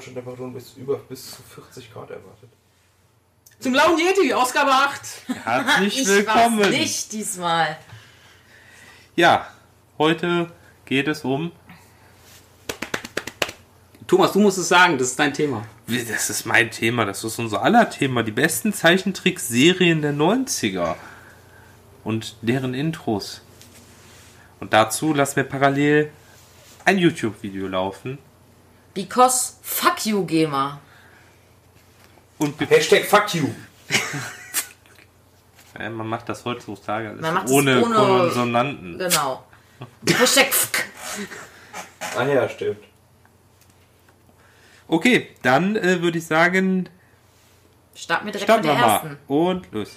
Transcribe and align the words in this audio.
Temperaturen 0.00 0.52
bis 0.52 0.74
über 0.76 0.96
bis 0.98 1.32
zu 1.32 1.42
40 1.42 1.92
Grad 1.92 2.10
erwartet. 2.10 2.50
Zum 3.60 3.72
Blauen 3.72 3.98
Yeti, 3.98 4.32
Ausgabe 4.32 4.70
8. 4.70 5.00
Herzlich 5.44 6.00
Ich 6.02 6.06
willkommen. 6.08 6.60
war's 6.60 6.70
nicht 6.70 7.12
diesmal. 7.12 7.76
Ja, 9.16 9.48
heute 9.98 10.52
geht 10.84 11.08
es 11.08 11.24
um. 11.24 11.50
Thomas, 14.06 14.32
du 14.32 14.40
musst 14.40 14.58
es 14.58 14.68
sagen, 14.68 14.96
das 14.96 15.08
ist 15.08 15.18
dein 15.18 15.34
Thema. 15.34 15.64
Das 15.86 16.30
ist 16.30 16.46
mein 16.46 16.70
Thema, 16.70 17.04
das 17.04 17.24
ist 17.24 17.38
unser 17.38 17.62
aller 17.62 17.90
Thema. 17.90 18.22
Die 18.22 18.30
besten 18.30 18.72
Zeichentrickserien 18.72 20.00
der 20.02 20.14
90er. 20.14 20.94
Und 22.04 22.36
deren 22.40 22.72
Intros. 22.74 23.42
Und 24.60 24.72
dazu 24.72 25.12
lassen 25.12 25.36
wir 25.36 25.44
parallel 25.44 26.10
ein 26.84 26.96
YouTube-Video 26.98 27.68
laufen. 27.68 28.18
Because 28.98 29.52
fuck 29.62 30.04
you, 30.06 30.24
Gamer. 30.26 30.80
Und 32.38 32.58
Hashtag 32.68 33.04
fuck 33.04 33.32
you. 33.32 33.46
äh, 35.78 35.88
man 35.88 36.08
macht 36.08 36.28
das 36.28 36.44
heutzutage 36.44 37.10
alles 37.10 37.20
Man 37.20 37.34
macht 37.34 37.48
ohne, 37.48 37.80
ohne- 37.80 37.94
Konsonanten. 37.94 38.98
Genau. 38.98 39.44
Hashtag 40.04 40.52
fuck. 40.52 40.84
Ah 42.16 42.24
ja, 42.24 42.48
stimmt. 42.48 42.78
Okay, 44.88 45.28
dann 45.42 45.76
äh, 45.76 46.02
würde 46.02 46.18
ich 46.18 46.26
sagen, 46.26 46.88
Starten 47.94 48.26
wir 48.26 48.32
direkt 48.32 48.50
starten 48.50 48.66
mit 48.66 48.76
der 48.76 48.84
mal. 48.84 48.94
ersten. 48.94 49.18
Und 49.28 49.70
los. 49.70 49.90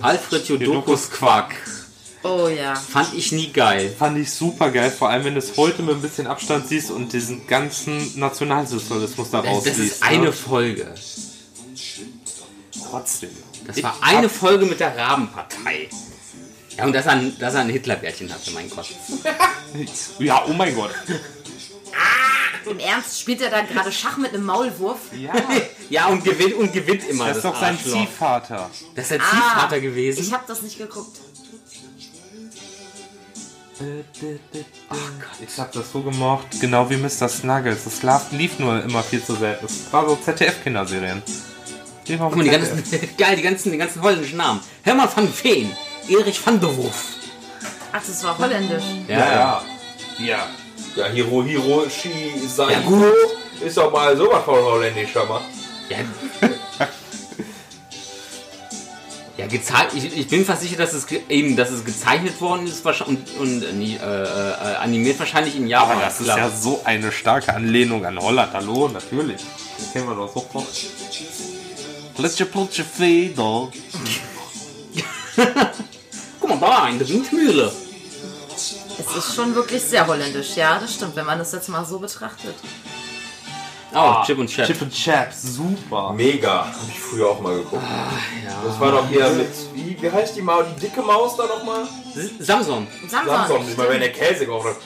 Alfred 0.00 0.48
Jodokus 0.48 1.10
Quark. 1.10 1.54
Oh 2.24 2.48
ja. 2.48 2.74
Fand 2.76 3.14
ich 3.14 3.32
nie 3.32 3.50
geil. 3.52 3.92
Fand 3.98 4.16
ich 4.18 4.30
super 4.30 4.70
geil, 4.70 4.90
vor 4.90 5.08
allem 5.10 5.24
wenn 5.24 5.34
du 5.34 5.40
es 5.40 5.56
heute 5.56 5.82
mit 5.82 5.96
ein 5.96 6.02
bisschen 6.02 6.26
Abstand 6.26 6.68
siehst 6.68 6.90
und 6.90 7.12
diesen 7.12 7.46
ganzen 7.46 8.18
Nationalsozialismus 8.18 9.30
da 9.30 9.42
Das, 9.42 9.50
rausliest. 9.50 9.78
das 9.78 9.86
ist 9.86 10.02
eine 10.02 10.24
ne? 10.26 10.32
Folge. 10.32 10.94
Trotzdem. 12.90 13.30
Das 13.66 13.82
war 13.82 13.96
eine 14.02 14.28
Folge 14.28 14.66
mit 14.66 14.80
der 14.80 14.96
Rabenpartei. 14.96 15.88
Ja, 16.76 16.84
und 16.84 16.92
dass 16.92 17.06
er 17.06 17.12
ein, 17.12 17.38
dass 17.38 17.54
er 17.54 17.60
ein 17.60 17.68
Hitlerbärtchen 17.70 18.32
hatte, 18.32 18.50
mein 18.52 18.68
Gott. 18.70 18.86
Ja, 20.18 20.44
oh 20.46 20.52
mein 20.52 20.74
Gott. 20.74 20.90
Im 22.70 22.78
Ernst 22.78 23.20
spielt 23.20 23.40
er 23.40 23.50
da 23.50 23.62
gerade 23.62 23.90
Schach 23.90 24.18
mit 24.18 24.34
einem 24.34 24.44
Maulwurf? 24.44 24.98
Ja, 25.18 25.32
Ja, 25.90 26.06
und 26.08 26.22
gewinnt, 26.24 26.54
und 26.54 26.72
gewinnt 26.72 27.08
immer. 27.08 27.28
das 27.28 27.38
ist 27.38 27.44
doch 27.44 27.58
sein 27.58 27.74
Arschloch. 27.76 27.92
Ziehvater. 28.06 28.70
Das 28.94 29.10
ist 29.10 29.20
Ziehvater 29.30 29.76
Ah, 29.76 29.78
gewesen. 29.78 30.22
Ich 30.22 30.32
habe 30.32 30.44
das 30.46 30.60
nicht 30.62 30.76
geguckt. 30.78 31.18
Ich 35.44 35.58
hab 35.58 35.72
das 35.72 35.92
so 35.92 36.00
gemocht, 36.00 36.46
genau 36.60 36.88
wie 36.88 36.96
Mr. 36.96 37.28
Snuggles. 37.28 37.84
Das 37.84 38.32
lief 38.32 38.58
nur 38.58 38.82
immer 38.82 39.02
viel 39.02 39.22
zu 39.22 39.34
selten. 39.34 39.66
Das 39.66 39.92
war 39.92 40.08
so 40.08 40.16
ZDF-Kinderserien. 40.16 41.22
Die 42.06 42.18
waren 42.18 42.28
Guck 42.28 42.36
mal, 42.38 42.44
die 42.44 42.50
ganzen, 42.50 42.82
geil, 43.18 43.36
die 43.36 43.42
ganzen, 43.42 43.72
die 43.72 43.78
ganzen 43.78 44.02
holländischen 44.02 44.38
Namen. 44.38 44.60
Hermann 44.82 45.08
van 45.14 45.28
Veen, 45.32 45.70
Erich 46.08 46.44
van 46.44 46.60
der 46.60 46.76
Wurf. 46.76 47.16
Ach, 47.92 48.02
das 48.04 48.24
war 48.24 48.38
holländisch. 48.38 48.84
Ja, 49.08 49.18
Ja. 49.18 49.62
Ja. 50.18 50.46
Ja, 50.94 51.06
Hiro 51.06 51.42
Hiroshi 51.42 52.34
Saito 52.46 52.70
Ja, 52.70 53.66
ist 53.66 53.76
doch 53.78 53.90
mal 53.90 54.14
sowas 54.16 54.44
von 54.44 54.56
holländisch, 54.56 55.14
mal. 55.14 55.40
Ja, 55.88 55.98
ja 59.42 59.48
gezeichnet. 59.48 60.04
Ich, 60.04 60.16
ich 60.16 60.28
bin 60.28 60.44
fast 60.44 60.62
sicher, 60.62 60.76
dass 60.76 60.92
es 60.92 61.06
eben, 61.28 61.56
dass 61.56 61.70
es 61.70 61.84
gezeichnet 61.84 62.40
worden 62.40 62.66
ist 62.66 62.84
und, 62.86 63.36
und 63.38 63.62
äh, 63.62 63.96
äh, 63.96 63.96
äh, 63.98 64.76
animiert 64.76 65.18
wahrscheinlich 65.18 65.56
in 65.56 65.66
Japan. 65.66 65.92
Aber 65.92 66.00
das 66.02 66.20
ist 66.20 66.28
ja 66.28 66.50
so 66.50 66.80
eine 66.84 67.12
starke 67.12 67.54
Anlehnung 67.54 68.04
an 68.06 68.18
Holland. 68.18 68.52
Hallo, 68.52 68.88
natürlich. 68.88 69.42
Das 69.78 69.92
kennen 69.92 70.08
wir 70.08 70.14
doch 70.14 70.32
sofort. 70.32 70.66
Plutsche, 72.14 72.46
plutsche, 72.46 72.84
Feder. 72.84 73.68
Guck 76.40 76.48
mal 76.48 76.60
da, 76.60 76.88
in 76.88 76.98
der 76.98 77.08
Windmühle. 77.08 77.72
Es 78.98 79.16
ist 79.16 79.34
schon 79.34 79.54
wirklich 79.54 79.82
sehr 79.82 80.06
holländisch, 80.06 80.54
ja, 80.56 80.78
das 80.78 80.94
stimmt, 80.94 81.16
wenn 81.16 81.24
man 81.24 81.38
das 81.38 81.52
jetzt 81.52 81.68
mal 81.68 81.84
so 81.84 81.98
betrachtet. 81.98 82.54
Oh, 83.94 84.22
Chip 84.24 84.38
und 84.38 84.48
Chap. 84.48 84.66
Chip 84.66 84.80
and 84.82 84.92
Chaps, 84.94 85.42
super. 85.42 86.12
Mega. 86.14 86.66
Hab 86.66 86.88
ich 86.88 86.98
früher 86.98 87.28
auch 87.28 87.40
mal 87.40 87.56
geguckt. 87.56 87.82
ja. 88.44 88.52
Das 88.66 88.80
war 88.80 88.92
doch 88.92 89.06
hier 89.08 89.28
mit, 89.30 89.48
wie, 89.74 90.00
wie 90.00 90.10
heißt 90.10 90.34
die 90.36 90.42
Maus, 90.42 90.64
die 90.74 90.80
dicke 90.80 91.02
Maus 91.02 91.36
da 91.36 91.46
nochmal? 91.46 91.86
Samson. 92.38 92.86
Samson. 93.08 93.26
Samson, 93.36 93.72
immer 93.72 93.88
wenn 93.88 94.00
der 94.00 94.12
Käse 94.12 94.40
gekauft 94.46 94.66
hat. 94.68 94.76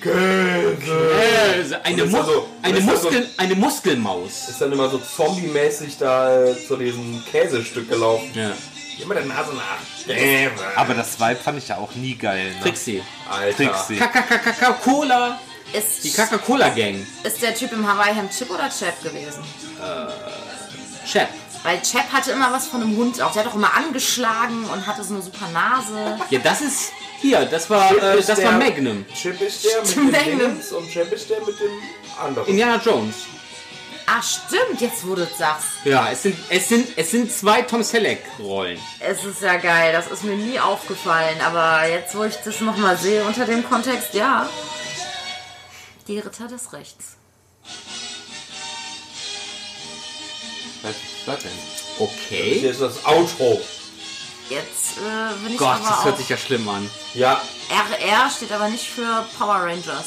Käse! 0.00 1.84
Eine, 1.84 2.04
Und 2.04 2.12
da 2.12 2.24
so- 2.24 2.48
eine, 2.62 2.74
da 2.74 2.80
so- 2.80 2.90
Muskel 2.90 3.26
eine 3.36 3.54
Muskelmaus. 3.54 4.48
Ist 4.48 4.60
dann 4.60 4.72
immer 4.72 4.88
so 4.88 4.98
zombie-mäßig 4.98 5.96
da 5.98 6.46
zu 6.66 6.76
diesem 6.76 7.22
Käsestück 7.30 7.88
gelaufen. 7.88 8.30
Ja. 8.34 8.50
Immer 9.00 9.14
der 9.14 9.24
Nase 9.26 9.50
nach. 9.54 9.78
Käse. 10.06 10.50
Aber 10.74 10.94
das 10.94 11.20
Vibe 11.20 11.36
fand 11.36 11.58
ich 11.58 11.68
ja 11.68 11.76
auch 11.78 11.94
nie 11.94 12.16
geil. 12.16 12.50
Ne? 12.56 12.60
Trixie. 12.62 13.02
Alter. 13.30 13.56
Trixie. 13.56 13.96
Coca-Cola. 13.98 15.38
Ist, 15.72 16.02
Die 16.04 16.12
Coca-Cola-Gang. 16.12 17.06
ist 17.24 17.42
der 17.42 17.54
Typ 17.54 17.72
im 17.72 17.86
Hawaii-Hemd 17.86 18.30
Chip 18.36 18.50
oder 18.50 18.68
Chap 18.70 19.02
gewesen? 19.02 19.42
Chap. 21.10 21.28
Weil 21.62 21.80
Chap 21.82 22.10
hatte 22.12 22.30
immer 22.32 22.52
was 22.52 22.68
von 22.68 22.82
einem 22.82 22.96
Hund 22.96 23.20
auch. 23.20 23.32
Der 23.32 23.44
hat 23.44 23.50
auch 23.50 23.54
immer 23.56 23.74
angeschlagen 23.74 24.64
und 24.72 24.86
hatte 24.86 25.02
so 25.04 25.14
eine 25.14 25.22
super 25.22 25.48
Nase. 25.52 26.18
Ja, 26.30 26.38
das 26.40 26.60
ist. 26.62 26.92
Hier, 27.20 27.44
das 27.46 27.68
war, 27.68 27.88
Chip 27.88 28.02
äh, 28.02 28.18
ist 28.18 28.28
das 28.28 28.38
der- 28.38 28.46
war 28.52 28.58
Magnum. 28.58 29.04
Chip 29.14 29.40
ist 29.40 29.64
der 29.64 29.80
mit 29.82 29.96
dem 29.96 30.10
Magnum. 30.10 30.38
Dingens 30.38 30.72
und 30.72 30.88
Chap 30.90 31.12
ist 31.12 31.28
der 31.28 31.40
mit 31.40 31.58
dem 31.60 31.70
anderen. 32.24 32.48
Indiana 32.48 32.80
Jones. 32.82 33.14
Ah, 34.06 34.22
stimmt, 34.22 34.80
jetzt 34.80 35.06
wo 35.06 35.14
du 35.16 35.22
es 35.24 35.36
sagst. 35.36 35.66
Ja, 35.84 36.08
es 36.10 36.22
sind, 36.22 36.38
es 36.48 36.68
sind, 36.68 36.88
es 36.96 37.10
sind 37.10 37.30
zwei 37.30 37.60
Tom 37.62 37.82
Selleck-Rollen. 37.82 38.78
Es 39.00 39.22
ist 39.24 39.42
ja 39.42 39.56
geil, 39.56 39.92
das 39.92 40.06
ist 40.06 40.24
mir 40.24 40.36
nie 40.36 40.58
aufgefallen. 40.58 41.38
Aber 41.44 41.86
jetzt, 41.86 42.16
wo 42.16 42.24
ich 42.24 42.36
das 42.36 42.60
nochmal 42.62 42.96
sehe 42.96 43.22
unter 43.24 43.44
dem 43.44 43.68
Kontext, 43.68 44.14
ja. 44.14 44.48
Die 46.08 46.18
Ritter 46.18 46.48
des 46.48 46.72
Rechts. 46.72 47.16
Was 50.80 50.92
ist 50.92 51.26
das 51.26 51.42
denn? 51.42 51.52
Okay. 51.98 52.60
Hier 52.60 52.70
ist 52.70 52.80
das 52.80 53.04
Outro. 53.04 53.60
Jetzt 54.48 54.96
äh, 54.96 55.34
bin 55.44 55.52
ich 55.52 55.58
Gott, 55.58 55.68
aber 55.68 55.80
das 55.80 56.04
hört 56.04 56.14
auch... 56.14 56.18
sich 56.18 56.30
ja 56.30 56.38
schlimm 56.38 56.66
an. 56.66 56.90
Ja, 57.12 57.42
RR 57.70 58.30
steht 58.30 58.52
aber 58.52 58.68
nicht 58.68 58.86
für 58.86 59.26
Power 59.38 59.56
Rangers. 59.56 60.06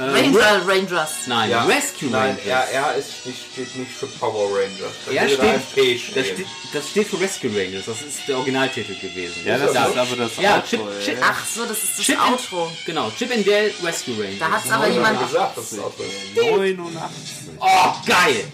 Äh, 0.00 0.10
Ranger 0.10 0.62
Rangers. 0.66 1.10
Nein, 1.26 1.50
ja. 1.50 1.64
Rescue 1.64 2.08
Nein, 2.10 2.36
Rangers. 2.46 2.70
RR 2.72 2.94
ist 2.94 3.26
nicht, 3.26 3.38
steht 3.52 3.76
nicht 3.76 3.90
für 3.92 4.06
Power 4.06 4.48
Rangers. 4.48 4.94
Da 5.06 5.12
Er 5.12 5.28
steht, 5.28 5.40
AFP 5.40 5.92
das, 5.94 6.26
steht, 6.26 6.46
das 6.72 6.88
steht 6.90 7.06
für 7.08 7.20
Rescue 7.20 7.50
Rangers. 7.50 7.84
Das 7.86 8.00
ist 8.02 8.26
der 8.26 8.36
Originaltitel 8.38 8.94
gewesen. 8.98 9.34
Ja, 9.44 9.58
das 9.58 9.74
Ja. 9.74 9.84
ist 9.86 9.96
aber 9.98 10.16
das 10.16 10.36
Ja, 10.38 10.56
Outro, 10.56 10.66
Chip. 10.68 10.80
Chip, 11.04 11.18
Ach 11.22 11.44
so, 11.46 11.66
das 11.66 11.82
ist 11.84 11.98
das 11.98 12.04
Chip 12.06 12.20
and- 12.20 12.32
Outro. 12.32 12.72
Genau, 12.86 13.10
Chip 13.18 13.30
and 13.32 13.46
Dale 13.46 13.72
Rescue 13.82 14.14
Rangers. 14.18 14.38
Da 14.38 14.50
hat's 14.50 14.70
aber 14.70 14.82
Hab 14.84 14.88
ich 14.88 14.94
jemand... 14.94 15.20
gesagt, 15.20 15.56
das 15.58 15.64
ist 15.64 15.72
das 15.74 15.84
Outro. 15.84 16.04
89. 16.34 17.20
Oh, 17.60 17.92
geil! 18.06 18.44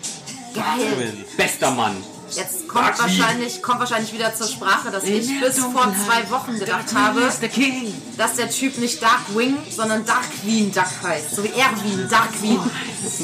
Geil. 0.54 1.24
Bester 1.36 1.70
Mann. 1.70 2.02
Jetzt 2.30 2.68
kommt 2.68 2.98
wahrscheinlich, 2.98 3.62
kommt 3.62 3.80
wahrscheinlich 3.80 4.12
wieder 4.12 4.34
zur 4.34 4.48
Sprache, 4.48 4.90
dass 4.90 5.04
ich 5.04 5.40
bis 5.40 5.58
vor 5.58 5.94
zwei 6.04 6.28
Wochen 6.30 6.58
gedacht 6.58 6.94
habe, 6.94 7.20
dass 7.20 8.34
der 8.34 8.50
Typ 8.50 8.78
nicht 8.78 9.02
Darkwing, 9.02 9.56
sondern 9.70 10.04
Darkwing 10.04 10.72
Duck 10.72 10.84
heißt. 11.02 11.36
So 11.36 11.44
wie 11.44 11.48
Erwin, 11.48 12.08
Darkwing. 12.08 12.60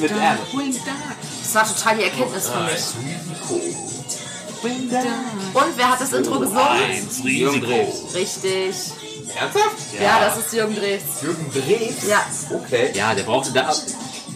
Mit 0.01 0.11
R. 0.11 0.39
Das 1.43 1.55
war 1.55 1.67
total 1.67 1.97
die 1.97 2.05
Erkenntnis 2.05 2.49
für 2.49 2.61
mich. 2.61 2.83
Und 4.63 5.77
wer 5.77 5.91
hat 5.91 6.01
das 6.01 6.13
Intro 6.13 6.39
gesungen? 6.39 7.09
Jürgen 7.25 7.61
Drews. 7.61 8.15
Richtig. 8.15 8.77
Ernsthaft? 9.35 9.77
Ja, 10.01 10.21
das 10.21 10.39
ist 10.39 10.53
Jürgen 10.53 10.77
Drews. 10.77 11.23
Jürgen 11.23 11.51
Drews? 11.53 12.09
Ja. 12.09 12.25
Okay. 12.55 12.93
Ja, 12.95 13.15
der 13.15 13.25
brauchte 13.25 13.53
da. 13.53 13.75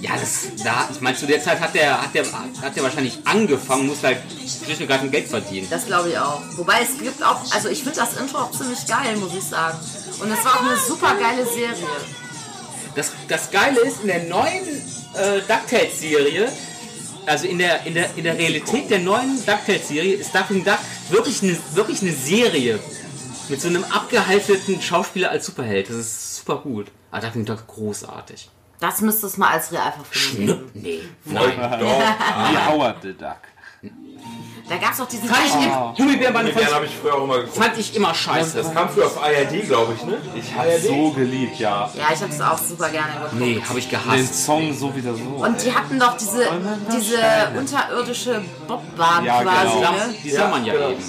Ja, 0.06 0.16
das, 0.16 0.62
da, 0.62 0.88
ich 0.92 1.00
meine, 1.00 1.16
zu 1.16 1.26
der 1.26 1.42
Zeit 1.42 1.58
hat 1.58 1.74
der, 1.74 2.00
hat 2.00 2.14
der, 2.14 2.24
hat 2.62 2.76
der 2.76 2.82
wahrscheinlich 2.84 3.18
angefangen, 3.24 3.88
muss 3.88 4.04
halt 4.04 4.18
schlicht 4.64 4.80
und 4.80 4.86
greifend 4.86 5.10
Geld 5.10 5.26
verdienen. 5.26 5.66
Das 5.68 5.86
glaube 5.86 6.10
ich 6.10 6.18
auch. 6.18 6.40
Wobei 6.56 6.82
es 6.82 6.96
gibt 7.02 7.20
auch, 7.24 7.40
also 7.52 7.68
ich 7.68 7.82
finde 7.82 7.98
das 7.98 8.16
Intro 8.16 8.38
auch 8.38 8.52
ziemlich 8.52 8.86
geil, 8.86 9.16
muss 9.16 9.34
ich 9.34 9.42
sagen. 9.42 9.76
Und 10.20 10.30
es 10.30 10.44
war 10.44 10.54
auch 10.54 10.60
eine 10.60 10.76
super 10.76 11.12
geile 11.16 11.44
Serie. 11.44 11.88
Das, 12.94 13.10
das 13.26 13.50
Geile 13.50 13.80
ist, 13.80 14.02
in 14.02 14.06
der 14.06 14.22
neuen 14.24 14.64
äh, 15.14 15.40
DuckTales-Serie, 15.48 16.52
also 17.26 17.48
in 17.48 17.58
der, 17.58 17.84
in, 17.84 17.94
der, 17.94 18.08
in 18.16 18.22
der 18.22 18.38
Realität 18.38 18.88
der 18.88 19.00
neuen 19.00 19.44
DuckTales-Serie, 19.44 20.14
ist 20.14 20.32
Ducking 20.32 20.64
Duck 20.64 20.78
wirklich 21.10 21.42
eine, 21.42 21.56
wirklich 21.74 22.00
eine 22.02 22.12
Serie. 22.12 22.78
Mit 23.48 23.60
so 23.60 23.68
einem 23.68 23.84
abgehalfterten 23.84 24.80
Schauspieler 24.80 25.30
als 25.30 25.46
Superheld. 25.46 25.88
Das 25.88 25.96
ist 25.96 26.36
super 26.36 26.58
gut. 26.58 26.86
Aber 27.10 27.26
Ducking 27.26 27.44
Duck 27.44 27.66
großartig. 27.66 28.50
Das 28.80 29.00
müsste 29.00 29.26
es 29.26 29.36
mal 29.38 29.50
als 29.52 29.72
Realverfilmung 29.72 30.46
geben. 30.46 30.70
Nee. 30.74 31.00
Nein. 31.24 31.52
Doch. 31.80 32.00
Wie 32.50 32.72
Howard 32.72 32.96
the 33.02 33.12
Duck. 33.14 33.36
Da 34.68 34.78
gab 34.78 34.92
es 34.94 35.00
auch 35.00 35.06
diesen 35.06 35.28
Fand 35.28 35.46
ich, 35.46 35.54
im- 35.64 35.94
Gummibärenbande 35.96 36.52
Den 36.52 36.60
fand, 36.60 36.74
habe 36.74 36.86
ich 36.86 36.90
früher 37.00 37.14
auch 37.14 37.22
immer 37.22 37.36
geguckt. 37.38 37.56
fand 37.56 37.78
ich 37.78 37.94
immer 37.94 38.12
scheiße. 38.12 38.56
Das 38.58 38.74
kam 38.74 38.88
früher 38.88 39.06
auf 39.06 39.22
ARD, 39.22 39.64
glaube 39.64 39.94
ich, 39.94 40.02
ne? 40.04 40.16
Ich 40.34 40.52
habe 40.56 40.76
so 40.80 41.10
geliebt, 41.12 41.60
ja. 41.60 41.88
Ja, 41.94 42.06
ich 42.12 42.20
habe 42.20 42.32
es 42.32 42.40
auch 42.40 42.58
super 42.58 42.88
gerne 42.88 43.12
geguckt. 43.12 43.34
Nee, 43.34 43.62
habe 43.66 43.78
ich 43.78 43.88
Den 43.88 44.00
gehasst. 44.02 44.44
Song 44.44 44.74
so 44.74 44.94
wieder 44.96 45.14
so. 45.14 45.22
Und 45.22 45.62
die 45.64 45.72
hatten 45.72 46.00
doch 46.00 46.16
diese, 46.16 46.48
diese 46.92 47.18
unterirdische 47.56 48.42
Bobbahn 48.66 49.24
Ja, 49.24 49.42
quasi, 49.42 49.76
genau. 49.76 49.92
ne? 49.92 50.14
Die 50.24 50.30
sah 50.30 50.48
man 50.48 50.64
ja 50.64 50.72
genau. 50.72 50.88
eben. 50.90 51.04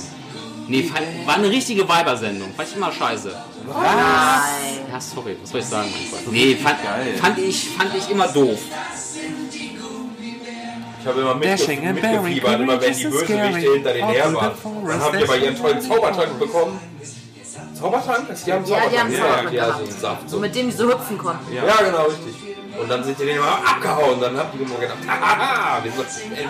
Nee, 0.68 0.92
war 1.26 1.36
eine 1.36 1.50
richtige 1.50 1.88
Weibersendung. 1.88 2.54
Fand 2.56 2.70
ich 2.70 2.76
immer 2.76 2.92
scheiße. 2.92 3.32
Nein. 3.68 3.78
Ja, 4.92 5.02
sorry, 5.02 5.38
was 5.42 5.50
soll 5.50 5.60
ich 5.62 5.66
sagen, 5.66 5.90
mein 5.92 6.04
Freund? 6.10 6.32
Nee, 6.32 6.56
fand, 6.56 6.78
fand, 7.20 7.38
ich, 7.40 7.70
fand 7.70 7.96
ich 7.96 8.10
immer 8.10 8.28
doof. 8.28 8.60
Ich 11.00 11.08
habe 11.08 11.22
immer 11.22 11.36
mitge 11.36 11.50
Dashing 11.56 11.88
and 11.88 12.02
bearing, 12.02 12.24
mitgefiebert, 12.24 12.60
immer 12.60 12.82
wenn 12.82 12.94
die 12.94 13.04
Bösewichte 13.04 13.72
hinter 13.72 13.94
denen 13.94 14.04
All 14.08 14.14
her 14.14 14.34
waren. 14.34 14.52
Dann 14.88 15.00
haben 15.00 15.18
die 15.18 15.24
aber 15.24 15.38
ihren 15.38 15.58
tollen 15.58 15.82
Zaubertrank 15.82 16.40
bekommen. 16.40 16.80
Zaubertrank? 17.74 18.28
Die 18.46 18.52
haben 18.54 18.66
Ja, 18.66 18.90
die 18.90 19.00
haben 19.00 19.12
Zaubertrank. 19.12 19.18
Zaubertrank 19.18 19.54
ja, 19.54 19.66
gehabt. 19.68 19.92
so 19.92 20.00
Saft. 20.00 20.30
So 20.30 20.40
mit 20.40 20.56
dem 20.56 20.70
die 20.70 20.76
so 20.76 20.90
hüpfen 20.90 21.18
konnten. 21.18 21.54
Ja, 21.54 21.64
genau, 21.78 22.04
richtig. 22.08 22.36
Und 22.80 22.90
dann 22.90 23.04
sind 23.04 23.20
die 23.20 23.26
denen 23.26 23.38
immer 23.38 23.60
abgehauen. 23.66 24.20
Dann 24.20 24.38
haben 24.38 24.50
die 24.54 24.64
immer 24.64 24.80
gedacht, 24.80 24.98
hahaha, 25.08 25.84
wir 25.84 25.92
sind 25.92 26.08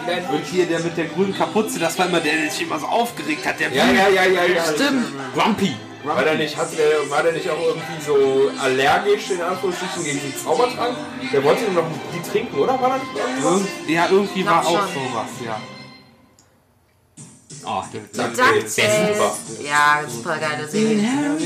ein 0.08 0.26
Und 0.36 0.46
hier 0.46 0.66
der 0.66 0.80
mit 0.80 0.98
der 0.98 1.06
grünen 1.06 1.36
Kapuze, 1.36 1.80
das 1.80 1.98
war 1.98 2.08
immer 2.08 2.20
der, 2.20 2.34
der 2.34 2.52
sich 2.52 2.64
immer 2.64 2.80
so 2.80 2.88
aufgeregt 2.88 3.46
hat. 3.46 3.60
Der 3.60 3.72
Ja, 3.72 3.86
ja, 3.92 4.10
ja, 4.10 4.26
ja, 4.26 4.44
ja. 4.46 4.64
Stimmt. 4.74 5.06
Grumpy. 5.34 5.76
War 6.04 6.24
der 6.24 6.36
nicht, 6.36 6.56
hat 6.56 6.70
der, 6.78 7.10
war 7.10 7.24
der 7.24 7.34
nicht 7.34 7.50
auch 7.50 7.60
irgendwie 7.60 8.02
so 8.06 8.52
allergisch 8.62 9.32
in 9.32 9.42
Anführungsstrichen 9.42 10.04
gegen 10.04 10.22
den 10.22 10.38
Zaubertrank? 10.38 10.96
Der 11.34 11.44
wollte 11.44 11.64
nur 11.66 11.84
noch 11.84 11.90
die 12.14 12.30
trinken, 12.30 12.58
oder? 12.58 12.80
War 12.80 12.90
da 12.90 12.98
nicht 12.98 13.08
irgendwie 13.16 13.44
was? 13.44 13.52
Irgend, 13.52 13.90
ja, 13.90 14.08
irgendwie 14.10 14.46
war 14.46 14.66
auch 14.66 14.88
sowas, 14.88 15.30
ja. 15.44 15.60
Oh, 17.66 17.84
der 17.92 18.02
Duck 18.02 18.36
Duck 18.36 18.46
Tales, 18.46 18.76
Tales. 18.76 19.18
super. 19.18 19.36
Ja, 19.68 20.02
super 20.08 20.38
geile 20.38 20.68
Serie. 20.68 21.38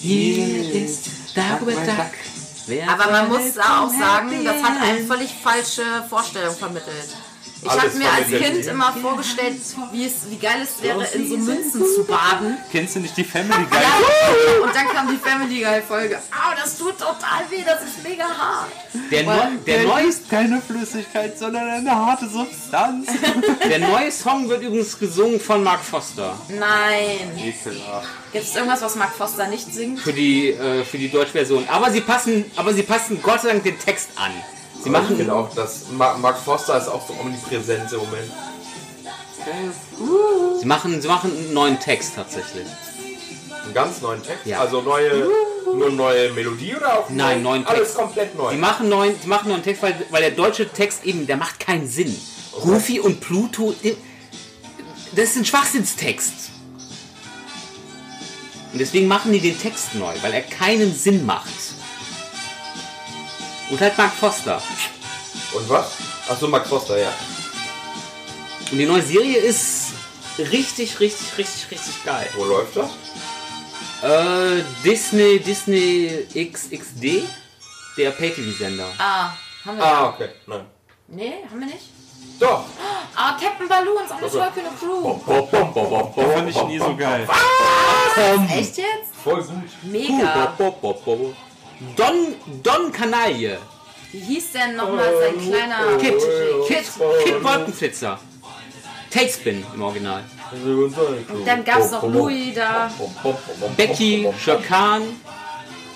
hier 0.00 0.84
ist 0.84 1.10
Dagobert 1.34 1.86
Duck. 1.86 2.35
Wer 2.66 2.90
Aber 2.90 3.10
man 3.10 3.28
muss 3.28 3.54
da 3.54 3.84
auch 3.84 3.90
sagen, 3.90 4.44
das 4.44 4.62
hat 4.62 4.82
eine 4.82 5.04
völlig 5.04 5.32
falsche 5.32 5.82
Vorstellung 6.08 6.54
vermittelt. 6.54 7.16
Ich 7.62 7.70
habe 7.70 7.90
mir 7.96 8.10
als. 8.10 8.26
Kind 8.26 8.66
immer 8.66 8.92
vorgestellt, 8.92 9.60
wie, 9.92 10.04
es, 10.04 10.30
wie 10.30 10.36
geil 10.36 10.60
es 10.62 10.82
wäre, 10.82 11.04
in 11.14 11.28
so 11.28 11.36
Münzen 11.36 11.82
zu 11.94 12.04
baden. 12.04 12.58
Kennst 12.70 12.96
du 12.96 13.00
nicht 13.00 13.16
die 13.16 13.24
Family 13.24 13.64
Guy? 13.70 13.80
Ja, 13.80 14.62
und 14.62 14.74
dann 14.74 14.88
kam 14.88 15.08
die 15.08 15.16
Family 15.16 15.62
Guy 15.62 15.82
Folge. 15.82 16.18
Au, 16.30 16.54
das 16.60 16.78
tut 16.78 16.98
total 16.98 17.44
weh, 17.50 17.62
das 17.64 17.82
ist 17.82 18.02
mega 18.02 18.24
hart. 18.24 18.70
Der, 19.10 19.22
neu, 19.22 19.36
der, 19.66 19.84
neue, 19.84 20.06
ist 20.06 20.28
keine 20.28 20.60
Flüssigkeit, 20.60 21.38
sondern 21.38 21.68
eine 21.68 21.90
harte 21.90 22.28
Substanz. 22.28 23.08
der 23.68 23.78
neue 23.78 24.10
Song 24.12 24.48
wird 24.48 24.62
übrigens 24.62 24.98
gesungen 24.98 25.40
von 25.40 25.62
Mark 25.62 25.82
Foster. 25.82 26.38
Nein. 26.48 27.38
Ekelhaft. 27.38 28.08
Gibt 28.32 28.44
es 28.44 28.54
irgendwas, 28.54 28.82
was 28.82 28.96
Mark 28.96 29.14
Foster 29.14 29.46
nicht 29.48 29.72
singt? 29.72 30.00
Für 30.00 30.12
die, 30.12 30.50
äh, 30.50 30.84
für 30.84 30.98
die 30.98 31.10
deutsche 31.10 31.32
Version. 31.32 31.66
Aber 31.68 31.90
sie 31.90 32.00
passen, 32.00 32.44
aber 32.56 32.74
sie 32.74 32.82
passen 32.82 33.20
Gott 33.22 33.42
sei 33.42 33.48
Dank 33.48 33.64
den 33.64 33.78
Text 33.78 34.10
an. 34.16 34.32
Sie 34.86 34.92
Ich 34.92 34.96
machen 35.00 35.30
auch, 35.30 35.52
dass 35.52 35.88
Ma- 35.90 36.16
Mark 36.16 36.38
Foster 36.38 36.78
ist 36.78 36.86
auch 36.86 37.04
so 37.08 37.12
omnipräsent 37.20 37.90
im 37.90 37.98
Moment. 37.98 38.30
Sie 40.60 40.64
machen, 40.64 41.02
sie 41.02 41.08
machen 41.08 41.32
einen 41.36 41.52
neuen 41.52 41.80
Text 41.80 42.12
tatsächlich. 42.14 42.68
Einen 43.64 43.74
ganz 43.74 44.00
neuen 44.00 44.22
Text. 44.22 44.46
Ja. 44.46 44.60
Also 44.60 44.82
neue, 44.82 45.28
nur 45.74 45.90
neue 45.90 46.32
Melodie 46.34 46.76
oder 46.76 47.00
auch 47.00 47.10
Nein, 47.10 47.42
neu- 47.42 47.50
neuen 47.50 47.66
Alles 47.66 47.80
Text. 47.80 47.96
komplett 47.96 48.36
neu. 48.38 48.52
Die 48.52 48.58
machen 48.58 48.88
neuen, 48.88 49.20
die 49.20 49.26
machen 49.26 49.48
neuen 49.48 49.64
Text, 49.64 49.82
weil, 49.82 49.96
weil 50.10 50.22
der 50.22 50.30
deutsche 50.30 50.68
Text 50.68 51.04
eben, 51.04 51.26
der 51.26 51.36
macht 51.36 51.58
keinen 51.58 51.88
Sinn. 51.88 52.16
Goofy 52.62 53.00
und 53.00 53.20
Pluto, 53.20 53.74
das 55.16 55.30
ist 55.30 55.36
ein 55.36 55.44
Schwachsinnstext. 55.44 56.50
Und 58.72 58.78
deswegen 58.78 59.08
machen 59.08 59.32
die 59.32 59.40
den 59.40 59.58
Text 59.60 59.96
neu, 59.96 60.14
weil 60.22 60.32
er 60.32 60.42
keinen 60.42 60.94
Sinn 60.94 61.26
macht. 61.26 61.50
Und 63.70 63.80
halt 63.80 63.96
Mark 63.98 64.12
Foster. 64.12 64.60
Und 65.52 65.68
was? 65.68 65.92
Achso, 66.28 66.48
Mark 66.48 66.66
Foster, 66.66 66.98
ja. 66.98 67.12
Und 68.70 68.78
die 68.78 68.86
neue 68.86 69.02
Serie 69.02 69.38
ist 69.38 69.92
richtig, 70.38 70.98
richtig, 71.00 71.38
richtig, 71.38 71.70
richtig 71.70 72.04
geil. 72.04 72.28
Wo 72.34 72.44
läuft 72.44 72.76
das? 72.76 72.90
Äh, 74.02 74.62
Disney, 74.84 75.40
Disney 75.40 76.26
XXD, 76.34 77.24
der 77.96 78.10
Pay-TV-Sender. 78.10 78.86
Ah, 78.98 79.30
haben 79.64 79.78
wir 79.78 79.84
Ah, 79.84 80.08
okay. 80.08 80.28
Nein. 80.46 80.66
Nee, 81.08 81.34
haben 81.50 81.60
wir 81.60 81.66
nicht? 81.66 81.90
Doch. 82.38 82.64
Ah, 83.14 83.36
Captain 83.40 83.66
Balloons, 83.68 84.10
eine 84.10 84.28
tollkühne 84.30 84.68
Crew. 84.78 85.00
Bom, 85.00 85.22
bom, 85.24 85.48
bom, 85.50 85.72
bom, 85.72 85.90
bom, 85.90 86.12
bom, 86.14 86.32
Fand 86.32 86.50
ich 86.50 86.62
nie 86.64 86.78
so 86.78 86.94
geil. 86.94 87.26
Echt 88.50 88.76
jetzt? 88.76 89.14
Voll 89.24 89.42
gut. 89.42 89.70
Mega. 89.82 90.54
Don, 91.96 92.34
Don 92.62 92.92
Kanaille. 92.92 93.58
Wie 94.12 94.20
hieß 94.20 94.52
denn 94.52 94.76
nochmal 94.76 95.12
sein 95.20 95.50
kleiner 95.50 95.96
Kid, 95.98 96.14
Oh, 96.16 96.64
Kid, 96.66 96.84
Kid 97.24 97.44
Wolkenflitzer. 97.44 98.18
Takespin 99.10 99.64
im 99.74 99.82
Original. 99.82 100.24
Und 100.52 101.46
dann 101.46 101.64
gab 101.64 101.80
es 101.80 101.90
noch 101.90 102.02
Louis 102.04 102.54
da. 102.54 102.90
Becky, 103.76 104.28
Shakan. 104.42 105.02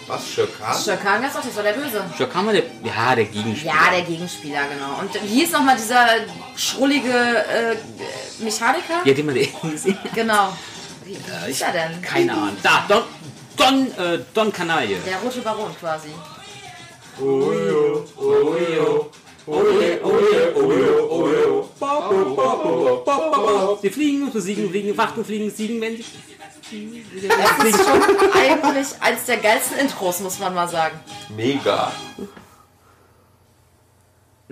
Was, 0.06 0.28
Schirkan? 0.28 0.76
Shakan 0.76 1.22
gab's 1.22 1.36
auch, 1.36 1.42
das 1.42 1.54
war 1.54 1.62
der 1.62 1.72
Böse. 1.74 2.02
Shakan 2.18 2.46
war 2.46 2.52
der, 2.52 2.64
ja, 2.82 3.14
der 3.14 3.26
Gegenspieler. 3.26 3.72
Ja, 3.72 3.90
der 3.92 4.02
Gegenspieler, 4.02 4.60
genau. 4.72 4.98
Und 5.00 5.14
wie 5.14 5.40
hieß 5.40 5.52
nochmal 5.52 5.76
dieser 5.76 6.04
schrullige 6.56 7.12
äh, 7.12 7.76
Mechaniker? 8.42 9.02
Ja, 9.04 9.14
den 9.14 9.26
man 9.26 9.36
eben 9.36 9.70
gesehen. 9.70 9.98
Genau. 10.14 10.52
Wie, 11.04 11.16
wie 11.16 11.46
hieß 11.46 11.60
er 11.62 11.72
denn? 11.72 12.02
Keine 12.02 12.32
Ahnung. 12.32 12.56
Da, 12.60 12.84
Don, 12.88 13.04
Don, 13.56 13.86
äh, 13.98 14.18
Don 14.34 14.52
Kanaille. 14.52 14.98
Der 15.06 15.18
rote 15.18 15.40
Baron 15.40 15.74
quasi. 15.78 16.10
Ojo, 17.20 18.04
ojo, 18.16 19.10
oje, 19.46 20.00
oje, 20.02 20.54
ojo, 20.54 21.10
ojo. 21.10 21.68
Sie 23.80 23.90
fliegen 23.90 24.22
und 24.24 24.32
besiegen, 24.32 24.68
fliegen, 24.70 24.96
warten, 24.96 25.24
fliegen, 25.24 25.50
siegen, 25.50 25.80
wenn 25.80 25.96
sie... 25.96 26.04
Das 27.28 27.64
ist 27.66 27.84
schon 27.84 28.00
eigentlich 28.32 28.86
eins 29.00 29.24
der 29.26 29.38
geilsten 29.38 29.78
Intros, 29.78 30.20
muss 30.20 30.38
man 30.38 30.54
mal 30.54 30.68
sagen. 30.68 31.00
Mega. 31.36 31.92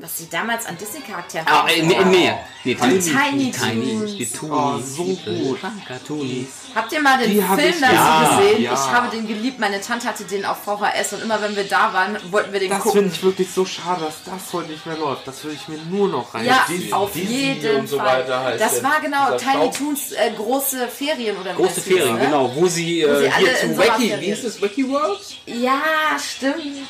Was 0.01 0.17
sie 0.19 0.29
damals 0.31 0.65
an 0.67 0.79
Disney-Charakteren 0.79 1.45
Ah, 1.49 1.67
äh, 1.69 1.83
nee, 1.83 1.97
nee. 2.05 2.33
Nee, 2.63 2.75
Tiny, 2.77 3.01
Tiny 3.01 3.51
Tiny, 3.51 3.99
Toons. 3.99 4.17
die 4.17 4.27
Toonies. 4.27 4.53
Oh, 4.53 4.79
so 4.81 5.05
gut. 5.05 5.59
Toonies. 6.07 6.47
Habt 6.73 6.93
ihr 6.93 7.01
mal 7.01 7.19
den 7.19 7.33
Die 7.33 7.43
hab 7.43 7.59
Film 7.59 7.75
ich- 7.75 7.81
dazu 7.81 7.95
ja, 7.95 8.37
gesehen? 8.39 8.63
ja. 8.63 8.73
Ich 8.75 8.79
habe 8.93 9.09
den 9.17 9.27
geliebt. 9.27 9.59
Meine 9.59 9.81
Tante 9.81 10.07
hatte 10.07 10.23
den 10.25 10.45
auf 10.45 10.59
VHS 10.63 11.15
und 11.15 11.23
immer 11.23 11.43
wenn 11.43 11.57
wir 11.57 11.65
da 11.65 11.93
waren, 11.93 12.17
wollten 12.31 12.53
wir 12.53 12.61
den 12.61 12.71
Das 12.71 12.79
gucken. 12.81 13.01
finde 13.01 13.15
ich 13.17 13.23
wirklich 13.25 13.51
so 13.51 13.65
schade, 13.65 14.03
dass 14.05 14.23
das 14.25 14.53
heute 14.53 14.71
nicht 14.71 14.87
mehr 14.87 14.97
läuft. 14.99 15.27
Das 15.27 15.43
würde 15.43 15.57
ich 15.61 15.67
mir 15.67 15.79
nur 15.91 16.07
noch 16.09 16.33
rein. 16.33 16.45
Ja, 16.45 16.65
Disney- 16.69 16.93
auf 16.93 17.13
Disney 17.13 17.35
jeden 17.35 17.81
und 17.81 17.89
so 17.89 17.97
Fall. 17.99 18.21
weiter 18.21 18.45
heißt 18.45 18.61
das 18.63 18.75
der- 18.75 18.83
war 18.85 19.01
genau 19.01 19.25
dieser 19.37 19.39
Tiny 19.39 19.53
Staub- 19.65 19.79
Toons 19.79 20.13
äh, 20.13 20.31
große 20.37 20.87
Ferien 20.89 21.37
oder 21.39 21.55
Große 21.55 21.75
hieß, 21.75 21.85
Ferien, 21.85 22.15
ne? 22.15 22.21
genau. 22.25 22.55
Wo 22.55 22.69
sie, 22.69 23.01
äh, 23.03 23.19
sie 23.23 23.29
alle 23.31 23.47
hier 23.49 23.61
in 23.63 23.73
zu 23.73 23.79
Wacky, 23.79 23.89
Sommerferien. 23.89 24.21
wie 24.21 24.27
hieß 24.27 24.43
das? 24.45 24.63
Wacky 24.63 24.89
World? 24.89 25.19
Ja, 25.47 25.81
stimmt. 26.25 26.87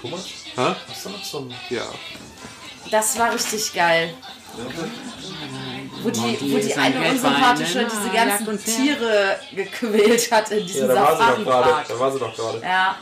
Thomas, 0.00 0.26
Hä? 0.56 0.74
hast 0.88 1.04
du 1.06 1.08
noch 1.10 1.24
so 1.24 1.38
ein... 1.40 1.54
Ja. 1.70 1.82
Das 2.92 3.18
war 3.18 3.32
richtig 3.32 3.72
geil. 3.72 4.12
Wo 6.02 6.10
die, 6.10 6.20
Monty 6.20 6.52
wo 6.52 6.58
die 6.58 6.74
eine 6.74 7.10
unsympathische 7.10 7.78
Geldwein, 7.78 8.00
diese 8.02 8.58
ganzen. 8.58 8.64
Tiere 8.64 9.40
gequält 9.56 10.30
hat 10.30 10.50
in 10.50 10.58
Ja, 10.58 10.64
diesem 10.66 10.88
da 10.88 10.94
war 10.94 11.16
sie 11.16 11.22
doch 11.22 11.44
gerade. 11.44 11.68
Safari-Park. 11.68 11.88
Da 11.88 11.98
war 11.98 12.12
sie 12.12 12.18
doch 12.18 12.36
gerade. 12.36 12.60
Ja. 12.60 12.96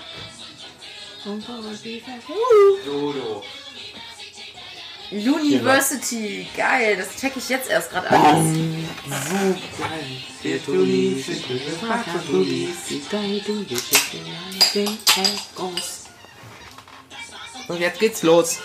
Dodo. 2.85 3.43
University, 5.11 6.47
geil, 6.57 6.97
das 6.97 7.21
check 7.21 7.33
ich 7.37 7.49
jetzt 7.49 7.69
erst 7.69 7.91
gerade 7.91 8.11
alles. 8.11 8.47
Und 17.67 17.81
jetzt 17.81 17.99
geht's 17.99 18.23
los. 18.23 18.61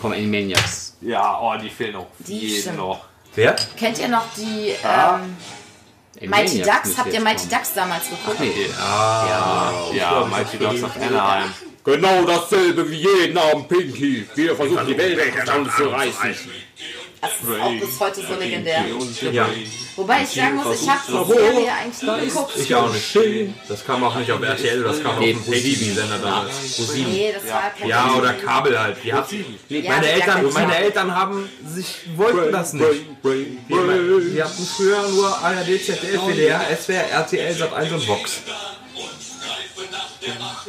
Komm, 0.00 0.12
Animaniacs. 0.12 0.96
Ja, 1.02 1.38
oh, 1.40 1.54
die 1.60 1.70
fehlen 1.70 1.94
noch. 1.94 2.06
Die 2.18 2.60
stimmt. 2.60 2.78
noch. 2.78 3.04
Wer? 3.34 3.54
Kennt 3.76 3.98
ihr 3.98 4.08
noch 4.08 4.24
die 4.36 4.72
ähm, 4.84 5.36
Mighty 6.28 6.62
Ducks? 6.62 6.96
Habt 6.98 7.12
ihr 7.12 7.20
Mighty. 7.20 7.48
Ducks 7.48 7.74
damals 7.74 8.04
geguckt? 8.08 8.40
Nee. 8.40 8.66
Ja, 9.96 10.26
Mighty 10.30 10.58
Ducks 10.58 10.82
of 10.82 10.96
Anaheim. 10.96 11.52
Genau 11.84 12.24
dasselbe 12.24 12.90
wie 12.90 12.96
jeden 12.96 13.38
Abend, 13.38 13.68
Pinky. 13.68 14.26
Wir 14.34 14.54
versuchen 14.54 14.86
die 14.86 14.98
Welt 14.98 15.20
zu 15.76 15.88
reißen. 15.88 16.34
Das 17.20 17.32
ist 17.32 17.60
auch 17.60 17.72
bis 17.72 18.00
heute 18.00 18.26
so 18.26 18.34
legendär. 18.34 18.84
Ja, 19.32 19.48
Wobei 19.96 20.22
ich 20.22 20.30
sagen 20.30 20.56
muss, 20.56 20.80
ich 20.82 20.88
habe 20.88 21.00
die 21.06 21.32
Serie 21.34 21.72
eigentlich 21.72 22.02
nie 22.02 22.28
geguckt. 22.28 22.52
ich 22.56 22.74
auch 22.74 22.92
nicht. 22.92 23.18
Das 23.68 23.84
kam 23.84 24.02
auch 24.04 24.14
nicht 24.16 24.32
auf 24.32 24.40
RTL, 24.42 24.82
das 24.82 25.02
kam 25.02 25.12
auf 25.12 25.18
Nee, 25.20 25.32
dem 25.34 25.44
Pay-TV-Sender 25.44 26.18
damals. 26.18 26.78
Nee, 26.94 27.32
das 27.34 27.52
war 27.52 27.70
kein 27.78 27.88
Ja, 27.88 28.14
oder 28.14 28.32
Kabel 28.32 28.78
halt. 28.78 28.96
Die, 29.04 29.12
hat, 29.12 29.26
Ja, 29.68 29.90
meine, 29.90 30.08
Eltern, 30.08 30.52
meine 30.52 30.76
Eltern 30.76 31.14
haben 31.14 31.48
sich, 31.66 31.96
wollten 32.16 32.52
das 32.52 32.72
nicht. 32.72 32.86
Die, 33.22 33.58
die 33.68 34.42
hatten 34.42 34.66
früher 34.76 35.06
nur 35.08 35.36
ARD, 35.38 35.66
ZDF, 35.84 36.22
WDR, 36.26 36.60
SWR, 36.74 37.10
RTL, 37.10 37.54
Sat1 37.54 37.92
und 37.94 38.08
Vox. 38.08 38.32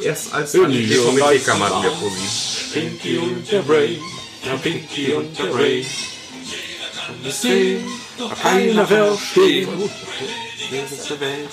Erst 0.01 0.34
als 0.34 0.51
dann 0.51 0.72
die 0.72 0.89
hatten 0.89 1.15
wir 1.17 1.91
ProSieben. 1.91 2.72
Pinky 2.74 3.17
und 3.17 3.51
der 3.51 3.62
Brain, 3.62 4.00
ja 4.46 4.55
Pinky 4.58 5.13
und 5.13 5.38
der 5.38 5.43
Brain. 5.46 5.86
Keiner 8.41 8.88
versteht, 8.88 9.68
das 10.72 10.91
ist 10.91 11.10
der 11.10 11.20
Welt 11.20 11.50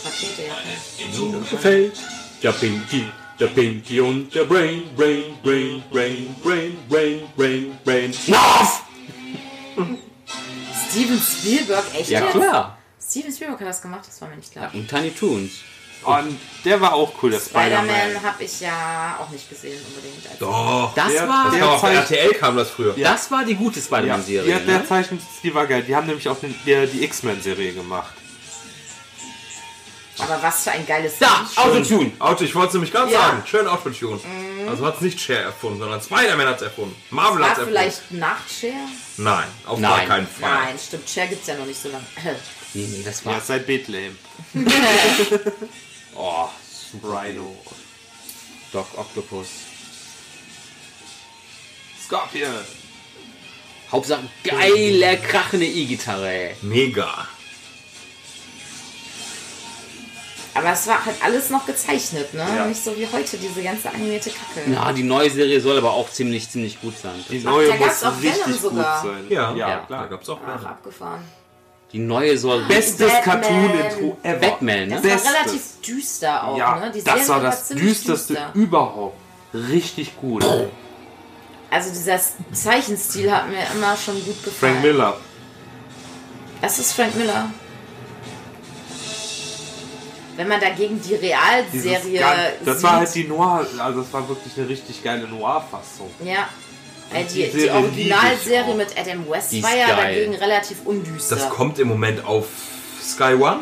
gefällt. 1.51 1.95
Der 2.43 2.53
Pinky, 2.53 3.07
der 3.41 3.47
Pinky 3.49 4.01
und 4.01 4.35
der 4.35 4.45
Brain, 4.45 4.85
Brain, 4.97 5.37
Brain, 5.43 5.83
Brain, 5.91 6.37
Brain, 6.43 6.77
Brain, 6.89 7.29
Brain, 7.37 7.79
Brain. 7.85 8.13
Schnarf! 8.13 8.83
Steven 10.91 11.21
Spielberg, 11.21 11.85
echt 11.95 12.11
Ja 12.11 12.21
klar. 12.23 12.79
Steven 13.01 13.33
Spielberg 13.33 13.61
hat 13.61 13.69
das 13.69 13.83
gemacht, 13.83 14.07
das 14.07 14.21
war 14.21 14.29
mir 14.29 14.37
nicht 14.37 14.53
klar. 14.53 14.71
Und 14.73 14.89
Tiny 14.89 15.11
Toons. 15.11 15.53
Und 16.05 16.39
der 16.65 16.81
war 16.81 16.95
auch 16.95 17.13
cool, 17.23 17.31
der 17.33 17.41
Spider-Man. 17.41 17.89
Spider-Man 17.89 18.23
habe 18.23 18.45
ich 18.45 18.61
ja 18.61 19.19
auch 19.21 19.29
nicht 19.31 19.49
gesehen 19.49 19.79
unbedingt. 19.89 20.25
Also 20.31 20.45
Doch. 20.47 20.93
Das 20.95 21.13
Der- 21.13 21.29
war, 21.29 21.51
der- 21.51 21.59
Ja, 21.61 21.67
auf 21.71 21.83
RTL 21.83 22.31
kam 22.35 22.57
das 22.57 22.71
früher. 22.71 22.95
das 22.95 23.31
war 23.31 23.45
die 23.45 23.55
gute 23.57 23.79
Ja, 23.81 23.85
Spider-Man-Serie. 23.85 24.51
ja, 24.51 24.59
der 24.61 24.79
ne? 24.79 24.87
Zeichenstil 24.89 25.55
war 25.55 25.67
geil. 25.67 25.83
Die 25.83 25.95
haben 25.95 26.07
nämlich 26.07 26.29
auch 26.29 26.39
den, 26.41 26.55
der, 26.67 26.87
die 26.87 27.03
X-Men-Serie 27.05 27.73
gemacht. 27.75 28.13
Aber 30.21 30.43
was 30.43 30.65
für 30.65 30.73
ein 30.73 30.85
geiles 30.85 31.19
Da. 31.21 31.47
Autotune. 31.57 32.11
Auto, 32.19 32.43
ich 32.43 32.53
wollte 32.55 32.69
es 32.69 32.75
nämlich 32.75 32.91
gerade 32.93 33.13
Ja. 33.13 33.21
sagen. 33.21 33.43
Schön 33.47 33.69
Autotune. 33.69 34.19
Also 34.69 34.85
hat 34.85 34.97
es 34.97 35.01
nicht 35.03 35.21
Cher 35.21 35.43
erfunden, 35.43 35.79
sondern 35.79 36.01
Spider-Man 36.03 36.47
hat 36.49 36.57
es 36.57 36.63
erfunden. 36.63 36.97
Marvel 37.11 37.41
War 37.41 37.51
hat 37.51 37.53
es 37.53 37.59
erfunden. 37.61 37.79
vielleicht 37.79 38.11
nach 38.13 38.49
Cher? 38.49 38.73
Nein, 39.17 39.45
auf 39.65 39.79
Nein. 39.79 39.91
gar 39.91 40.07
keinen 40.07 40.27
Fall. 40.27 40.51
Nein, 40.51 40.79
stimmt. 40.85 41.09
Cher 41.09 41.27
gibt 41.29 41.43
es 41.43 41.47
ja 41.49 41.55
noch 41.55 41.67
nicht 41.67 41.81
so 41.81 41.89
lange. 41.91 42.05
Nee, 42.75 42.87
nee, 42.91 43.03
das 43.05 43.23
Ja, 43.25 43.31
war. 43.31 43.41
seit 43.41 43.65
Bethlehem. 43.67 44.19
Oh, 46.21 46.49
Rhino. 47.05 47.55
Doc 48.73 48.87
Octopus. 48.97 49.47
Scorpion. 52.05 52.53
Hauptsache 53.93 54.29
geile, 54.43 55.17
krachende 55.19 55.65
E-Gitarre. 55.67 56.29
ey. 56.29 56.55
Mega. 56.63 57.27
Aber 60.55 60.73
es 60.73 60.87
war 60.89 61.05
halt 61.05 61.17
alles 61.23 61.51
noch 61.51 61.65
gezeichnet, 61.67 62.35
ne? 62.35 62.41
Ja. 62.41 62.67
Nicht 62.67 62.83
so 62.83 62.97
wie 62.99 63.07
heute, 63.13 63.37
diese 63.39 63.63
ganze 63.63 63.91
animierte 63.91 64.31
Kacke. 64.31 64.69
Ja, 64.73 64.93
die 64.93 65.05
neue 65.05 65.31
Serie 65.31 65.61
soll 65.61 65.79
aber 65.79 65.93
auch 65.93 66.11
ziemlich, 66.11 66.51
ziemlich 66.51 66.81
gut 66.81 66.99
sein. 66.99 67.25
Die 67.31 67.39
Ach, 67.47 67.51
neue 67.53 67.69
da 67.69 67.77
gab's 67.77 68.03
muss 68.03 68.13
auch 68.13 68.21
Venom 68.23 68.35
richtig 68.43 68.61
sogar. 68.61 69.03
gut 69.03 69.11
sein. 69.13 69.27
Ja, 69.29 69.51
ja, 69.53 69.57
Ja. 69.57 69.77
Da 69.77 69.87
klar. 69.87 70.09
gab 70.09 70.23
es 70.23 70.29
auch 70.29 70.41
Ach, 70.45 70.65
abgefahren. 70.65 71.23
Die 71.93 71.99
neue 71.99 72.37
soll. 72.37 72.65
Bestes 72.67 73.11
Batman. 73.11 73.23
Cartoon-Intro 73.43 74.17
ever. 74.23 74.39
Batman, 74.39 74.89
ne? 74.89 74.95
Das 74.97 75.03
Bestes. 75.03 75.25
war 75.25 75.33
relativ 75.41 75.63
düster 75.87 76.45
auch, 76.45 76.59
Ja, 76.59 76.77
ne? 76.81 76.91
Die 76.93 77.03
das 77.03 77.15
Serie 77.15 77.29
war 77.29 77.41
das 77.41 77.69
düsterste 77.69 78.33
düster. 78.35 78.51
überhaupt. 78.55 79.17
Richtig 79.55 80.17
gut. 80.21 80.45
Also 81.71 81.91
dieser 81.91 82.21
Zeichenstil 82.53 83.31
hat 83.33 83.49
mir 83.49 83.63
immer 83.75 83.97
schon 83.97 84.15
gut 84.25 84.45
gefallen. 84.45 84.75
Frank 84.75 84.83
Miller. 84.83 85.17
Das 86.61 86.79
ist 86.79 86.93
Frank 86.93 87.15
Miller. 87.17 87.51
Wenn 90.37 90.49
man 90.49 90.61
dagegen 90.61 91.01
die 91.01 91.15
Realserie 91.17 92.21
das 92.65 92.77
sieht, 92.77 92.85
war 92.85 92.97
halt 92.99 93.15
die 93.15 93.25
Noir, 93.25 93.67
also 93.79 94.03
das 94.03 94.13
war 94.13 94.29
wirklich 94.29 94.57
eine 94.57 94.69
richtig 94.69 95.03
geile 95.03 95.27
Noir-Fassung. 95.27 96.11
ja, 96.25 96.49
äh, 97.13 97.25
die 97.25 97.45
die, 97.51 97.59
die, 97.59 97.71
Originalserie 97.71 98.75
mit 98.75 98.89
Adam 98.99 99.29
West 99.31 99.53
Die 99.53 99.63
war 99.63 99.75
ja 99.77 99.89
geil. 99.89 99.97
dagegen 99.97 100.35
relativ 100.35 100.79
undüster. 100.85 101.37
Das 101.37 101.49
kommt 101.51 101.79
im 101.79 101.89
Moment 101.89 102.25
auf 102.25 102.47
Sky 103.03 103.35
One. 103.35 103.61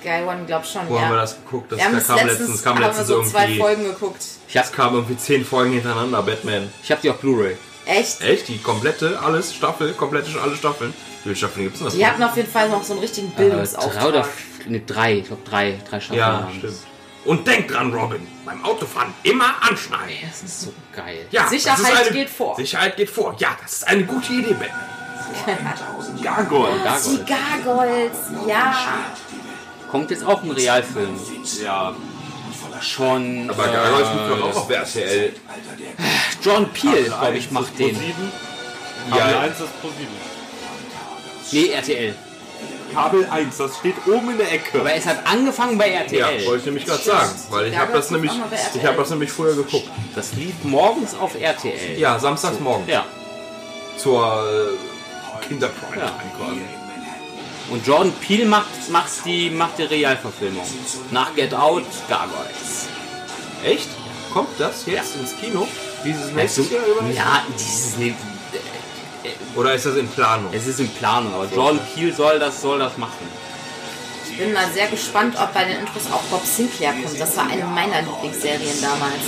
Sky 0.00 0.22
One 0.26 0.44
glaub 0.46 0.64
schon, 0.66 0.88
Wo 0.88 0.96
ja. 0.96 1.02
haben 1.02 1.10
wir 1.10 1.16
das 1.20 1.36
geguckt? 1.44 1.72
Das 1.72 1.78
wir 1.78 1.84
haben 1.86 1.92
kam 2.04 2.16
letztens, 2.16 2.38
letztens, 2.38 2.62
kam 2.62 2.74
haben 2.74 2.80
wir 2.80 2.86
letztens 2.88 3.08
so 3.08 3.22
zwei 3.22 3.42
irgendwie. 3.44 3.58
Folgen 3.60 3.84
geguckt. 3.84 4.22
Ich 4.48 4.56
hab, 4.56 4.64
Es 4.64 4.72
kam 4.72 4.94
irgendwie 4.94 5.16
zehn 5.16 5.44
Folgen 5.44 5.72
hintereinander, 5.72 6.22
Batman. 6.22 6.70
ich 6.82 6.90
hab 6.90 7.00
die 7.02 7.10
auf 7.10 7.18
Blu-ray. 7.18 7.56
Echt? 7.86 8.20
Echt? 8.20 8.48
Die 8.48 8.58
komplette, 8.58 9.18
alles, 9.20 9.54
Staffel, 9.54 9.92
komplette, 9.94 10.28
alle 10.40 10.54
Staffeln. 10.56 10.92
Wie 10.92 11.22
viele 11.24 11.36
Staffeln 11.36 11.64
gibt 11.64 11.74
es 11.74 11.80
denn 11.80 11.86
das? 11.88 11.94
Die 11.96 12.06
hatten 12.06 12.22
auf 12.22 12.36
jeden 12.36 12.50
Fall 12.50 12.68
noch 12.70 12.82
so 12.82 12.92
einen 12.92 13.02
richtigen 13.02 13.28
Äh, 13.28 13.30
drei 13.36 13.42
oder 13.44 13.50
Bildungsauftrag. 13.50 14.28
ne, 14.68 14.80
drei. 14.80 15.18
Ich 15.18 15.26
glaube 15.26 15.42
drei, 15.44 15.78
drei 15.88 16.00
Staffeln. 16.00 16.18
ja, 16.18 16.48
stimmt. 16.56 16.76
Und 17.24 17.46
denk 17.46 17.68
dran, 17.68 17.92
Robin, 17.92 18.26
beim 18.46 18.64
Autofahren 18.64 19.12
immer 19.22 19.54
anschneiden. 19.60 20.16
Das 20.22 20.42
ist 20.42 20.62
so 20.62 20.72
geil. 20.94 21.26
Ja, 21.30 21.48
Sicherheit 21.48 22.06
eine, 22.06 22.10
geht 22.10 22.30
vor. 22.30 22.56
Sicherheit 22.56 22.96
geht 22.96 23.10
vor. 23.10 23.36
Ja, 23.38 23.56
das 23.62 23.74
ist 23.74 23.88
eine 23.88 24.04
gute 24.04 24.32
Idee, 24.32 24.54
Batman. 24.54 26.22
Gargoyle. 26.22 26.72
Die 26.76 27.24
Gargoyle. 27.24 27.24
Gargoyles, 27.26 28.18
ja. 28.46 28.74
Kommt 29.90 30.10
jetzt 30.10 30.24
auch 30.24 30.42
ein 30.42 30.50
Realfilm. 30.50 31.18
Ja. 31.62 31.94
Schon. 32.80 33.50
Aber 33.50 33.68
äh, 33.68 33.72
Gargoyles 33.72 34.08
gibt 34.12 34.30
doch 34.30 34.50
auch 34.50 34.56
auf 34.56 34.70
RTL. 34.70 35.32
John 36.42 36.68
Peel, 36.70 37.04
glaube 37.04 37.36
ich, 37.36 37.50
macht 37.50 37.78
den. 37.78 37.96
Ja. 39.10 39.40
1 39.40 39.60
ist 39.60 39.80
Pro 39.80 39.88
7. 39.88 40.08
Nee, 41.52 41.68
RTL. 41.72 42.14
Kabel 42.92 43.26
1, 43.30 43.56
das 43.56 43.76
steht 43.78 43.94
oben 44.06 44.30
in 44.30 44.38
der 44.38 44.52
Ecke. 44.52 44.80
Aber 44.80 44.92
es 44.94 45.06
hat 45.06 45.26
angefangen 45.26 45.78
bei 45.78 45.88
Ja, 45.90 46.00
RTL. 46.00 46.46
wollte 46.46 46.58
ich 46.60 46.64
nämlich 46.66 46.86
gerade 46.86 47.02
sagen. 47.02 47.30
Weil 47.50 47.66
ich 47.68 47.76
habe 47.78 47.92
das 47.92 48.10
nämlich, 48.10 48.32
ich 48.74 48.84
habe 48.86 48.96
das 48.96 49.10
nämlich 49.10 49.30
früher 49.30 49.54
geguckt. 49.54 49.88
das 50.14 50.32
lief 50.34 50.54
morgens 50.64 51.14
auf 51.14 51.34
RTL. 51.40 51.98
Ja, 51.98 52.18
samstags 52.18 52.58
morgen. 52.60 52.84
Ja. 52.88 53.04
Zur 53.96 54.44
äh, 55.42 55.46
Kinderprime 55.46 56.02
Ja. 56.02 56.12
quasi. 56.38 56.60
Und 57.70 57.86
Jordan 57.86 58.12
Peele 58.20 58.46
macht, 58.46 58.66
macht, 58.90 59.10
die, 59.24 59.48
macht 59.50 59.78
die 59.78 59.84
Realverfilmung. 59.84 60.64
Nach 61.12 61.32
Get 61.36 61.54
Out, 61.54 61.84
Gargoyles. 62.08 62.88
Echt? 63.64 63.88
Kommt 64.32 64.48
das 64.58 64.86
jetzt 64.86 65.14
ins 65.16 65.36
Kino? 65.40 65.68
Dieses 66.04 66.24
Also, 66.24 66.34
nächste 66.62 66.62
Jahr 66.74 66.84
über? 66.86 67.10
ja, 67.14 67.42
dieses, 67.58 67.96
nee, 67.98 68.14
Oder 69.56 69.74
ist 69.74 69.86
das 69.86 69.96
in 69.96 70.08
Planung? 70.08 70.52
es 70.52 70.66
ist 70.66 70.80
in 70.80 70.88
Planung, 70.94 71.34
aber 71.34 71.46
Jordan 71.46 71.80
Peele 71.94 72.12
soll 72.12 72.38
das, 72.38 72.60
soll 72.60 72.78
das 72.78 72.96
machen. 72.96 73.28
Ich 74.30 74.38
bin 74.38 74.52
mal 74.52 74.70
sehr 74.72 74.86
gespannt, 74.88 75.36
ob 75.38 75.52
bei 75.52 75.64
den 75.64 75.80
Intros 75.80 76.10
auch 76.10 76.22
Bob 76.22 76.44
Sinclair 76.44 76.92
kommt. 76.92 77.20
Das 77.20 77.36
war 77.36 77.48
eine 77.48 77.64
meiner 77.64 78.00
Lieblingsserien 78.02 78.80
damals. 78.80 79.22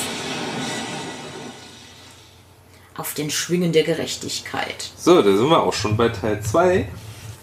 Auf 2.97 3.15
den 3.15 3.31
Schwingen 3.31 3.73
der 3.73 3.83
Gerechtigkeit. 3.85 4.91
So, 4.97 5.23
da 5.23 5.37
sind 5.37 5.49
wir 5.49 5.61
auch 5.61 5.73
schon 5.73 5.97
bei 5.97 6.09
Teil 6.09 6.43
2 6.43 6.89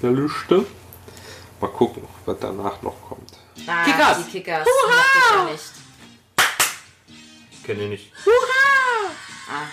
der 0.01 0.11
Lüste. 0.11 0.65
Mal 1.59 1.67
gucken, 1.67 2.03
was 2.25 2.37
danach 2.39 2.81
noch 2.81 2.95
kommt. 3.07 3.31
Ah, 3.67 3.83
Kickers. 3.83 4.17
Die 4.25 4.31
Kickers. 4.31 4.65
Die 4.65 4.69
mochte 4.87 5.17
ich 5.17 5.35
ja 5.35 5.51
nicht. 5.51 5.63
Kenne 7.65 7.83
ich 7.83 7.89
nicht. 7.89 8.11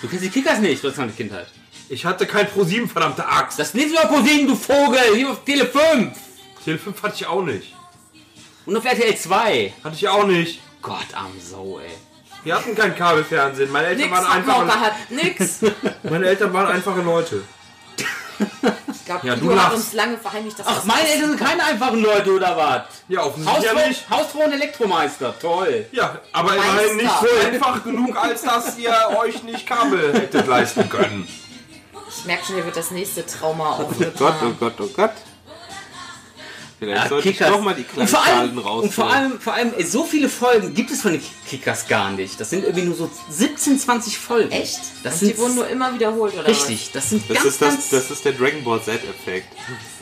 Du 0.01 0.09
kennst 0.09 0.25
die 0.25 0.31
Kickers 0.31 0.59
nicht, 0.59 0.83
du 0.83 0.89
hast 0.89 0.97
keine 0.97 1.13
Kindheit. 1.13 1.49
Ich 1.89 2.05
hatte 2.05 2.27
kein 2.27 2.49
Pro 2.49 2.65
7, 2.65 2.89
verdammte 2.89 3.27
Axt. 3.27 3.59
Das 3.59 3.73
lief 3.75 3.91
über 3.93 4.07
ProSieben, 4.07 4.49
du 4.49 4.57
Vogel, 4.57 4.99
lief 5.15 5.29
auf 5.29 5.45
Tele 5.45 5.67
5 5.67 6.13
Tele 6.65 6.79
5 6.79 7.03
hatte 7.03 7.15
ich 7.15 7.27
auch 7.27 7.43
nicht. 7.43 7.75
und 8.67 8.77
auf 8.77 8.85
RTL 8.85 9.17
2. 9.17 9.73
Hatte 9.85 9.95
ich 9.95 10.09
auch 10.09 10.27
nicht. 10.27 10.61
Gott, 10.83 11.07
arm 11.15 11.33
Sau, 11.41 11.79
ey. 11.79 11.91
Wir 12.43 12.57
hatten 12.57 12.75
kein 12.75 12.95
Kabelfernsehen. 12.97 13.71
Meine 13.71 13.89
Eltern, 13.89 14.09
Nix, 14.11 14.21
waren 14.21 14.33
einfache, 14.33 14.81
hat 14.81 14.93
nix. 15.11 15.59
meine 16.05 16.27
Eltern 16.27 16.53
waren 16.53 16.67
einfache 16.69 17.01
Leute. 17.03 17.43
Ich 18.39 19.05
glaube, 19.05 19.27
Ja, 19.27 19.35
Guido 19.35 19.47
du 19.47 19.51
hat 19.53 19.57
lachst. 19.73 19.77
uns 19.77 19.93
lange 19.95 20.19
verheimlicht, 20.19 20.59
dass 20.59 20.67
Ach, 20.69 20.75
das 20.77 20.85
meine 20.85 21.09
Eltern 21.09 21.31
sind 21.31 21.41
keine 21.41 21.65
einfachen 21.65 22.03
Leute, 22.03 22.31
oder 22.33 22.57
was? 22.57 22.83
Ja, 23.09 23.23
offensichtlich 23.23 23.65
ja 23.65 23.89
nicht. 23.89 24.11
Hausfrau 24.11 24.41
und 24.41 24.53
Elektromeister, 24.53 25.35
toll. 25.39 25.87
Ja, 25.93 26.19
aber 26.33 26.55
immerhin 26.57 26.97
nicht 26.97 27.11
so 27.21 27.47
einfach 27.47 27.83
genug, 27.85 28.17
als 28.17 28.43
dass 28.43 28.77
ihr 28.79 28.93
euch 29.19 29.43
nicht 29.45 29.67
Kabel 29.67 30.13
hättet 30.13 30.47
leisten 30.49 30.89
können. 30.89 31.27
Ich 32.19 32.25
merke 32.25 32.45
schon, 32.47 32.55
hier 32.57 32.65
wird 32.65 32.77
das 32.77 32.91
nächste 32.91 33.25
Trauma 33.27 33.77
Gott, 33.77 33.87
oh 33.87 33.91
aufgetan. 33.91 34.57
Gott, 34.59 34.75
oh 34.81 34.87
Gott. 34.95 35.13
Vielleicht 36.79 37.05
Ja, 37.05 37.09
sollte 37.09 37.29
ich 37.31 37.39
Kickers. 37.39 37.53
doch 37.55 37.63
mal 37.63 37.75
die 37.75 37.81
und 37.83 37.91
kleinen 37.91 38.09
vor 38.09 38.23
allem, 38.23 38.59
raus. 38.59 38.83
und 38.85 38.93
vor 38.93 39.11
allem, 39.11 39.41
vor 39.41 39.55
allem, 39.55 39.73
so 39.83 40.05
viele 40.05 40.29
Folgen 40.29 40.75
gibt 40.75 40.91
es 40.91 41.01
von 41.01 41.13
den 41.13 41.23
Kickers 41.49 41.89
gar 41.89 42.11
nicht. 42.11 42.39
Das 42.39 42.51
sind 42.51 42.65
irgendwie 42.65 42.85
nur 42.85 42.95
so 42.95 43.11
17, 43.31 43.79
20 43.81 44.19
Folgen. 44.19 44.53
Echt? 44.53 44.79
Das 45.03 45.15
Und 45.15 45.19
sind 45.21 45.31
die 45.33 45.39
wurden 45.39 45.55
nur 45.55 45.69
immer 45.69 45.95
wiederholt, 45.95 46.35
oder 46.35 46.47
richtig. 46.47 46.91
Das 46.93 47.09
sind 47.09 47.23
das 47.31 47.37
ganz, 47.39 47.47
ist, 47.49 47.63
das, 47.63 47.69
ganz. 47.75 47.89
das 47.91 48.11
ist 48.11 48.25
der 48.27 48.33
Dragon 48.33 48.63
Ball 48.63 48.83
Z-Effekt. 48.83 49.47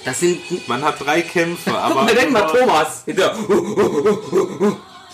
das 0.04 0.18
sind. 0.18 0.66
Man 0.66 0.82
hat 0.82 0.98
drei 1.04 1.22
Kämpfe, 1.22 1.70
Guck 1.70 1.74
aber 1.78 1.94
mal, 2.02 2.12
denk 2.14 2.32
mal, 2.32 2.42
über, 2.50 2.58
Thomas. 2.58 3.02
Hinter- 3.04 3.36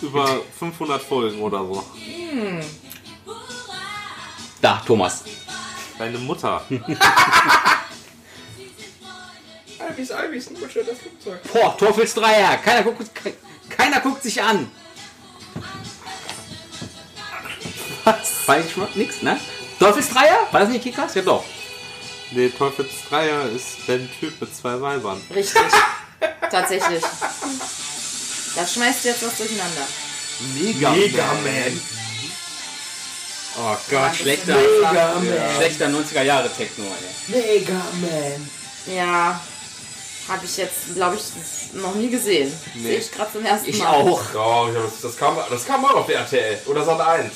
über 0.01 0.41
500 0.57 0.99
Folgen 1.03 1.41
oder 1.41 1.59
so. 1.59 1.83
Da, 4.61 4.81
Thomas. 4.85 5.23
Deine 6.01 6.17
Mutter. 6.17 6.65
Alvis, 9.77 10.09
Alvis, 10.11 10.49
niemand 10.49 10.71
stört 10.71 10.87
das 10.89 10.97
Flugzeug. 10.97 11.39
Boah, 11.53 11.77
Teufelsdreier. 11.77 12.57
Keiner 12.57 12.81
guckt, 12.81 13.13
ke- 13.13 13.35
keiner 13.69 13.99
guckt 13.99 14.23
sich 14.23 14.41
an. 14.41 14.71
Was? 18.03 18.47
War 18.47 18.59
ich 18.59 18.71
schon 18.71 18.81
mal? 18.81 18.89
Nix, 18.95 19.21
ne? 19.21 19.39
Teufelsdreier? 19.77 20.47
War 20.49 20.61
das 20.61 20.69
nicht 20.69 20.81
Kickers? 20.81 21.13
Ja 21.13 21.21
doch. 21.21 21.43
Nee, 22.31 22.49
Teufels 22.49 22.89
Dreier 23.07 23.47
ist 23.51 23.87
ein 23.87 24.09
Typ 24.19 24.41
mit 24.41 24.55
zwei 24.55 24.81
Weibern. 24.81 25.21
Richtig. 25.35 25.61
Tatsächlich. 26.49 27.03
Da 28.55 28.65
schmeißt 28.65 29.05
du 29.05 29.09
jetzt 29.09 29.23
was 29.23 29.37
durcheinander. 29.37 29.87
Mega, 30.55 30.89
Man. 31.43 31.79
Oh 33.57 33.75
Gott, 33.89 34.15
schlechter, 34.15 34.55
Mega 34.55 35.13
Man. 35.15 35.55
schlechter 35.57 35.87
90er 35.87 36.23
Jahre 36.23 36.49
Techno, 36.49 36.85
ey. 36.85 37.35
Mega 37.59 37.73
Man. 37.73 38.49
Ja. 38.95 39.39
Habe 40.27 40.45
ich 40.45 40.55
jetzt, 40.57 40.93
glaube 40.95 41.17
ich, 41.17 41.73
noch 41.81 41.95
nie 41.95 42.09
gesehen. 42.09 42.51
Sehe 42.81 42.97
ich 42.99 43.11
gerade 43.11 43.31
zum 43.33 43.43
ersten 43.45 43.69
Ich 43.69 43.79
Mal. 43.79 43.87
auch. 43.87 44.21
Oh, 44.35 44.69
ich 44.71 44.77
hab- 44.77 45.01
das, 45.01 45.17
kam, 45.17 45.37
das 45.49 45.65
kam 45.65 45.83
auch 45.83 45.95
auf 45.95 46.05
der 46.05 46.19
RTL. 46.19 46.59
Oder 46.67 46.85
Sat 46.85 47.01
1. 47.01 47.33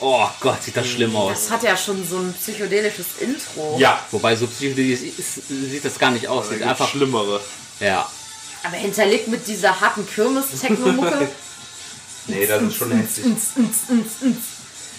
Oh 0.00 0.26
Gott, 0.40 0.62
sieht 0.62 0.76
das 0.76 0.86
schlimm 0.86 1.16
aus. 1.16 1.32
Das 1.32 1.50
hat 1.50 1.62
ja 1.62 1.76
schon 1.76 2.06
so 2.06 2.18
ein 2.18 2.32
psychedelisches 2.34 3.06
Intro. 3.20 3.76
Ja. 3.78 3.98
Wobei 4.10 4.36
so 4.36 4.46
psychedelisch 4.46 5.00
ist, 5.18 5.48
sieht 5.48 5.84
das 5.84 5.98
gar 5.98 6.10
nicht 6.10 6.28
aus. 6.28 6.50
Sieht 6.50 6.62
einfach. 6.62 6.88
Schlimmere. 6.88 7.40
Ja. 7.80 8.08
Aber 8.64 8.76
hinterlegt 8.76 9.28
mit 9.28 9.46
dieser 9.46 9.80
harten 9.80 10.06
Kirmes-Techno-Mucke. 10.06 11.28
Nee, 12.30 12.46
das 12.46 12.60
ist 12.62 12.74
schon 12.76 12.92
hässlich. 12.92 13.24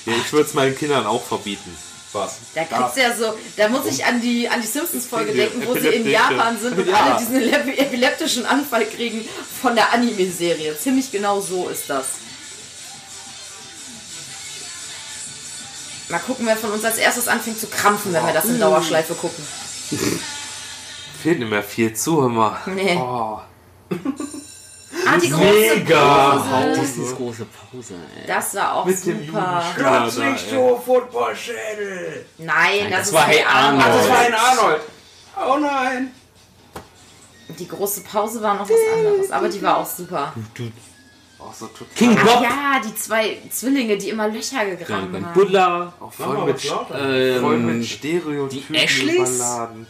Ja, 0.10 0.16
ich 0.26 0.32
würde 0.34 0.48
es 0.48 0.54
meinen 0.54 0.76
Kindern 0.78 1.06
auch 1.06 1.24
verbieten. 1.24 1.76
Was? 2.12 2.38
Da 2.56 2.64
kriegst 2.64 2.98
du 2.98 3.02
ja 3.02 3.16
so, 3.16 3.36
da 3.56 3.70
muss 3.70 3.86
ich 3.86 4.04
an 4.04 4.20
die, 4.20 4.50
an 4.50 4.60
die 4.62 4.68
Simpsons-Folge 4.68 5.32
denken, 5.32 5.62
wo 5.68 5.76
sie 5.76 5.90
in 5.90 6.10
Japan 6.10 6.60
sind 6.60 6.76
und 6.80 6.88
Ja. 6.88 6.96
alle 7.04 7.20
diesen 7.20 7.36
epi- 7.40 7.78
epileptischen 7.78 8.48
Anfall 8.48 8.86
kriegen 8.88 9.24
von 9.62 9.76
der 9.76 9.94
Anime-Serie. 9.94 10.76
Ziemlich 10.80 11.12
genau 11.12 11.40
so 11.40 11.70
ist 11.70 11.88
das. 11.88 12.06
Mal 16.10 16.18
gucken, 16.20 16.48
wer 16.48 16.58
von 16.58 16.72
uns 16.72 16.84
als 16.84 16.98
erstes 16.98 17.28
anfängt 17.28 17.60
zu 17.60 17.68
krampfen, 17.68 18.12
wenn 18.14 18.26
wir 18.26 18.34
das 18.34 18.46
in 18.46 18.60
Dauerschleife 18.60 19.14
gucken. 19.14 19.46
Fehlt 21.22 21.38
nicht 21.40 21.50
mehr 21.52 21.62
viel 21.64 21.94
zu, 21.94 22.14
mal. 22.22 22.60
Nee. 22.66 22.96
Oh. 23.00 23.40
Ah, 25.06 25.18
die 25.18 25.30
große 25.30 25.76
Mega. 25.78 26.36
Pause. 26.38 26.80
Dieses 26.82 27.16
große 27.16 27.46
Pause, 27.46 27.94
ey. 28.20 28.28
Das 28.28 28.56
war 28.56 28.76
auch 28.76 28.86
Mit 28.86 29.06
dem 29.06 29.26
super. 29.26 29.64
Platz 29.76 30.18
nicht 30.18 30.50
so, 30.50 30.82
Footballschädel. 30.86 32.26
Nein, 32.38 32.90
das, 32.90 33.00
das 33.00 33.08
ist 33.08 33.14
war 33.14 33.26
Hey 33.28 33.44
Arnold. 33.44 33.86
Das 33.88 34.06
Oh. 34.06 34.10
war 34.10 34.20
ein 34.20 34.34
Arnold. 34.34 34.82
Oh 35.38 35.58
nein. 35.60 36.12
Die 37.58 37.68
große 37.68 38.02
Pause 38.02 38.42
war 38.42 38.56
noch 38.56 38.70
was 38.70 38.78
anderes, 38.94 39.32
aber 39.32 39.50
die 39.50 39.62
war 39.62 39.78
auch 39.78 39.86
super. 39.86 40.34
Auch 41.40 41.54
so 41.54 41.68
total. 41.68 41.88
King 41.96 42.18
Ach 42.20 42.26
Bob. 42.26 42.44
ja, 42.44 42.82
die 42.86 42.96
zwei 42.96 43.38
Zwillinge, 43.50 43.98
die 43.98 44.10
immer 44.10 44.28
Löcher 44.28 44.66
gegraben 44.66 45.26
haben. 45.26 45.34
Buddler. 45.34 45.94
Auch 46.00 46.12
voll 46.12 46.46
mit, 46.46 46.64
lauter. 46.66 46.96
voll 46.96 47.56
Ähm, 47.56 47.78
mit 47.80 47.86
Stereotypen 47.88 48.74
die 48.76 48.78
Ashleys? 48.80 49.36
überladen. 49.38 49.88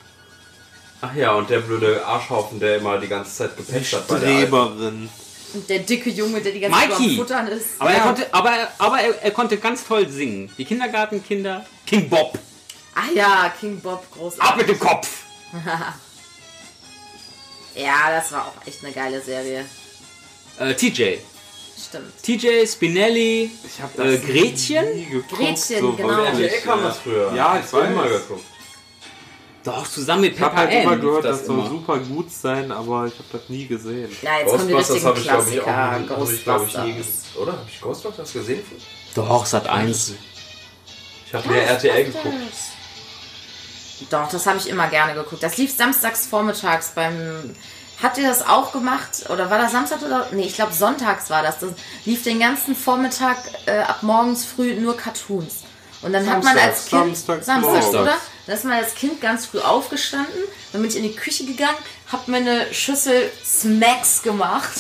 Ach 1.02 1.16
ja, 1.16 1.34
und 1.34 1.50
der 1.50 1.60
blöde 1.60 2.06
Arschhaufen, 2.06 2.60
der 2.60 2.78
immer 2.78 2.98
die 2.98 3.08
ganze 3.08 3.34
Zeit 3.34 3.56
gepatcht 3.58 3.94
hat 3.94 4.08
bei 4.08 4.20
der 4.20 4.30
Alten. 4.30 4.48
Streberin. 4.48 5.10
Und 5.54 5.70
der 5.70 5.80
dicke 5.80 6.10
Junge, 6.10 6.42
der 6.42 6.52
die 6.52 6.60
ganze 6.60 6.78
Zeit 6.80 6.90
Mikey. 6.90 7.10
am 7.12 7.16
Futtern 7.18 7.48
ist. 7.48 7.68
aber, 7.80 7.90
ja. 7.92 7.96
er 7.98 8.04
konnte, 8.04 8.34
aber, 8.34 8.54
aber 8.78 9.00
er, 9.02 9.24
er 9.24 9.32
konnte 9.32 9.58
ganz 9.58 9.86
toll 9.88 10.08
singen. 10.10 10.52
Die 10.58 10.66
Kindergartenkinder. 10.66 11.66
King 11.88 12.10
Bob. 12.10 12.38
Ah 12.94 13.04
ja, 13.16 13.54
King 13.60 13.80
Bob, 13.80 13.94
Ab 14.04 14.06
großartig. 14.12 14.58
mit 14.58 14.68
dem 14.70 14.80
Kopf. 14.80 15.24
Ja, 17.76 18.10
das 18.12 18.32
war 18.32 18.48
auch 18.48 18.68
echt 18.68 18.84
eine 18.84 18.92
geile 18.94 19.22
Serie. 19.22 19.64
Äh, 20.60 20.74
TJ. 20.74 21.18
Stimmt. 21.88 22.22
TJ, 22.24 22.66
Spinelli. 22.68 23.50
Ich 23.64 23.82
hab 23.82 23.98
Äh, 23.98 24.18
Gretchen? 24.18 24.96
nie 24.96 25.06
geguckt, 25.06 25.30
Gretchen, 25.40 25.80
so 25.80 25.94
genau. 25.94 26.24
RTL 26.24 26.62
kam 26.62 26.80
ja. 26.82 26.88
das 26.88 26.98
früher. 26.98 27.32
Ja, 27.34 27.62
ich 27.66 27.72
habe 27.72 27.86
immer 27.86 28.08
geguckt. 28.10 28.44
Doch, 29.72 29.88
zusammen 29.88 30.22
mit 30.22 30.36
Ich 30.36 30.42
habe 30.42 30.56
Peppa 30.56 30.68
halt 30.72 30.84
immer 30.84 30.98
gehört, 30.98 31.24
lief 31.24 31.32
das 31.32 31.46
soll 31.46 31.60
immer. 31.60 31.70
super 31.70 31.98
gut 32.00 32.32
sein, 32.32 32.72
aber 32.72 33.06
ich 33.08 33.14
habe 33.14 33.26
das 33.32 33.42
nie 33.50 33.68
gesehen. 33.68 34.10
Ja, 34.22 34.40
jetzt 34.40 34.52
Ghostbusters 34.52 34.90
richtigen 34.90 35.06
habe 35.08 35.20
ich, 35.20 35.24
glaube 35.26 35.50
ich, 35.50 35.62
auch 35.62 35.66
nie, 35.66 35.72
hab 35.72 36.32
ich, 36.32 36.44
glaub 36.44 36.68
ich, 36.68 36.78
nie 36.78 36.94
Ghostbusters. 36.94 36.96
gesehen. 36.96 37.42
Oder? 37.42 37.52
Habe 37.54 37.66
ich 37.72 37.82
Ghostbusters 37.82 38.34
gesehen? 38.34 38.64
Doch, 39.16 39.46
Sat 39.46 39.68
1. 39.68 40.14
Ich 41.28 41.34
habe 41.34 41.48
mehr 41.50 41.68
RTL 41.68 42.06
geguckt. 42.06 42.36
Doch, 44.10 44.30
das 44.30 44.46
habe 44.48 44.58
ich 44.58 44.70
immer 44.70 44.88
gerne 44.88 45.14
geguckt. 45.14 45.44
Das 45.44 45.58
lief 45.58 45.76
samstags 45.76 46.26
vormittags 46.28 46.90
beim. 46.96 47.56
Habt 48.02 48.18
ihr 48.18 48.28
das 48.28 48.48
auch 48.48 48.72
gemacht? 48.72 49.30
Oder 49.30 49.50
war 49.50 49.58
das 49.58 49.74
Samstag 49.74 50.02
oder? 50.02 50.28
Nee, 50.32 50.44
ich 50.46 50.56
glaube 50.56 50.74
sonntags 50.74 51.30
war 51.30 51.44
das. 51.44 51.60
Das 51.60 51.72
lief 52.06 52.24
den 52.24 52.40
ganzen 52.40 52.74
Vormittag 52.76 53.38
äh, 53.66 53.80
ab 53.80 54.04
morgens 54.04 54.46
früh 54.46 54.80
nur 54.80 54.96
Cartoons. 54.96 55.64
Und 56.02 56.14
dann 56.14 56.30
hat 56.30 56.44
man 56.44 56.58
als 56.58 56.86
Kind. 56.86 57.18
Samstags, 57.18 57.48
morgens. 57.48 57.88
oder? 57.90 58.18
Dann 58.48 58.56
ist 58.56 58.64
man 58.64 58.74
als 58.74 58.96
Kind 58.96 59.22
ganz 59.22 59.46
früh 59.46 59.60
aufgestanden, 59.60 60.34
dann 60.72 60.82
bin 60.82 60.90
ich 60.90 60.98
in 60.98 61.04
die 61.04 61.16
Küche 61.16 61.46
gegangen, 61.46 61.78
hab 62.12 62.28
mir 62.28 62.38
eine 62.38 62.74
Schüssel 62.74 63.30
Smacks 63.46 64.24
gemacht 64.24 64.72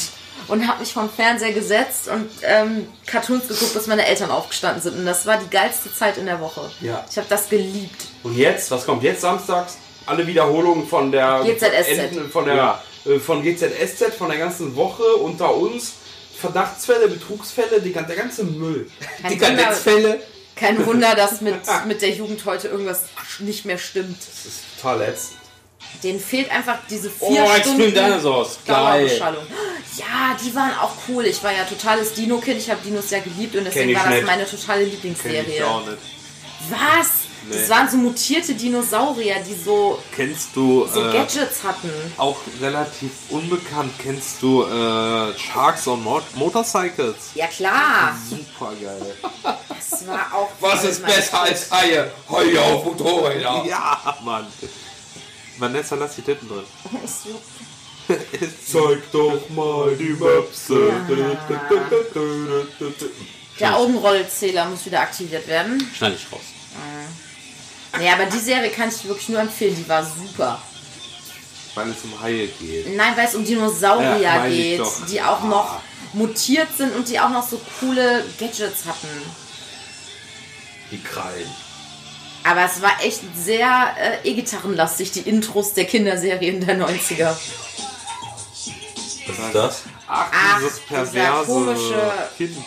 und 0.47 0.67
hab 0.67 0.79
mich 0.79 0.93
vom 0.93 1.09
Fernseher 1.09 1.53
gesetzt 1.53 2.07
und 2.07 2.29
ähm, 2.41 2.87
Cartoons 3.05 3.47
geguckt, 3.47 3.73
bis 3.73 3.85
meine 3.87 4.05
Eltern 4.05 4.31
aufgestanden 4.31 4.81
sind. 4.81 4.97
Und 4.97 5.05
das 5.05 5.25
war 5.25 5.37
die 5.37 5.49
geilste 5.49 5.93
Zeit 5.93 6.17
in 6.17 6.25
der 6.25 6.39
Woche. 6.39 6.71
Ja. 6.81 7.05
Ich 7.09 7.17
habe 7.17 7.27
das 7.29 7.49
geliebt. 7.49 8.07
Und 8.23 8.35
jetzt, 8.35 8.71
was 8.71 8.85
kommt 8.85 9.03
jetzt 9.03 9.21
samstags? 9.21 9.77
Alle 10.05 10.25
Wiederholungen 10.25 10.87
von 10.87 11.11
der 11.11 11.43
GZSZ. 11.45 11.87
Enden- 11.99 12.31
von 12.31 12.45
der 12.45 12.81
äh, 13.05 13.19
von 13.19 13.43
GZSZ 13.43 14.15
von 14.17 14.29
der 14.29 14.39
ganzen 14.39 14.75
Woche 14.75 15.03
unter 15.03 15.55
uns. 15.55 15.93
Verdachtsfälle, 16.39 17.09
Betrugsfälle, 17.09 17.81
die, 17.81 17.91
der 17.91 18.03
ganze 18.03 18.45
Müll. 18.45 18.89
Kein 19.21 19.33
Die 19.33 19.41
Wunder, 19.41 19.63
Kadettfälle. 19.63 20.21
Kein 20.59 20.85
Wunder, 20.85 21.15
dass 21.15 21.41
mit, 21.41 21.55
mit 21.87 22.01
der 22.01 22.09
Jugend 22.11 22.43
heute 22.45 22.67
irgendwas 22.67 23.03
nicht 23.39 23.65
mehr 23.65 23.77
stimmt. 23.77 24.17
Das 24.19 24.45
ist 24.45 24.63
total 24.77 25.01
ätzend. 25.01 25.37
Denen 26.03 26.19
fehlt 26.19 26.51
einfach 26.51 26.77
diese 26.89 27.09
Oh, 27.19 27.31
vier 27.31 27.43
Extreme 27.43 27.61
Stunden 27.61 27.93
Dinosaurs. 27.93 28.59
Geil. 28.65 28.75
Dauerbeschallung. 28.75 29.43
Ja, 29.97 30.37
die 30.41 30.53
waren 30.55 30.77
auch 30.79 30.93
cool. 31.07 31.25
Ich 31.25 31.43
war 31.43 31.51
ja 31.51 31.63
totales 31.63 32.13
Dino-Kind. 32.13 32.57
Ich 32.57 32.69
habe 32.69 32.79
Dinos 32.85 33.09
ja 33.09 33.19
geliebt 33.19 33.55
und 33.55 33.65
deswegen 33.65 33.95
war 33.95 34.03
das 34.05 34.13
nicht. 34.13 34.25
meine 34.25 34.49
totale 34.49 34.83
Lieblingsserie. 34.85 35.63
Was? 36.69 37.28
Nee. 37.47 37.57
Das 37.57 37.69
waren 37.69 37.89
so 37.89 37.97
mutierte 37.97 38.53
Dinosaurier, 38.53 39.37
die 39.47 39.53
so, 39.55 39.99
Kennst 40.15 40.49
du 40.55 40.85
so 40.87 41.01
äh, 41.01 41.13
Gadgets 41.13 41.63
hatten. 41.63 41.89
auch 42.17 42.37
relativ 42.61 43.11
unbekannt, 43.29 43.91
kennst 43.97 44.41
du 44.41 44.63
äh, 44.63 45.37
Sharks 45.37 45.87
on 45.87 46.03
Mo 46.03 46.21
Motorcycles? 46.35 47.31
Ja 47.35 47.47
klar, 47.47 48.15
Super 48.29 48.73
geil. 48.81 49.15
das 49.69 50.07
war 50.07 50.33
auch. 50.33 50.49
Was 50.59 50.83
ist 50.83 51.05
besser 51.05 51.41
als 51.41 51.71
Haie? 51.71 52.11
Haie 52.29 52.61
auf 52.61 52.85
Motorrädern. 52.85 53.65
Ja, 53.65 54.17
Mann. 54.23 54.47
Vanessa, 55.57 55.95
lass 55.95 56.15
die 56.15 56.21
Titten 56.21 56.47
drin. 56.47 56.63
Zeig 58.65 59.11
doch 59.11 59.49
mal 59.49 59.95
die 59.95 60.13
Möpse. 60.13 60.91
Der 63.59 63.75
Augenrollzähler 63.77 64.65
muss 64.65 64.85
wieder 64.85 65.01
aktiviert 65.01 65.47
werden. 65.47 65.85
Schneide 65.95 66.15
ich 66.15 66.31
raus. 66.31 66.41
Nee, 67.97 68.09
aber 68.09 68.25
die 68.25 68.37
Serie 68.39 68.69
kann 68.69 68.89
ich 68.89 69.03
wirklich 69.07 69.29
nur 69.29 69.39
empfehlen. 69.41 69.75
Die 69.75 69.87
war 69.89 70.03
super. 70.03 70.61
Weil 71.75 71.89
es 71.89 71.97
um 72.03 72.21
Haie 72.21 72.47
geht. 72.47 72.95
Nein, 72.95 73.13
weil 73.15 73.27
es 73.27 73.35
um 73.35 73.43
Dinosaurier 73.45 74.17
Ja, 74.17 74.47
geht, 74.47 74.81
die 75.09 75.21
auch 75.21 75.43
noch 75.43 75.79
mutiert 76.13 76.67
sind 76.77 76.95
und 76.95 77.07
die 77.07 77.19
auch 77.19 77.29
noch 77.29 77.47
so 77.47 77.59
coole 77.79 78.23
Gadgets 78.39 78.85
hatten. 78.85 79.07
Die 80.91 81.01
Krallen. 81.01 81.49
Aber 82.43 82.65
es 82.65 82.81
war 82.81 82.91
echt 83.03 83.21
sehr 83.35 83.95
äh, 83.99 84.27
E-Gitarrenlastig, 84.29 85.11
die 85.11 85.19
Intros 85.21 85.73
der 85.73 85.85
Kinderserien 85.85 86.65
der 86.65 86.77
90er. 86.79 87.35
Was 89.27 89.37
ist 89.37 89.53
das? 89.55 89.81
Ach, 90.07 90.27
Ach, 90.31 90.57
dieses 90.59 90.79
perverse 90.79 91.45
komische- 91.45 92.29
Kind. 92.37 92.57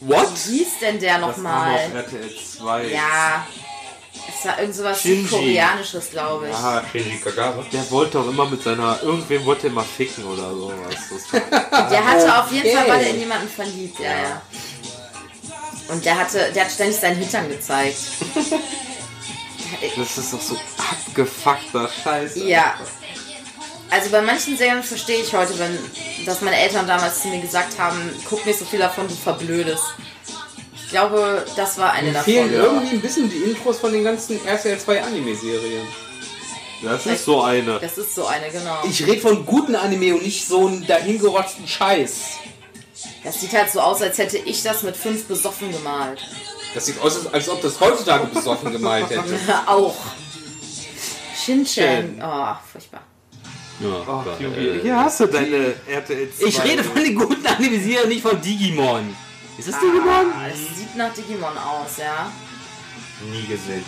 What? 0.00 0.28
Wie 0.46 0.58
hieß 0.58 0.68
denn 0.80 0.98
der 1.00 1.14
Das 1.18 1.22
war 1.22 1.28
nochmal? 1.36 1.74
auf 1.74 1.94
RTL 1.94 2.30
2. 2.58 2.84
Ja, 2.88 3.46
es 4.28 4.44
war 4.44 4.58
irgend 4.60 4.74
sowas 4.74 5.00
Shinji. 5.00 5.22
Südkoreanisches, 5.22 6.10
glaube 6.10 6.46
ich. 6.48 6.52
Ja, 6.52 6.82
Shinji 6.90 7.18
Kagawa. 7.18 7.64
der 7.72 7.90
wollte 7.90 8.12
doch 8.18 8.28
immer 8.28 8.46
mit 8.46 8.62
seiner. 8.62 8.98
Irgendwem 9.02 9.44
wollte 9.44 9.68
er 9.68 9.72
mal 9.72 9.84
ficken 9.84 10.24
oder 10.24 10.50
sowas. 10.50 10.94
Der 11.90 12.06
hatte 12.06 12.38
auf 12.42 12.50
jeden 12.52 12.66
Okay. 12.66 12.76
Fall, 12.76 12.88
war 12.88 12.98
der 12.98 13.10
in 13.10 13.20
jemanden 13.20 13.48
verliebt, 13.48 13.98
ja, 14.00 14.10
ja. 14.10 14.42
Und 15.88 16.04
der 16.04 16.18
hatte, 16.18 16.50
der 16.52 16.64
hat 16.64 16.72
ständig 16.72 16.96
seinen 16.98 17.16
Hintern 17.18 17.48
gezeigt. 17.48 17.96
Das 19.96 20.18
ist 20.18 20.32
doch 20.32 20.40
so 20.40 20.56
abgefuckter 20.78 21.88
Scheiß. 22.02 22.32
Ja. 22.36 22.74
Also 23.90 24.10
bei 24.10 24.20
manchen 24.20 24.56
Serien 24.56 24.82
verstehe 24.82 25.20
ich 25.22 25.32
heute, 25.32 25.56
wenn, 25.60 25.78
dass 26.24 26.40
meine 26.40 26.56
Eltern 26.58 26.86
damals 26.88 27.22
zu 27.22 27.28
mir 27.28 27.40
gesagt 27.40 27.78
haben, 27.78 28.10
guck 28.28 28.44
nicht 28.44 28.58
so 28.58 28.64
viel 28.64 28.80
davon, 28.80 29.06
du 29.06 29.14
verblödest. 29.14 29.84
Ich 30.86 30.92
glaube, 30.92 31.44
das 31.56 31.78
war 31.78 31.92
eine 31.92 32.08
Mir 32.08 32.12
davon. 32.14 32.32
fehlen 32.32 32.52
irgendwie 32.52 32.94
ein 32.94 33.00
bisschen 33.00 33.28
die 33.28 33.38
Intros 33.38 33.80
von 33.80 33.92
den 33.92 34.04
ganzen 34.04 34.44
RTL 34.46 34.78
2 34.78 35.02
Anime-Serien. 35.02 35.84
Das 36.80 37.06
ist 37.06 37.24
so 37.24 37.42
eine. 37.42 37.80
Das 37.80 37.98
ist 37.98 38.14
so 38.14 38.24
eine, 38.26 38.48
genau. 38.50 38.78
Ich 38.88 39.04
rede 39.04 39.20
von 39.20 39.44
guten 39.44 39.74
Anime 39.74 40.14
und 40.14 40.22
nicht 40.22 40.46
so 40.46 40.68
einen 40.68 40.86
dahingerotzten 40.86 41.66
Scheiß. 41.66 42.20
Das 43.24 43.40
sieht 43.40 43.52
halt 43.52 43.68
so 43.70 43.80
aus, 43.80 44.00
als 44.00 44.18
hätte 44.18 44.38
ich 44.38 44.62
das 44.62 44.84
mit 44.84 44.96
fünf 44.96 45.24
besoffen 45.24 45.72
gemalt. 45.72 46.20
Das 46.72 46.86
sieht 46.86 47.00
aus, 47.00 47.26
als 47.32 47.48
ob 47.48 47.60
das 47.62 47.80
heutzutage 47.80 48.26
besoffen 48.28 48.70
gemalt 48.70 49.10
hätte. 49.10 49.22
Auch. 49.66 49.96
Shin-Chan. 51.44 52.22
Oh, 52.22 52.54
furchtbar. 52.70 53.02
Oh, 53.82 54.22
Junge. 54.40 54.80
Hier 54.82 54.96
hast 54.96 55.18
du 55.20 55.26
deine 55.26 55.74
RTL 55.88 56.30
2. 56.32 56.46
Ich 56.46 56.62
rede 56.62 56.84
von 56.84 57.02
den 57.02 57.16
guten 57.16 57.44
Anime-Serien, 57.44 58.08
nicht 58.08 58.22
von 58.22 58.40
Digimon. 58.40 59.14
Ist 59.58 59.68
das 59.68 59.80
Digimon? 59.80 60.32
Ah, 60.34 60.48
es 60.52 60.76
sieht 60.78 60.96
nach 60.96 61.12
Digimon 61.14 61.56
aus, 61.56 61.96
ja. 61.98 62.30
Nie 63.30 63.46
gesehen. 63.46 63.84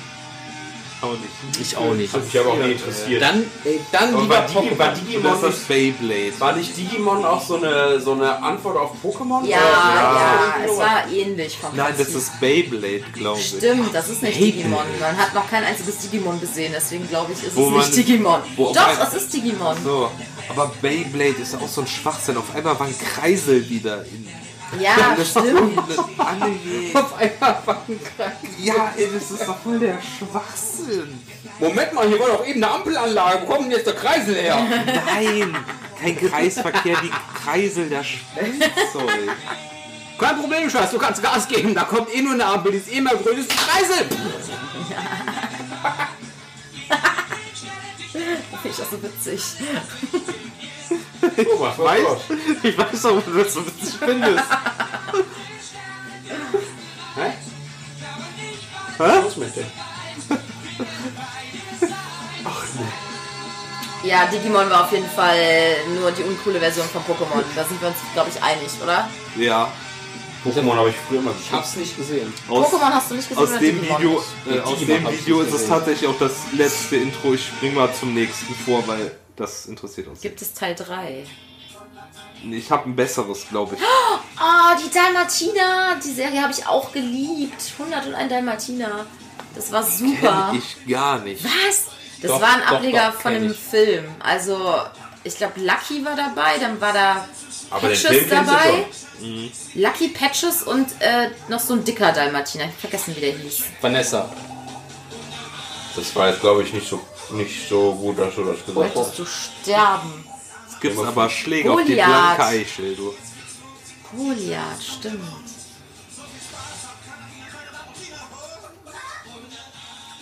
auch 1.03 1.13
nicht. 1.13 1.61
Ich 1.61 1.77
auch 1.77 1.93
nicht. 1.95 2.13
Hat 2.13 2.25
mich 2.25 2.41
aber 2.41 2.51
auch 2.53 2.57
nie 2.57 2.73
interessiert. 2.73 3.23
Dann, 3.23 3.43
äh, 3.65 3.79
dann 3.93 4.15
Aber 4.15 4.23
lieber 4.23 4.35
war, 4.35 4.47
Digi, 4.49 4.79
war, 4.79 4.89
Pokémon. 4.89 4.95
Digimon 5.07 5.41
Das 5.43 5.55
ist 5.55 5.69
Beyblade. 5.69 6.33
war 6.41 6.53
nicht 6.57 6.77
Digimon 6.77 7.25
auch 7.25 7.47
so 7.47 7.57
eine, 7.57 8.01
so 8.01 8.13
eine 8.13 8.43
Antwort 8.43 8.77
auf 8.79 8.91
Pokémon? 9.05 9.45
Ja, 9.47 9.59
ja, 9.61 10.55
es 10.65 10.77
war 10.79 11.07
ähnlich 11.13 11.57
vom 11.59 11.77
Nein, 11.77 11.95
das 11.97 12.09
ist 12.09 12.41
Beyblade, 12.41 13.05
glaube 13.13 13.39
ich. 13.39 13.49
Stimmt, 13.49 13.95
das 13.95 14.09
ist 14.09 14.23
nicht 14.23 14.41
Beyblade. 14.41 14.57
Digimon. 14.57 14.85
Man 15.01 15.17
hat 15.19 15.35
noch 15.35 15.49
kein 15.49 15.63
einziges 15.65 15.99
Digimon 15.99 16.41
gesehen, 16.41 16.73
deswegen 16.75 17.07
glaube 17.09 17.33
ich, 17.33 17.47
ist 17.47 17.55
Wo 17.55 17.67
es 17.67 17.71
man- 17.71 17.81
nicht 17.87 17.97
Digimon. 17.97 18.41
wo- 18.57 18.73
Doch, 18.73 18.89
es 19.07 19.15
ist 19.23 19.33
Digimon. 19.35 19.77
So, 19.85 20.11
aber 20.49 20.73
Beyblade 20.83 21.37
ist 21.43 21.55
auch 21.55 21.69
so 21.69 21.83
ein 21.83 21.87
Schwachsinn. 21.87 22.37
Auf 22.39 22.53
einmal 22.57 22.81
waren 22.81 22.95
Kreisel 22.99 23.69
wieder 23.69 24.05
in. 24.07 24.27
Ja, 24.79 25.15
Das 25.17 25.29
ist 25.29 25.37
doch 25.37 25.45
stimmt. 25.45 25.79
Auf 26.95 27.19
einmal 27.19 27.63
fucking 27.65 28.01
krank. 28.17 28.35
Ja, 28.59 28.93
ey, 28.97 29.09
das 29.13 29.31
ist 29.31 29.49
doch 29.49 29.59
voll 29.59 29.79
der 29.79 29.99
Schwachsinn. 30.01 31.21
Moment 31.59 31.93
mal, 31.95 32.07
hier 32.07 32.21
war 32.21 32.29
doch 32.29 32.47
eben 32.47 32.63
eine 32.63 32.73
Ampelanlage. 32.75 33.43
Wo 33.43 33.47
kommt 33.47 33.65
denn 33.65 33.71
jetzt 33.73 33.87
der 33.87 33.95
Kreisel 33.95 34.35
her? 34.35 34.59
Nein, 35.07 35.57
kein 36.01 36.17
Kreisverkehr, 36.17 36.97
die 37.03 37.11
Kreisel 37.45 37.89
der 37.89 38.05
Spielzeug. 38.05 39.31
Kein 40.19 40.37
Problem, 40.41 40.69
Schatz, 40.69 40.91
du 40.91 40.99
kannst 40.99 41.23
Gas 41.23 41.49
geben. 41.49 41.75
Da 41.75 41.85
kommt 41.85 42.15
eh 42.15 42.21
nur 42.21 42.35
eine 42.35 42.45
Ampel, 42.45 42.73
die 42.73 42.79
ist 42.79 42.93
eh 42.93 43.01
mal 43.01 43.17
grün, 43.17 43.37
das 43.37 43.47
ist 43.47 43.53
ein 43.53 43.57
Kreisel. 43.57 44.09
Finde 48.13 48.69
ich 48.71 48.77
das 48.77 48.91
so 48.91 49.03
witzig. 49.03 49.43
Thomas, 51.45 51.79
was 51.79 51.99
los? 52.01 52.19
Ich 52.63 52.79
weiß 52.79 53.03
doch, 53.03 53.17
wo 53.17 53.21
du 53.31 53.43
das 53.43 53.55
so 53.55 53.65
witzig 53.67 53.95
findest. 53.99 54.45
Hä? 57.17 57.33
Was 58.99 59.37
mit 59.37 59.55
dir? 59.57 59.67
Ja, 64.05 64.27
Digimon 64.27 64.71
war 64.71 64.85
auf 64.85 64.93
jeden 64.93 65.09
Fall 65.11 65.37
nur 66.01 66.11
die 66.13 66.23
uncoole 66.23 66.61
Version 66.61 66.87
von 66.89 67.03
Pokémon. 67.03 67.43
Da 67.55 67.65
sind 67.65 67.81
wir 67.81 67.89
uns, 67.89 67.97
glaube 68.15 68.31
ich, 68.35 68.43
einig, 68.43 68.69
oder? 68.83 69.09
Ja, 69.37 69.71
Pokémon 70.45 70.75
habe 70.77 70.91
ich 70.91 70.97
früher 71.09 71.21
mal 71.21 71.33
Ich 71.33 71.39
gesehen. 71.45 71.59
hab's 71.59 71.77
nicht 71.77 71.97
gesehen. 71.97 72.33
aus, 72.49 72.67
Pokémon 72.69 72.91
hast 72.93 73.11
du 73.11 73.15
nicht 73.17 73.29
gesehen 73.29 73.43
aus 73.45 73.51
dem 73.51 73.61
Digimon 73.61 73.99
Video, 73.99 74.23
äh, 74.51 74.61
aus 74.61 74.79
dem 74.79 75.07
ich 75.09 75.21
Video 75.21 75.41
ist 75.43 75.53
es 75.53 75.67
tatsächlich 75.67 76.09
auch 76.09 76.19
das 76.19 76.33
letzte 76.53 76.97
Intro. 76.97 77.35
Ich 77.35 77.45
spring 77.47 77.75
mal 77.75 77.93
zum 77.93 78.15
nächsten 78.15 78.55
vor, 78.55 78.87
weil 78.87 79.11
das 79.39 79.67
interessiert 79.67 80.09
uns. 80.09 80.21
Gibt 80.21 80.41
es 80.43 80.53
Teil 80.53 80.75
3? 80.75 81.25
Ich 82.51 82.71
habe 82.71 82.89
ein 82.89 82.95
besseres, 82.97 83.49
glaube 83.49 83.75
ich. 83.77 83.81
Oh, 83.83 84.77
die 84.85 84.91
Dalmatiner! 84.91 85.97
Die 86.05 86.13
Serie 86.13 86.43
habe 86.43 86.53
ich 86.53 86.67
auch 86.67 86.93
geliebt. 86.93 87.73
101 87.79 88.31
Dalmatiner. 88.31 89.07
Das 89.55 89.73
war 89.73 89.83
super. 89.83 90.51
Kenn 90.51 90.59
ich 90.59 90.87
gar 90.93 91.19
nicht. 91.21 91.43
Was? 91.45 91.87
Das 92.21 92.31
Doch, 92.31 92.41
war 92.41 92.55
ein 92.55 92.61
doch, 92.61 92.73
Ableger 92.77 93.13
doch, 93.13 93.21
von 93.21 93.33
kenn 93.33 93.43
einem 93.43 93.53
ich. 93.53 93.59
Film. 93.59 94.05
Also, 94.21 94.75
ich 95.25 95.37
glaube, 95.37 95.61
Lucky 95.61 96.05
war 96.05 96.17
dabei, 96.17 96.59
dann 96.59 96.81
war 96.81 96.93
da 96.93 97.29
Aber 97.71 97.89
den 97.89 98.01
Patches 98.01 98.29
dabei. 98.29 98.87
Lucky 99.75 100.09
Patches 100.09 100.63
und 100.63 100.89
äh, 101.01 101.31
noch 101.49 101.61
so 101.61 101.75
ein 101.75 101.85
dicker 101.85 102.13
Dalmatiner. 102.13 102.65
Ich 102.67 102.75
vergessen, 102.75 103.17
wie 103.17 103.21
der 103.21 103.33
hieß. 103.33 103.63
Vanessa. 103.81 104.29
Das 105.97 106.15
war 106.15 106.29
jetzt, 106.29 106.41
glaube 106.41 106.63
ich, 106.63 106.73
nicht 106.73 106.89
so, 106.89 107.01
nicht 107.31 107.69
so 107.69 107.93
gut, 107.95 108.19
dass 108.19 108.35
du 108.35 108.45
das 108.45 108.65
gesagt 108.65 108.97
hast. 108.97 108.97
Wolltest 108.97 109.19
du 109.19 109.25
sterben? 109.27 110.25
Es 110.71 110.81
gibt 110.81 110.99
aber 110.99 111.29
Schläge 111.29 111.73
auf 111.73 111.81
die 111.81 111.89
Goliath. 111.89 112.07
blanke 112.07 112.45
Eichel, 112.45 112.97
du. 112.97 113.15
Goliath, 114.17 114.83
stimmt. 114.99 115.23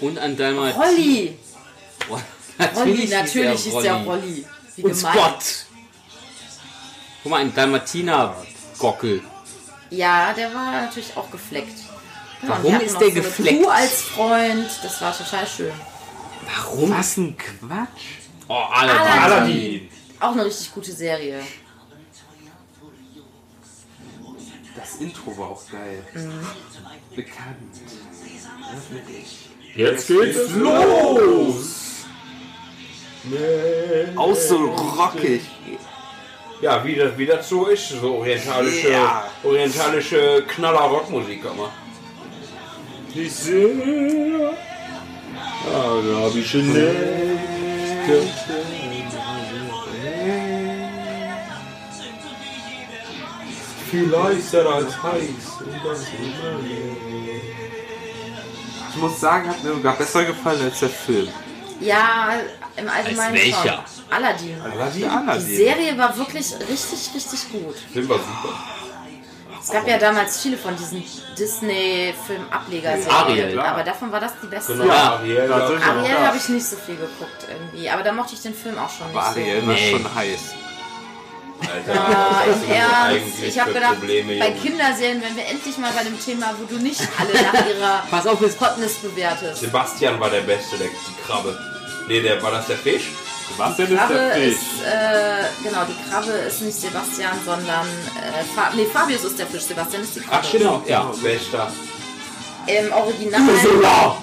Und 0.00 0.18
ein 0.18 0.36
Dalmat. 0.36 0.76
Rolli! 0.76 1.38
Rolli, 2.76 3.02
ist 3.04 3.12
natürlich 3.12 3.46
er 3.46 3.54
ist 3.54 3.84
der 3.84 3.94
Rolli. 3.96 4.44
Wie 4.76 4.82
Und 4.82 4.92
gemein. 4.92 5.14
Spot. 5.14 5.38
Guck 7.22 7.30
mal, 7.30 7.40
ein 7.40 7.54
Dalmatiner-Gockel. 7.54 9.22
Ja, 9.90 10.32
der 10.32 10.54
war 10.54 10.72
natürlich 10.82 11.16
auch 11.16 11.30
gefleckt. 11.30 11.78
Warum 12.42 12.80
ist 12.80 13.00
der 13.00 13.08
so 13.08 13.14
gefleckt? 13.14 13.62
Kuh 13.62 13.68
als 13.70 14.02
Freund, 14.02 14.68
das 14.82 15.00
war 15.00 15.16
total 15.16 15.46
schön. 15.46 15.72
Warum? 16.46 16.90
Was 16.90 17.16
ein 17.16 17.36
Quatsch. 17.36 18.20
Oh, 18.48 18.54
Aladdin. 18.54 19.22
Aladdin. 19.22 19.88
Auch 20.20 20.32
eine 20.32 20.44
richtig 20.44 20.72
gute 20.72 20.92
Serie. 20.92 21.40
Das 24.76 24.96
Intro 24.96 25.36
war 25.36 25.48
auch 25.50 25.62
geil. 25.70 26.02
Bekannt. 27.14 27.56
Jetzt 29.74 30.08
geht's 30.08 30.50
los! 30.54 32.04
Auch 34.16 34.34
so 34.34 34.66
rockig. 34.66 35.42
Ja, 36.62 36.82
wie 36.84 36.94
das, 36.94 37.18
wie 37.18 37.26
das 37.26 37.48
so 37.48 37.66
ist, 37.66 37.88
so 37.90 38.16
orientalische, 38.16 38.90
Ja. 38.90 39.30
orientalische 39.42 40.44
Knaller-Rockmusik 40.48 41.44
immer. 41.44 41.70
Ich 43.14 43.32
sehe 43.34 44.52
arabische 45.64 46.58
Nächte. 46.58 48.22
Viel 53.90 54.08
leichter 54.08 54.66
als 54.68 55.02
heiß. 55.02 55.60
und 55.60 55.80
das. 55.84 56.00
Ich 58.90 58.96
muss 59.02 59.20
sagen, 59.20 59.48
hat 59.50 59.62
mir 59.62 59.74
sogar 59.74 59.96
besser 59.96 60.24
gefallen 60.24 60.62
als 60.62 60.80
der 60.80 60.88
Film. 60.88 61.28
Ja, 61.80 62.30
im 62.76 62.88
Allgemeinen 62.88 63.34
Als 63.34 63.44
welcher? 63.44 63.62
schon. 63.62 64.04
Aladdin. 64.10 64.60
Aladdin? 64.62 64.80
Der 64.82 64.90
Die 64.90 65.04
Aladdin. 65.06 65.56
Serie 65.56 65.98
war 65.98 66.16
wirklich 66.16 66.54
richtig, 66.54 67.10
richtig 67.14 67.52
gut. 67.52 67.76
Film 67.92 68.08
war 68.08 68.18
super. 68.18 68.58
Es 69.66 69.72
gab 69.72 69.88
ja 69.88 69.98
damals 69.98 70.40
viele 70.42 70.56
von 70.56 70.76
diesen 70.76 71.02
Disney-Film-Ableger-Serien, 71.36 73.10
Ariel, 73.10 73.58
aber 73.58 73.82
davon 73.82 74.12
war 74.12 74.20
das 74.20 74.30
die 74.40 74.46
beste. 74.46 74.74
Genau, 74.74 74.84
Ja, 74.86 75.14
Ariel. 75.14 75.48
da 75.48 75.58
ja. 75.58 75.64
Ariel 75.64 76.12
Ja. 76.12 76.26
habe 76.28 76.36
ich 76.36 76.48
nicht 76.50 76.64
so 76.66 76.76
viel 76.76 76.94
geguckt 76.94 77.48
irgendwie, 77.48 77.90
aber 77.90 78.04
da 78.04 78.12
mochte 78.12 78.34
ich 78.34 78.42
den 78.42 78.54
Film 78.54 78.78
auch 78.78 78.88
schon 78.88 79.08
nicht 79.08 79.16
Aber 79.16 79.26
Ariel 79.26 79.66
war 79.66 79.74
Nee. 79.74 79.90
schon 79.90 80.14
heiß. 80.14 80.40
Alter, 81.62 81.94
was 82.46 82.62
Im 82.62 82.70
Ernst, 82.70 83.42
ich 83.42 83.58
habe 83.60 83.72
gedacht, 83.72 83.94
Probleme, 83.98 84.38
bei? 84.38 84.50
Kinderserien 84.52 85.20
wären 85.20 85.34
wir 85.34 85.46
endlich 85.46 85.78
mal 85.78 85.90
bei 85.96 86.04
dem 86.04 86.20
Thema, 86.20 86.54
wo 86.60 86.64
du 86.72 86.80
nicht 86.80 87.00
alle 87.18 87.32
nach 87.32 87.66
ihrer 87.66 88.02
Pass 88.08 88.24
auf, 88.28 88.40
jetzt 88.42 88.60
Hotness 88.60 88.94
bewertest. 88.98 89.62
Sebastian 89.62 90.20
war 90.20 90.30
der 90.30 90.42
Beste, 90.42 90.76
der, 90.78 90.86
die 90.86 91.22
Krabbe. 91.26 91.58
Nee, 92.06 92.20
der, 92.20 92.40
war 92.40 92.52
das 92.52 92.68
der 92.68 92.76
Fisch? 92.76 93.08
Sebastian 93.48 93.96
Krabbe 93.96 94.14
ist 94.14 94.20
der 94.20 94.32
Fisch. 94.34 94.52
ist, 94.52 94.84
äh, 94.84 95.68
genau, 95.68 95.84
die 95.84 96.10
Krabbe 96.10 96.32
ist 96.32 96.62
nicht 96.62 96.80
Sebastian, 96.80 97.38
sondern, 97.44 97.86
äh, 97.86 98.44
Fa 98.54 98.70
nee, 98.74 98.86
Fabius 98.92 99.24
ist 99.24 99.38
der 99.38 99.46
Fisch, 99.46 99.62
Sebastian 99.62 100.02
ist 100.02 100.16
die 100.16 100.20
Krabbe. 100.20 100.46
Genau, 100.52 100.82
ja. 100.86 101.10
Bester. 101.22 101.72
Im 102.66 102.92
Original, 102.92 103.40
Ursula! 103.48 104.16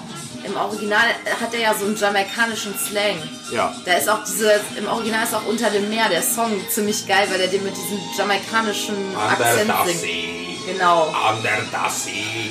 im 0.44 0.54
Original 0.56 1.06
hat 1.40 1.54
er 1.54 1.60
ja 1.60 1.74
so 1.74 1.86
einen 1.86 1.96
jamaikanischen 1.96 2.74
Slang. 2.78 3.16
Ja. 3.50 3.74
Da 3.86 3.94
ist 3.94 4.08
auch 4.10 4.22
diese, 4.24 4.60
im 4.76 4.86
Original 4.86 5.24
ist 5.24 5.34
auch 5.34 5.46
Unter 5.46 5.70
dem 5.70 5.88
Meer 5.88 6.08
der 6.10 6.22
Song 6.22 6.52
ziemlich 6.68 7.06
geil, 7.08 7.26
weil 7.30 7.40
er 7.40 7.48
den 7.48 7.64
mit 7.64 7.74
diesem 7.74 7.98
jamaikanischen 8.18 8.94
Under 9.14 9.30
Akzent 9.30 9.72
the 9.86 9.90
singt. 9.92 10.00
sea. 10.02 10.72
Genau, 10.72 11.06
Under 11.06 11.56
the 11.72 11.90
sea. 11.90 12.50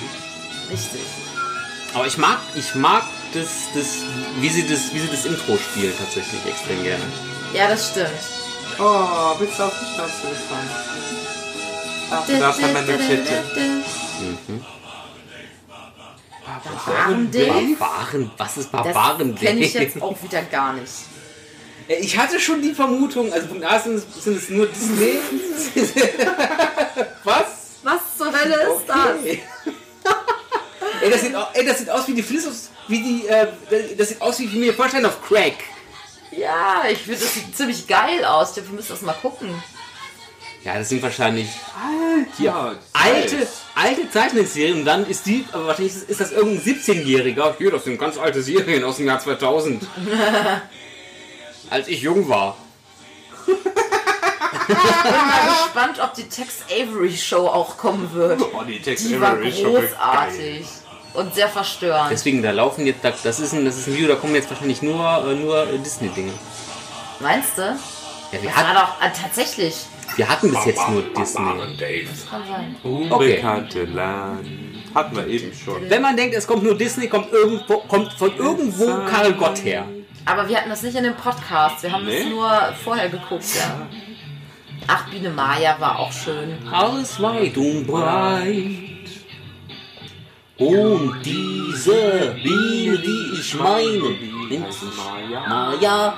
richtig. 0.71 1.01
Aber 1.93 2.07
ich 2.07 2.17
mag, 2.17 2.39
ich 2.55 2.73
mag 2.73 3.03
das, 3.33 3.47
das, 3.73 3.87
wie 4.39 4.49
sie 4.49 4.67
das, 4.67 4.93
wie 4.93 4.99
sie 4.99 5.07
das 5.07 5.25
Intro 5.25 5.57
spielt 5.57 5.97
tatsächlich 5.97 6.45
extrem 6.45 6.83
gerne. 6.83 7.03
Ja, 7.53 7.67
das 7.67 7.89
stimmt. 7.91 8.09
Oh, 8.79 9.35
bist 9.39 9.59
du 9.59 9.63
auf 9.63 9.73
die 9.79 9.93
Straße 9.93 10.21
gefallen? 10.21 10.69
Ach, 12.11 12.25
du 12.25 12.39
darfst 12.39 12.63
an 12.63 12.73
meine 12.73 12.97
Kette. 12.97 13.43
Barbaren 16.45 17.31
Dave? 17.31 17.75
Barbaren, 17.77 18.31
was 18.37 18.57
ist 18.57 18.73
Das 18.73 18.81
Barbaren? 18.93 19.35
kenne 19.35 19.61
ich 19.61 19.73
jetzt 19.73 20.01
auch 20.01 20.15
wieder 20.21 20.41
gar 20.43 20.73
nicht. 20.73 20.91
Ich 21.87 22.17
hatte 22.17 22.39
schon 22.39 22.61
die 22.61 22.73
Vermutung, 22.73 23.31
also 23.33 23.47
Punkt 23.47 23.65
A 23.65 23.77
sind, 23.79 23.95
es- 23.95 24.23
sind 24.23 24.37
es 24.37 24.49
nur 24.49 24.67
Disney. 24.67 25.19
was? 27.23 27.45
Was 27.83 27.99
zur 28.17 28.27
Hölle 28.27 28.55
ist 28.55 28.89
Okay. 28.89 29.41
Ey, 31.03 31.09
das 31.11 31.21
sieht, 31.21 31.35
ey, 31.53 31.65
das 31.65 31.77
sieht 31.79 31.89
aus 31.89 32.07
wie 32.07 32.13
die 32.13 32.23
Flissos, 32.23 32.69
wie 32.87 33.01
die, 33.01 33.27
äh, 33.27 33.47
das 33.97 34.09
sieht 34.09 34.21
aus 34.21 34.39
wie 34.39 34.45
ich 34.45 34.53
mir 34.53 34.73
vorstellen 34.73 35.05
auf 35.05 35.21
Crack. 35.27 35.55
Ja, 36.31 36.83
ich 36.89 36.99
finde, 36.99 37.19
das 37.19 37.33
sieht 37.33 37.55
ziemlich 37.55 37.87
geil 37.87 38.25
aus. 38.25 38.55
Wir 38.55 38.63
müssen 38.63 38.89
das 38.89 39.01
mal 39.01 39.13
gucken. 39.13 39.61
Ja, 40.63 40.77
das 40.77 40.89
sind 40.89 41.03
wahrscheinlich 41.03 41.49
Ja, 42.37 42.75
alte, 42.93 43.47
alte 43.75 44.09
Zeichentrickserien 44.09 44.79
und 44.79 44.85
dann 44.85 45.05
ist 45.05 45.25
die, 45.25 45.45
aber 45.51 45.67
wahrscheinlich 45.67 45.93
ist, 45.93 46.09
ist 46.09 46.21
das 46.21 46.31
irgendein 46.31 46.63
17-Jähriger. 46.63 47.55
Hier, 47.57 47.71
das 47.71 47.83
sind 47.83 47.97
ganz 47.99 48.17
alte 48.17 48.41
Serien 48.41 48.83
aus 48.83 48.95
dem 48.97 49.07
Jahr 49.07 49.19
2000. 49.19 49.85
Als 51.69 51.87
ich 51.87 52.01
jung 52.01 52.29
war. 52.29 52.57
Ich 53.45 54.67
bin 54.67 54.77
mal 54.77 55.63
gespannt, 55.63 55.99
ob 56.01 56.13
die 56.13 56.29
Tex 56.29 56.59
Avery 56.71 57.15
Show 57.17 57.47
auch 57.47 57.77
kommen 57.77 58.13
wird. 58.13 58.41
Oh, 58.41 58.63
die 58.65 59.19
war 59.19 59.33
Avery 59.33 59.49
ist 59.49 59.59
schon 59.59 59.73
geil. 59.73 60.65
Und 61.13 61.33
sehr 61.35 61.47
verstörend. 61.49 62.11
Deswegen, 62.11 62.41
da 62.41 62.51
laufen 62.51 62.85
jetzt, 62.85 63.03
da- 63.03 63.13
das 63.23 63.39
ist 63.39 63.53
ein, 63.53 63.65
das 63.65 63.77
ist 63.77 63.87
ein 63.87 63.95
Video, 63.95 64.07
da 64.09 64.15
kommen 64.15 64.35
jetzt 64.35 64.49
wahrscheinlich 64.49 64.81
nur, 64.81 65.25
äh, 65.27 65.35
nur 65.35 65.67
äh, 65.69 65.77
Disney-Dinge. 65.77 66.31
Meinst 67.19 67.57
du? 67.57 67.61
Ja, 67.61 68.41
wir, 68.41 68.49
Das 68.49 68.63
war 68.63 68.73
doch 68.73 69.01
äh, 69.05 69.09
tatsächlich. 69.21 69.75
wir 70.15 70.27
hatten 70.27 70.49
bis 70.51 70.65
jetzt 70.65 70.89
nur 70.89 71.03
Disney. 71.03 71.43
Kann 72.29 72.43
sein. 72.47 72.75
Unbekannte 72.83 73.85
Land. 73.85 74.47
Hatten 74.95 75.15
wir 75.15 75.27
eben 75.27 75.51
schon. 75.53 75.89
Wenn 75.89 76.01
man 76.01 76.15
denkt, 76.17 76.35
es 76.35 76.45
kommt 76.45 76.63
nur 76.63 76.77
Disney, 76.77 77.07
kommt, 77.07 77.31
irgendwo, 77.31 77.77
kommt 77.79 78.13
von 78.13 78.35
irgendwo 78.37 78.85
Karel 79.09 79.33
Gott 79.33 79.63
her. 79.63 79.85
Aber 80.25 80.47
wir 80.47 80.57
hatten 80.57 80.69
das 80.69 80.83
nicht 80.83 80.95
in 80.95 81.03
dem 81.03 81.15
Podcast. 81.15 81.81
Wir 81.83 81.91
haben 81.91 82.05
Nee? 82.05 82.19
es 82.21 82.25
nur 82.27 82.49
vorher 82.83 83.09
geguckt, 83.09 83.43
ja. 83.55 83.87
Ach, 84.87 85.09
Biene 85.09 85.29
Maya 85.29 85.75
war 85.79 85.97
auch 85.99 86.11
schön. 86.11 86.57
Alles 86.71 87.21
weit 87.21 87.55
und 87.57 87.87
breit. 87.87 88.92
Und 90.57 91.21
diese 91.25 92.35
Biene, 92.43 92.97
die 92.99 93.39
ich 93.39 93.55
meine, 93.55 94.15
nennt 94.49 94.67
Maya. 95.49 96.13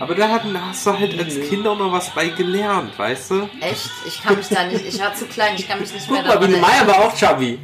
Aber 0.00 0.14
da 0.14 0.28
hatten, 0.28 0.56
hast 0.60 0.86
du 0.86 0.98
halt 0.98 1.18
als 1.18 1.40
Kind 1.48 1.66
auch 1.66 1.76
noch 1.76 1.92
was 1.92 2.08
bei 2.10 2.28
gelernt, 2.28 2.96
weißt 2.98 3.32
du? 3.32 3.50
Echt? 3.60 3.90
Ich 4.06 4.22
kann 4.22 4.36
mich 4.36 4.48
da 4.48 4.64
nicht. 4.64 4.86
Ich 4.86 4.98
war 5.00 5.14
zu 5.14 5.26
klein. 5.26 5.56
Ich 5.56 5.68
kann 5.68 5.80
mich 5.80 5.92
nicht 5.92 6.08
mehr 6.10 6.20
Guck 6.20 6.28
mal, 6.28 6.34
daran 6.34 6.50
Biene 6.50 6.62
Maya 6.62 6.86
war 6.86 6.98
auch 7.00 7.16
chubby. 7.16 7.58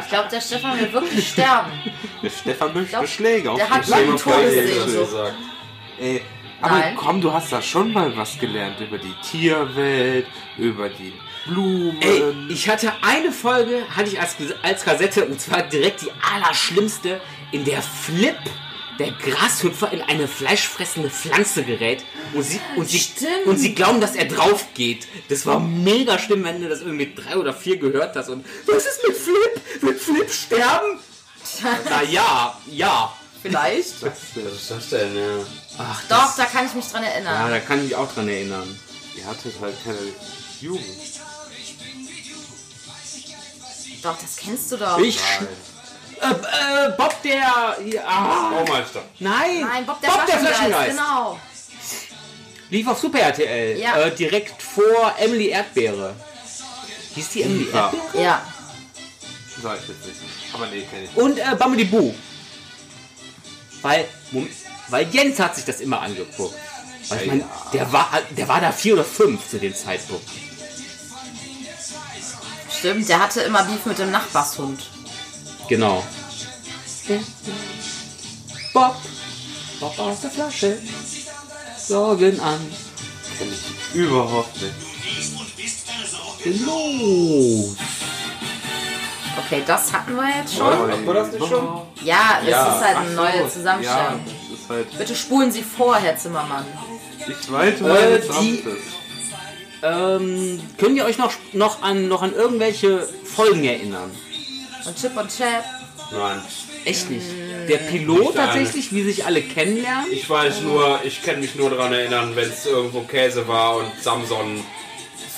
Ich 0.00 0.08
glaube, 0.08 0.28
der 0.30 0.40
Stefan 0.40 0.80
wird 0.80 0.92
wirklich 0.92 1.28
sterben. 1.28 1.72
Der 2.22 2.30
Stefan 2.30 2.72
möchte 2.72 2.90
glaub, 2.90 3.08
Schläge 3.08 3.50
auf 3.50 3.58
der 3.58 3.68
hat 3.68 3.86
geil, 3.86 4.16
Todessehnsucht. 4.16 5.34
Ey, 6.00 6.22
aber 6.60 6.78
Nein. 6.78 6.96
komm, 6.96 7.20
du 7.20 7.32
hast 7.32 7.52
da 7.52 7.60
schon 7.60 7.92
mal 7.92 8.16
was 8.16 8.38
gelernt 8.38 8.80
über 8.80 8.98
die 8.98 9.14
Tierwelt, 9.22 10.26
über 10.56 10.88
die 10.88 11.12
Blumen. 11.46 12.00
Ey, 12.00 12.22
ich 12.48 12.68
hatte 12.68 12.92
eine 13.02 13.32
Folge, 13.32 13.84
hatte 13.94 14.08
ich 14.10 14.20
als, 14.20 14.36
als 14.62 14.84
Kassette, 14.84 15.26
und 15.26 15.40
zwar 15.40 15.62
direkt 15.62 16.02
die 16.02 16.10
allerschlimmste, 16.34 17.20
in 17.52 17.64
der 17.64 17.82
Flip, 17.82 18.36
der 18.98 19.12
Grashüpfer, 19.12 19.92
in 19.92 20.00
eine 20.02 20.28
fleischfressende 20.28 21.10
Pflanze 21.10 21.64
gerät 21.64 22.04
und 22.32 22.42
sie, 22.44 22.60
und 22.76 22.88
sie, 22.88 22.98
Stimmt. 23.00 23.46
und 23.46 23.58
sie 23.58 23.74
glauben, 23.74 24.00
dass 24.00 24.14
er 24.14 24.26
drauf 24.26 24.66
geht. 24.74 25.06
Das 25.28 25.46
war 25.46 25.58
mega 25.60 26.18
schlimm, 26.18 26.44
wenn 26.44 26.60
du 26.62 26.68
das 26.68 26.80
irgendwie 26.80 27.06
mit 27.06 27.18
drei 27.18 27.36
oder 27.36 27.52
vier 27.52 27.76
gehört 27.76 28.14
hast 28.16 28.28
und 28.28 28.44
was 28.66 28.86
ist 28.86 29.00
mit 29.06 29.16
Flip? 29.16 29.82
Wird 29.82 30.00
Flip 30.00 30.30
sterben? 30.30 30.98
Na 31.90 32.02
ja, 32.02 32.58
ja. 32.70 33.12
Vielleicht. 33.42 34.00
Was 34.00 34.12
ist 34.36 34.70
das 34.70 34.88
denn? 34.88 35.14
Ja. 35.14 35.44
Ach, 35.76 36.02
Doch, 36.08 36.34
da 36.36 36.46
kann 36.46 36.64
ich 36.64 36.72
mich 36.72 36.86
dran 36.86 37.02
ja, 37.02 37.10
erinnern. 37.10 37.50
da 37.50 37.60
kann 37.60 37.78
ich 37.78 37.84
mich 37.84 37.94
auch 37.96 38.10
dran 38.10 38.26
erinnern. 38.26 38.80
Ihr 39.16 39.26
hattet 39.26 39.52
halt 39.60 39.74
keine 39.84 39.98
Jugend. 40.62 40.82
Doch, 44.04 44.18
das 44.18 44.36
kennst 44.36 44.70
du 44.70 44.76
doch. 44.76 44.98
Ich. 44.98 45.18
Äh, 46.20 46.30
äh, 46.30 46.90
Bob 46.96 47.22
der. 47.22 47.78
Ja, 47.86 48.02
ah, 48.06 48.50
Baumeister. 48.50 49.02
nein! 49.18 49.60
Nein, 49.62 49.86
Bob 49.86 50.00
der, 50.02 50.08
Bob 50.08 50.26
der 50.26 50.38
Flaschengeist. 50.38 50.90
Genau. 50.90 51.40
Lief 52.68 52.86
auf 52.86 52.98
Super 52.98 53.20
RTL. 53.20 53.78
Ja. 53.78 53.96
Äh, 53.98 54.14
direkt 54.14 54.62
vor 54.62 55.14
Emily 55.18 55.48
Erdbeere. 55.48 56.14
Hieß 57.14 57.28
die 57.30 57.42
Emily 57.42 57.68
Ja. 57.72 57.84
Erdbeere? 57.86 58.22
Ja. 58.22 58.46
Sag 59.62 59.78
ich 59.80 59.88
jetzt 59.88 60.06
nicht. 60.06 60.54
Aber 60.54 60.66
nee, 60.66 60.82
kenn 60.82 61.04
ich. 61.04 61.16
Und 61.16 61.38
äh, 61.38 61.56
Bambi 61.58 61.84
Boo. 61.84 62.14
Weil, 63.80 64.06
Moment, 64.30 64.52
weil 64.88 65.08
Jens 65.08 65.38
hat 65.40 65.56
sich 65.56 65.64
das 65.64 65.80
immer 65.80 66.00
angeguckt. 66.00 66.54
Weil 67.08 67.20
ich 67.20 67.26
Ja, 67.26 67.32
mein, 67.32 67.40
ja. 67.40 67.46
der, 67.72 67.92
war, 67.92 68.10
der 68.30 68.48
war 68.48 68.60
da 68.60 68.70
vier 68.72 68.94
oder 68.94 69.04
fünf 69.04 69.48
zu 69.48 69.58
dem 69.58 69.74
Zeitpunkt. 69.74 70.28
Stimmt, 72.84 73.08
der 73.08 73.18
hatte 73.18 73.40
immer 73.40 73.62
Beef 73.62 73.86
mit 73.86 73.98
dem 73.98 74.10
Nachbarshund. 74.10 74.78
Genau. 75.70 76.04
Bob. 78.74 78.96
Bob 79.80 79.98
aus 79.98 80.20
der 80.20 80.30
Flasche. 80.30 80.78
Sorgen 81.78 82.38
an. 82.40 82.60
Kenn 83.38 83.48
ich 83.50 83.94
überhaupt 83.94 84.54
nicht. 84.60 84.74
Los. 86.66 87.74
Okay, 89.38 89.62
das 89.66 89.90
hatten 89.90 90.14
wir 90.16 90.36
jetzt 90.40 90.54
schon. 90.54 90.66
Hatten 90.66 91.06
wir 91.06 91.14
das 91.14 91.32
nicht 91.32 91.48
schon? 91.48 91.80
Ja, 92.02 92.40
es 92.42 92.48
Ja. 92.50 92.66
ist 92.76 92.84
halt 92.84 92.96
eine 92.98 93.08
so, 93.08 93.16
neue 93.16 93.40
Ja, 93.44 93.48
Zusammenstellung. 93.48 94.20
ist 94.52 94.68
halt 94.68 94.98
Bitte 94.98 95.16
spulen 95.16 95.50
Sie 95.50 95.62
vor, 95.62 95.96
Herr 95.96 96.18
Zimmermann. 96.18 96.66
die 97.26 97.40
zweite 97.46 97.82
Äh, 97.88 98.20
die-. 98.42 98.62
Ähm, 99.84 100.60
könnt 100.78 100.96
ihr 100.96 101.04
euch 101.04 101.18
noch, 101.18 101.32
noch, 101.52 101.82
an, 101.82 102.08
noch 102.08 102.22
an 102.22 102.32
irgendwelche 102.34 103.06
Folgen 103.24 103.64
erinnern? 103.64 104.10
Und 104.86 104.96
Chip 105.00 105.16
und 105.16 105.28
Chap. 105.36 105.64
Nein. 106.12 106.40
Echt 106.86 107.10
nicht. 107.10 107.26
Der 107.68 107.78
Pilot 107.78 108.18
Nicht 108.20 108.38
eine. 108.38 108.46
tatsächlich, 108.46 108.92
wie 108.92 109.02
sich 109.02 109.24
alle 109.24 109.40
kennenlernen. 109.42 110.06
Ich 110.12 110.28
weiß 110.28 110.60
nur, 110.62 111.00
ich 111.04 111.22
kann 111.22 111.40
mich 111.40 111.54
nur 111.54 111.70
daran 111.70 111.92
erinnern, 111.92 112.32
wenn 112.34 112.48
es 112.48 112.66
irgendwo 112.66 113.00
Käse 113.02 113.46
war 113.48 113.76
und 113.78 113.86
Samson 114.02 114.62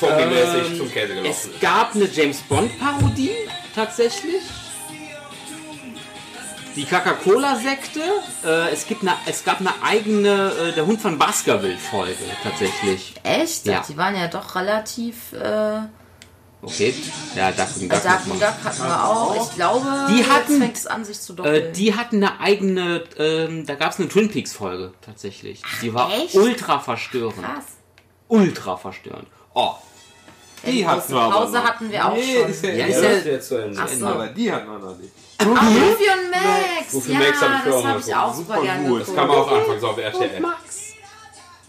zombie-mäßig 0.00 0.70
Ähm, 0.72 0.76
zum 0.78 0.90
Käse 0.92 1.12
Es 1.12 1.18
gelaufen 1.22 1.50
ist. 1.52 1.60
gab 1.60 1.94
eine 1.94 2.08
James 2.12 2.38
Bond 2.48 2.76
Parodie 2.80 3.30
tatsächlich. 3.74 4.42
Die 6.76 6.84
Coca-Cola-Sekte. 6.84 8.00
Äh, 8.44 8.70
es, 8.72 8.86
gibt 8.86 9.02
eine, 9.02 9.14
es 9.26 9.44
gab 9.44 9.60
eine 9.60 9.72
eigene 9.82 10.52
äh, 10.52 10.72
Der 10.74 10.86
Hund 10.86 11.00
von 11.00 11.18
Baskerville-Folge 11.18 12.14
tatsächlich. 12.42 13.14
Echt? 13.22 13.64
Ja. 13.66 13.82
Die 13.88 13.96
waren 13.96 14.14
ja 14.14 14.28
doch 14.28 14.54
relativ. 14.54 15.32
Äh, 15.32 15.80
Okay. 16.62 16.92
Ja, 17.36 17.50
Duck. 17.52 17.66
Dark 18.02 18.26
muss 18.26 18.40
man- 18.40 18.40
Duck 18.40 18.64
hatten 18.64 18.82
wir 18.82 19.04
auch. 19.04 19.36
Ich 19.50 19.54
glaube, 19.54 19.86
Die 20.08 20.24
hatten- 20.24 20.52
jetzt 20.52 20.58
fängt 20.62 20.76
es 20.76 20.86
an, 20.86 21.04
sich 21.04 21.20
zu 21.20 21.34
doppeln. 21.34 21.54
Äh, 21.66 21.72
die 21.72 21.94
hatten 21.94 22.16
eine 22.24 22.40
eigene, 22.40 23.04
ähm, 23.18 23.66
da 23.66 23.74
gab 23.74 23.92
es 23.92 24.00
eine 24.00 24.08
Twin 24.08 24.28
Peaks 24.30 24.52
Folge 24.54 24.92
tatsächlich. 25.02 25.62
Die 25.82 25.94
war 25.94 26.10
echt? 26.12 26.34
ultra 26.34 26.80
verstörend. 26.80 27.40
Krass. 27.40 27.64
Ultra 28.28 28.76
verstörend. 28.78 29.28
Oh, 29.54 29.74
Die 30.66 30.84
hatten 30.84 31.12
wir 31.12 31.20
aber 31.20 31.34
Pause 31.44 31.62
hatten 31.62 31.92
wir 31.92 32.04
auch 32.06 32.14
Nee, 32.16 32.36
schon. 32.40 32.50
ist 32.50 32.64
ja, 32.64 32.70
Ja, 32.70 32.86
ist 32.86 32.96
ja, 32.96 33.02
ja- 33.02 33.10
ist 33.10 33.26
jetzt 33.26 33.48
zu 33.48 33.56
Ende. 33.62 33.80
Ach 33.84 33.88
so. 33.88 34.06
Aber 34.06 34.26
die 34.28 34.50
hatten 34.52 34.66
wir 34.68 34.78
noch 34.78 34.96
nicht. 34.98 35.12
Ah, 35.38 35.44
Movie 35.44 35.82
und 35.84 36.30
Max. 36.30 36.92
Movie 36.92 37.12
ja, 37.12 37.18
Max 37.18 37.40
hab 37.40 37.66
ich 37.66 37.72
das 37.72 37.84
habe 37.84 38.00
ich 38.00 38.14
auch 38.14 38.34
super 38.34 38.62
gerne 38.62 38.88
gut. 38.88 38.98
geguckt. 39.00 39.16
Kam 39.16 39.30
auch 39.30 39.52
anfangs 39.52 39.82
auf 39.84 39.98
RTL. 39.98 40.40
Max. 40.40 40.78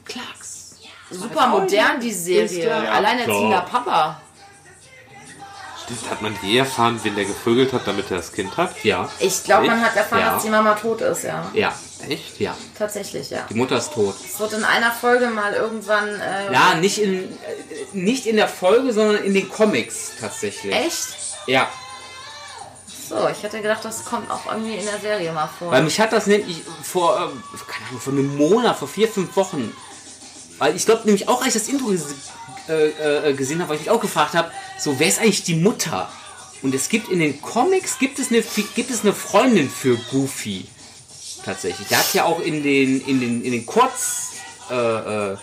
Klacks. 0.06 0.76
Super 1.10 1.48
modern, 1.48 2.00
die 2.02 2.12
Serie. 2.12 2.68
Ja, 2.68 2.80
Alleinerziehender. 2.94 3.62
Papa. 3.62 4.22
Stimmt, 5.84 6.10
hat 6.10 6.22
man 6.22 6.38
je 6.42 6.58
erfahren, 6.58 7.00
wen 7.04 7.16
der 7.16 7.24
gevögelt 7.26 7.72
hat, 7.72 7.88
damit 7.88 8.12
er 8.12 8.18
das 8.18 8.34
Kind 8.34 8.56
hat? 8.58 8.84
Ja. 8.84 9.10
Ich 9.20 9.42
glaube, 9.46 9.68
man 9.68 9.82
hat 9.82 9.96
erfahren, 9.96 10.20
Ja. 10.20 10.34
dass 10.34 10.44
die 10.44 10.50
Mama 10.50 10.74
tot 10.76 11.00
ist, 11.00 11.24
ja. 11.24 11.50
Ja. 11.54 11.74
Echt? 12.10 12.40
Ja. 12.42 12.54
Tatsächlich, 12.78 13.30
ja. 13.30 13.46
Die 13.50 13.54
Mutter 13.54 13.78
ist 13.78 13.94
tot. 13.94 14.16
Es 14.24 14.38
wird 14.40 14.52
in 14.54 14.66
einer 14.66 14.92
Folge 14.92 15.28
mal 15.28 15.54
irgendwann. 15.54 16.10
Äh, 16.20 16.52
Ja, 16.52 16.76
nicht 16.76 16.98
in, 16.98 17.32
äh, 17.32 17.36
nicht 17.94 18.26
in 18.28 18.36
der 18.36 18.50
Folge, 18.50 18.92
sondern 18.92 19.24
in 19.24 19.34
den 19.34 19.50
Comics 19.50 20.12
tatsächlich. 20.20 20.76
Echt? 20.76 21.08
Ja. 21.48 21.70
So, 23.08 23.28
ich 23.30 23.42
hätte 23.42 23.62
gedacht, 23.62 23.86
das 23.86 24.04
kommt 24.04 24.30
auch 24.30 24.46
irgendwie 24.52 24.76
in 24.76 24.86
der 24.86 25.00
Serie 25.00 25.32
mal 25.32 25.48
vor. 25.48 25.72
Weil 25.72 25.84
mich 25.84 26.00
hat 26.00 26.12
das 26.12 26.28
nämlich 26.28 26.62
vor, 26.84 27.18
ähm, 27.18 27.44
keine 27.68 27.88
Ahnung, 27.88 28.02
vor 28.02 28.14
einem 28.14 28.36
Monat, 28.36 28.78
vor 28.78 28.88
vier, 28.88 29.08
fünf 29.08 29.36
Wochen. 29.36 29.74
Weil 30.58 30.76
ich 30.76 30.86
glaube 30.86 31.04
nämlich 31.06 31.28
auch, 31.30 31.42
als 31.42 31.56
ich 31.56 31.62
das 31.62 31.70
Intro 31.70 31.88
ges 31.88 32.08
äh, 32.68 33.30
äh, 33.30 33.34
gesehen 33.34 33.60
habe, 33.62 33.70
weil 33.70 33.76
ich 33.78 33.84
mich 33.84 33.92
auch 33.92 34.02
gefragt 34.02 34.34
habe, 34.34 34.52
so, 34.78 35.00
wer 35.00 35.08
ist 35.08 35.20
eigentlich 35.20 35.44
die 35.44 35.56
Mutter? 35.56 36.10
Und 36.62 36.76
es 36.76 36.90
gibt 36.90 37.10
in 37.10 37.20
den 37.20 37.42
Comics, 37.42 37.98
gibt 38.00 38.20
es 38.20 38.30
eine, 38.30 38.42
gibt 38.76 38.92
es 38.92 39.02
eine 39.02 39.14
Freundin 39.14 39.70
für 39.70 39.96
Goofy. 40.12 40.68
Tatsächlich. 41.46 41.88
Der 41.88 42.00
hat 42.00 42.14
ja 42.14 42.26
auch 42.26 42.42
in 42.42 42.62
den, 42.62 43.00
in 43.06 43.22
den, 43.22 43.42
in 43.42 43.52
den 43.54 43.66
Kurz, 43.66 44.34
äh, 44.70 44.74
äh, 45.32 45.38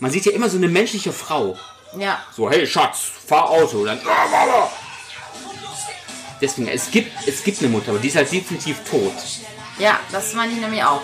man 0.00 0.10
sieht 0.10 0.26
ja 0.26 0.32
immer 0.32 0.48
so 0.48 0.56
eine 0.56 0.68
menschliche 0.68 1.12
Frau. 1.12 1.56
ja, 1.96 2.18
So, 2.34 2.50
hey 2.50 2.66
Schatz, 2.66 3.12
fahr 3.26 3.48
Auto. 3.48 3.84
Dann, 3.84 4.00
Deswegen, 6.40 6.68
es 6.68 6.90
gibt, 6.90 7.12
es 7.26 7.42
gibt 7.42 7.60
eine 7.60 7.68
Mutter, 7.68 7.90
aber 7.90 7.98
die 7.98 8.08
ist 8.08 8.16
halt 8.16 8.30
definitiv 8.30 8.78
tot. 8.88 9.14
ja, 9.78 9.98
das 10.12 10.34
meine 10.34 10.52
ich 10.52 10.58
nämlich 10.60 10.82
auch. 10.84 11.00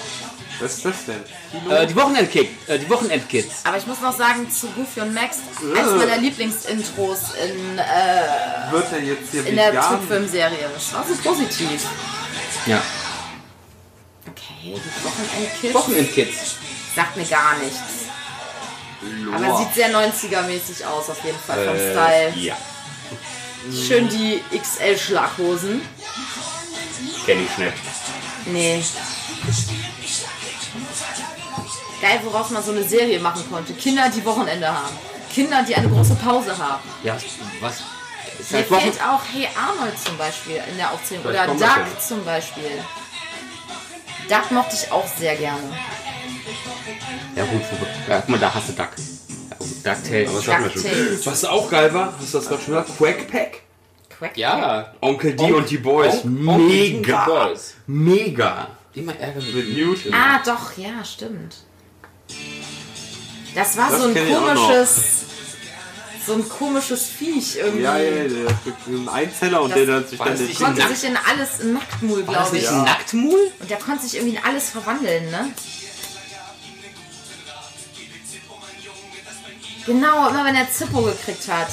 Was 0.60 0.74
ist 0.76 0.84
das 0.84 0.94
denn? 1.06 1.70
Äh, 1.70 1.86
die 1.86 1.96
Wochenendkick, 1.96 2.50
äh, 2.68 2.78
die 2.78 2.88
Wochenendkids. 2.88 3.64
Aber 3.64 3.78
ich 3.78 3.86
muss 3.86 4.00
noch 4.00 4.16
sagen, 4.16 4.48
zu 4.50 4.68
Goofy 4.68 5.00
und 5.00 5.12
Max, 5.14 5.38
eines 5.76 5.92
meiner 5.96 6.18
Lieblingsintros 6.18 7.20
in, 7.42 7.78
äh, 7.78 8.70
Wird 8.70 8.92
er 8.92 9.00
jetzt 9.00 9.30
hier 9.32 9.46
in 9.46 9.56
der? 9.56 9.80
Zugfilmserie. 9.82 10.70
Das 10.74 10.92
war 10.92 11.04
so 11.04 11.14
positiv. 11.28 11.84
Ja. 12.66 12.80
Hey, 14.62 14.74
die 14.76 15.04
Wochenendkids? 15.04 15.74
Wochenendkids. 15.74 16.56
Sagt 16.94 17.16
mir 17.16 17.24
gar 17.24 17.56
nichts. 17.58 17.80
Aber 19.34 19.58
sieht 19.58 19.74
sehr 19.74 19.88
90er-mäßig 19.90 20.86
aus, 20.86 21.10
auf 21.10 21.24
jeden 21.24 21.38
Fall 21.38 21.64
vom 21.66 21.74
Äh, 21.76 21.90
Style. 21.92 22.32
Ja. 22.36 22.56
Schön 23.70 24.08
die 24.08 24.42
XL-Schlaghosen. 24.56 25.82
Kenn 27.24 27.44
ich 27.44 27.58
nicht. 27.58 27.72
Nee. 28.46 28.84
Geil, 32.00 32.20
woraus 32.24 32.50
man 32.50 32.62
so 32.62 32.72
eine 32.72 32.82
Serie 32.82 33.20
machen 33.20 33.44
konnte. 33.48 33.72
Kinder, 33.74 34.08
die 34.08 34.24
Wochenende 34.24 34.66
haben. 34.66 34.96
Kinder, 35.32 35.62
die 35.62 35.74
eine 35.74 35.88
große 35.88 36.16
Pause 36.16 36.56
haben. 36.58 36.82
Ja, 37.04 37.16
was? 37.60 37.82
Ist 38.38 38.50
Mir 38.50 38.64
fehlt 38.64 39.00
auch 39.02 39.20
Hey 39.32 39.48
Arnold 39.56 39.98
zum 39.98 40.16
Beispiel 40.18 40.60
in 40.68 40.76
der 40.76 40.90
Aufzählung. 40.90 41.26
Oder 41.26 41.46
Duck 41.46 41.60
ja. 41.60 41.86
zum 42.00 42.24
Beispiel. 42.24 42.82
Duck 44.28 44.50
mochte 44.50 44.74
ich 44.74 44.90
auch 44.90 45.06
sehr 45.06 45.36
gerne. 45.36 45.72
ja 47.36 47.44
gut, 47.44 47.62
guck 48.06 48.28
mal, 48.28 48.38
da 48.38 48.52
hast 48.52 48.70
du 48.70 48.72
Duck. 48.72 48.90
Ja, 49.84 49.94
DuckTales. 49.94 50.28
Aber 50.30 50.38
das 50.38 50.48
hatten 50.48 50.64
wir 50.64 51.16
schon. 51.22 51.26
Was 51.32 51.44
auch 51.44 51.70
geil 51.70 51.94
war, 51.94 52.14
hast 52.18 52.32
du 52.34 52.38
das 52.38 52.48
gerade 52.48 52.62
schon 52.62 52.74
gesagt? 52.74 52.98
Quack 52.98 53.30
Pack? 53.30 53.60
Quack. 54.18 54.36
Ja, 54.36 54.92
Onkel 55.00 55.34
D 55.34 55.42
Onk- 55.44 55.54
und 55.56 55.70
die 55.70 55.78
Boys. 55.78 56.22
D 56.22 56.28
und 56.28 56.68
die 56.68 56.92
Mega. 56.92 57.24
Boys. 57.24 57.74
Mega. 57.86 58.68
immer 58.94 59.16
Ärger 59.18 59.40
mit 59.40 59.76
Newton. 59.76 60.12
Ah, 60.14 60.40
doch, 60.44 60.76
ja, 60.76 61.04
stimmt. 61.04 61.56
Das 63.54 63.76
war 63.76 63.90
Das 63.90 64.00
so 64.02 64.08
ein 64.08 64.14
komisches. 64.14 65.18
So 66.24 66.34
ein 66.34 66.48
komisches 66.48 67.08
Viech 67.08 67.56
irgendwie. 67.56 67.82
Ja, 67.82 67.98
ja, 67.98 68.10
der 68.28 68.46
ein 68.86 69.08
Einzeller 69.08 69.60
und 69.62 69.70
Das- 69.70 69.76
der 69.78 69.86
dann 69.86 70.06
sich 70.06 70.18
war 70.20 70.26
dann 70.28 70.46
nicht 70.46 70.56
konnte 70.60 70.86
sich 70.94 71.08
in 71.10 71.16
alles, 71.16 71.58
in 71.60 71.72
Nacktmul, 71.72 72.24
War 72.28 72.34
das 72.34 72.42
glaube 72.44 72.56
ich. 72.58 72.62
nicht 72.62 72.72
ein 72.72 72.84
Nacktmul? 72.84 73.50
Und 73.58 73.70
der 73.70 73.76
konnte 73.78 74.04
sich 74.04 74.14
irgendwie 74.16 74.36
in 74.36 74.44
alles 74.44 74.70
verwandeln, 74.70 75.30
ne? 75.32 75.50
Genau, 79.86 80.28
immer 80.28 80.44
wenn 80.44 80.54
er 80.56 80.70
Zippo 80.70 81.02
gekriegt 81.02 81.48
hat. 81.48 81.68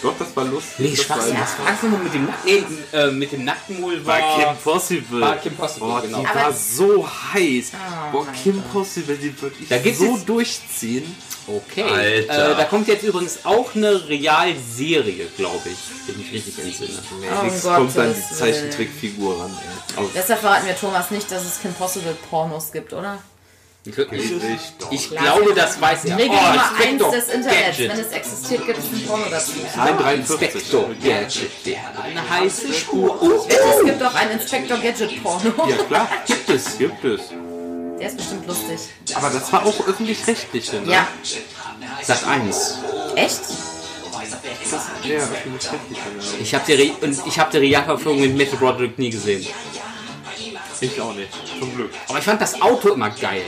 Doch, 0.00 0.14
das 0.16 0.28
war 0.36 0.44
lustig. 0.44 0.78
Nee, 0.78 0.94
das 0.96 1.10
war- 1.10 1.16
Das 1.18 1.58
Nacktmul 1.64 1.98
mit 1.98 2.14
dem 2.14 2.28
nee, 2.44 2.64
äh, 2.92 3.10
mit 3.10 3.32
dem 3.32 3.44
Nacktmul 3.44 4.06
war, 4.06 4.20
War 4.20 4.36
Kim 4.54 4.56
Possible. 4.62 5.20
war 5.20 5.36
Kim 5.38 5.56
Possible, 5.56 5.88
Boah, 5.88 6.00
genau. 6.02 6.20
die 6.20 6.26
Aber- 6.26 6.40
war 6.40 6.52
so 6.52 7.08
heiß. 7.34 7.72
Oh 7.74 8.12
Boah, 8.12 8.26
Kim 8.32 8.62
Possible, 8.72 9.16
die 9.16 9.42
würde 9.42 9.56
ich 9.60 9.68
Da 9.68 9.78
gibt's 9.78 9.98
so 9.98 10.14
jetzt- 10.14 10.28
durchziehen. 10.28 11.16
Okay. 11.48 11.82
Alter. 11.82 12.52
Äh, 12.52 12.56
da 12.58 12.64
kommt 12.66 12.86
jetzt 12.88 13.02
übrigens 13.02 13.38
auch 13.44 13.74
eine 13.74 14.06
Realserie, 14.08 15.26
glaube 15.36 15.62
ich, 15.70 15.78
wenn 16.06 16.20
ich 16.20 16.32
richtig 16.32 16.58
entsinne. 16.62 16.98
Oh, 17.40 17.42
Nichts 17.44 17.64
um 17.64 17.74
kommt 17.74 17.98
an 17.98 18.14
die 18.14 18.34
Zeichentrickfigur 18.36 19.40
ran. 19.40 19.58
Deshalb 20.14 20.40
verraten 20.40 20.66
wir 20.66 20.76
Thomas 20.78 21.10
nicht, 21.10 21.28
dass 21.32 21.44
es 21.44 21.60
Kim 21.60 21.72
Possible 21.74 22.14
Pornos 22.30 22.70
gibt, 22.70 22.92
oder? 22.92 23.18
Ich, 23.84 23.96
ich 24.90 25.10
glaube, 25.10 25.54
das 25.54 25.80
weiß 25.80 26.04
er. 26.06 26.18
Regel 26.18 26.36
Oh, 26.36 26.48
Nummer 26.48 26.70
1 26.78 26.80
Inspector 26.82 27.10
des 27.12 27.28
Internets. 27.28 27.66
Gadget. 27.78 27.90
Wenn 27.90 28.00
es 28.00 28.12
existiert, 28.12 28.66
gibt 28.66 28.78
es 28.78 28.84
ein 28.84 29.06
Porno 29.06 29.24
dazu. 29.30 29.52
Nein, 29.76 29.98
43. 29.98 30.54
Inspector 30.54 30.88
Gadget, 31.02 31.50
der 31.66 31.82
hat 31.84 32.04
eine 32.04 32.28
heiße 32.30 32.74
Spur. 32.74 33.22
Oh, 33.22 33.46
Es 33.48 33.84
gibt 33.84 34.02
auch 34.02 34.14
einen 34.14 34.32
Inspector 34.32 34.78
Gadget 34.78 35.22
Porno. 35.22 35.52
Ja, 35.68 35.76
klar, 35.84 36.08
gibt 36.26 36.48
es, 36.50 36.76
gibt 36.78 37.04
es. 37.04 37.20
Der 37.98 38.08
ist 38.08 38.16
bestimmt 38.16 38.46
lustig. 38.46 38.78
Aber 39.14 39.30
das 39.30 39.52
war 39.52 39.64
auch 39.64 39.86
öffentlich-rechtliche, 39.88 40.80
ne? 40.82 40.92
Ja. 40.92 41.08
Sat 42.02 42.24
1. 42.26 42.78
Echt? 43.16 43.40
Ja, 45.04 45.16
öffentlich-rechtliche, 45.16 46.00
ja. 46.02 46.40
Ich 46.42 46.54
habe 46.54 46.64
die, 46.66 46.74
Re 46.74 46.90
und 47.00 47.26
ich 47.26 47.38
hab 47.38 47.50
die 47.52 47.58
Realverführung 47.58 48.20
mit 48.20 48.36
Matthew 48.36 48.56
Broderick 48.58 48.98
nie 48.98 49.10
gesehen. 49.10 49.46
Ich 50.80 51.00
auch 51.00 51.14
nicht, 51.14 51.30
zum 51.58 51.74
Glück. 51.74 51.90
Aber 52.08 52.18
ich 52.18 52.24
fand 52.24 52.40
das 52.40 52.60
Auto 52.60 52.90
immer 52.90 53.10
geil. 53.10 53.42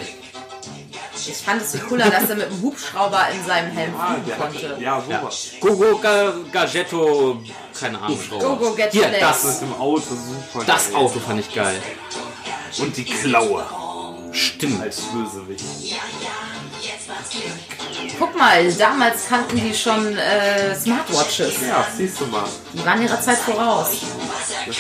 Ich 1.29 1.37
fand 1.37 1.63
es 1.63 1.73
viel 1.73 1.81
cooler, 1.81 2.11
dass 2.11 2.29
er 2.31 2.37
mit 2.37 2.51
dem 2.51 2.63
Hubschrauber 2.63 3.29
in 3.35 3.45
seinem 3.45 3.71
Helm 3.73 3.95
Ah, 3.99 4.15
fliegen 4.15 4.39
konnte. 4.39 4.69
hat, 4.71 4.81
ja, 4.81 5.01
sowas. 5.01 5.49
Gogo 5.61 5.99
Ga 5.99 6.33
Gadgetto, 6.53 7.41
keine 7.79 8.01
Ahnung. 8.01 8.19
Go, 8.31 8.57
go, 8.57 8.75
get 8.75 8.93
Hier, 8.93 9.11
das, 9.21 9.45
ist 9.45 9.63
im 9.63 9.73
Auto 9.75 10.03
super 10.15 10.65
das 10.65 10.87
geil. 10.89 10.97
Auto 10.97 11.19
fand 11.21 11.41
ich 11.41 11.55
geil. 11.55 11.81
Und 12.79 12.97
die 12.97 13.05
Klaue 13.05 13.65
Stimmt. 14.33 14.81
als 14.83 15.01
Bösewicht. 15.01 15.65
Guck 18.19 18.37
mal, 18.37 18.73
damals 18.75 19.27
kannten 19.29 19.57
die 19.57 19.75
schon 19.75 20.17
äh, 20.17 20.75
Smartwatches. 20.75 21.55
Ja, 21.67 21.87
siehst 21.97 22.21
du 22.21 22.27
mal. 22.27 22.45
Die 22.73 22.85
waren 22.85 23.03
ihrer 23.03 23.21
Zeit 23.21 23.39
voraus. 23.39 23.89
Das 24.67 24.77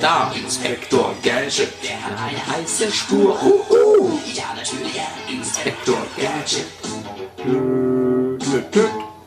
Da. 0.00 0.32
Inspektor 0.34 1.14
Gadget. 1.22 1.72
Eine 1.82 2.56
heiße 2.56 2.90
Spur. 2.90 3.40
Uh, 3.42 3.64
uh. 3.70 4.18
Inspektor 5.28 5.98
Gadget. 6.16 6.66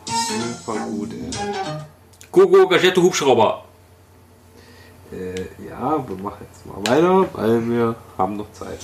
Super 0.05 0.79
gut, 0.85 1.11
ey. 1.13 1.31
Gogo 2.31 2.67
Gadgetto 2.67 3.01
Hubschrauber. 3.01 3.63
Äh, 5.11 5.41
ja, 5.69 6.03
wir 6.07 6.15
machen 6.15 6.47
jetzt 6.49 6.65
mal 6.65 6.81
weiter, 6.87 7.29
weil 7.33 7.69
wir 7.69 7.95
haben 8.17 8.37
noch 8.37 8.51
Zeit. 8.51 8.79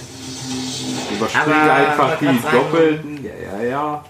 Überspringen 1.12 1.70
einfach 1.70 2.20
die 2.20 2.40
Doppelten. 2.52 3.24
Ja, 3.24 3.34
ja, 3.36 3.64
ja. 3.64 4.06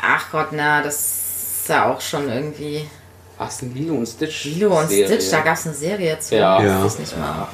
Ach 0.00 0.30
Gott, 0.32 0.48
na, 0.52 0.82
das 0.82 0.94
ist 0.96 1.68
ja 1.68 1.92
auch 1.92 2.00
schon 2.00 2.28
irgendwie. 2.28 2.88
Was 3.38 3.58
denn 3.58 3.72
Lilo 3.74 3.94
und 3.94 4.06
Stitch? 4.06 4.44
Lilo 4.46 4.78
und 4.80 4.88
Serie. 4.88 5.06
Stitch, 5.06 5.30
da 5.30 5.40
gab 5.40 5.54
es 5.54 5.66
eine 5.66 5.74
Serie 5.74 6.18
zu. 6.18 6.36
Ja. 6.36 6.60
Ja. 6.62 6.84
Weiß 6.84 6.94
ich 6.94 7.00
nicht 7.00 7.18
mal. 7.18 7.46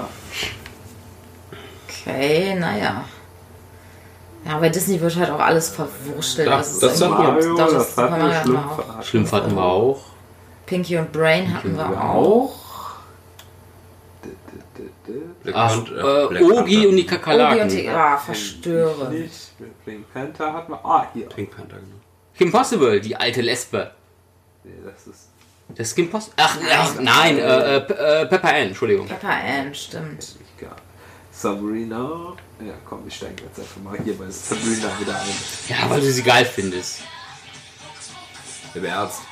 Okay, 1.88 2.54
naja. 2.54 3.04
Ja, 4.46 4.58
bei 4.58 4.68
Disney 4.68 5.00
wird 5.00 5.16
halt 5.16 5.30
auch 5.30 5.40
alles 5.40 5.70
verwurschtelt. 5.70 6.48
Es 6.60 6.78
das 6.78 6.98
sagt 6.98 7.16
gibt. 7.16 7.28
Mario, 7.28 7.56
Doch, 7.56 7.72
das 7.72 7.90
Super 7.94 8.02
hatten 8.10 8.12
Mario 8.12 8.28
wir 8.28 8.34
hatten 8.34 8.48
schlimm. 8.48 8.54
wir 8.54 8.98
auch. 8.98 9.02
Schlimm 9.02 9.32
hatten 9.32 9.54
wir 9.56 9.62
auch. 9.64 10.00
Pinky 10.66 10.98
und 10.98 11.12
Brain 11.12 11.54
hatten 11.54 11.76
wir 11.76 12.02
auch. 12.04 12.54
Black 15.42 15.54
Ach, 15.56 15.74
Panther- 15.84 16.24
äh, 16.24 16.28
Black 16.28 16.42
Ogi 16.42 16.56
und 16.58 16.66
die 16.66 16.76
Ogi 16.78 16.86
und 16.86 16.96
die, 16.96 17.06
Kakerlaken. 17.06 17.88
ah, 17.90 18.16
verstöre. 18.16 19.10
Nicht. 19.10 19.52
Mit 19.60 19.84
Pink 19.84 20.12
Panther 20.14 20.52
hatten 20.54 20.72
wir. 20.72 20.84
Ah, 20.84 21.06
hier. 21.12 21.26
Pink 21.28 21.50
Panther, 21.54 21.76
genau. 21.76 21.96
Kim 22.36 22.50
Possible, 22.50 23.00
die 23.00 23.14
alte 23.14 23.42
Lesbe. 23.42 23.90
Nee, 24.64 24.72
das 24.84 25.06
ist. 25.06 25.28
Das 25.68 25.88
ist 25.88 25.94
Kim 25.94 26.10
Possible. 26.10 26.34
Ach, 26.36 26.56
ach 26.70 26.94
nein, 27.00 27.38
äh, 27.38 27.42
äh, 27.42 28.22
äh, 28.22 28.26
Pepper 28.26 28.48
Ann, 28.48 28.68
Entschuldigung. 28.68 29.08
Pepper 29.08 29.28
Ann, 29.30 29.74
stimmt. 29.74 30.36
gar. 30.60 30.76
Sabrina. 31.32 32.34
Ja, 32.64 32.74
komm, 32.88 33.02
ich 33.08 33.16
steige 33.16 33.42
jetzt 33.44 33.58
einfach 33.58 33.82
mal 33.82 33.98
hier 34.04 34.16
bei 34.16 34.30
Sabrina 34.30 34.88
wieder 35.00 35.20
ein. 35.20 35.34
Ja, 35.68 35.90
weil 35.90 36.00
du 36.00 36.10
sie 36.12 36.22
geil 36.22 36.44
findest. 36.44 37.00
Im 38.74 38.84
Ernst. 38.84 39.22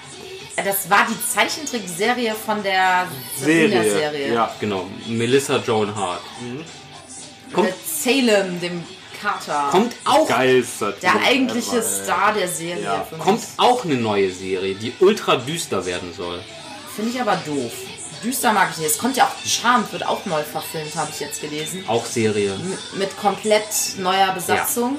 Das 0.56 0.90
war 0.90 1.06
die 1.08 1.16
Zeichentrickserie 1.34 2.34
von 2.34 2.62
der 2.62 3.06
Serie. 3.38 3.68
Sabrina-Serie. 3.70 4.34
Ja. 4.34 4.54
Genau, 4.60 4.86
Melissa 5.06 5.56
Joan 5.58 5.94
Hart. 5.94 6.22
Kommt, 7.52 7.68
Mit 7.68 7.76
Salem, 7.86 8.60
dem 8.60 8.84
Kater. 9.22 9.68
kommt 9.70 9.94
auch 10.04 10.26
Geistert. 10.28 11.02
der 11.02 11.14
eigentliche 11.22 11.82
Star 11.82 12.32
der 12.34 12.48
Serie. 12.48 12.82
Ja. 12.82 13.06
kommt 13.18 13.42
auch 13.56 13.84
eine 13.84 13.94
neue 13.96 14.30
Serie, 14.32 14.74
die 14.74 14.92
ultra 15.00 15.36
düster 15.36 15.84
werden 15.86 16.12
soll. 16.16 16.40
Finde 16.96 17.10
ich 17.12 17.20
aber 17.20 17.36
doof. 17.46 17.72
Düster 18.24 18.52
mag 18.52 18.68
ich 18.72 18.78
nicht. 18.78 18.90
Es 18.90 18.98
kommt 18.98 19.16
ja 19.16 19.24
auch 19.24 19.46
Charmed, 19.48 19.92
wird 19.92 20.06
auch 20.06 20.24
neu 20.26 20.42
verfilmt, 20.44 20.94
habe 20.94 21.10
ich 21.12 21.20
jetzt 21.20 21.40
gelesen. 21.40 21.84
Auch 21.88 22.04
Serie. 22.06 22.52
M- 22.54 22.78
Mit 22.98 23.16
komplett 23.18 23.64
neuer 23.98 24.32
Besatzung. 24.32 24.98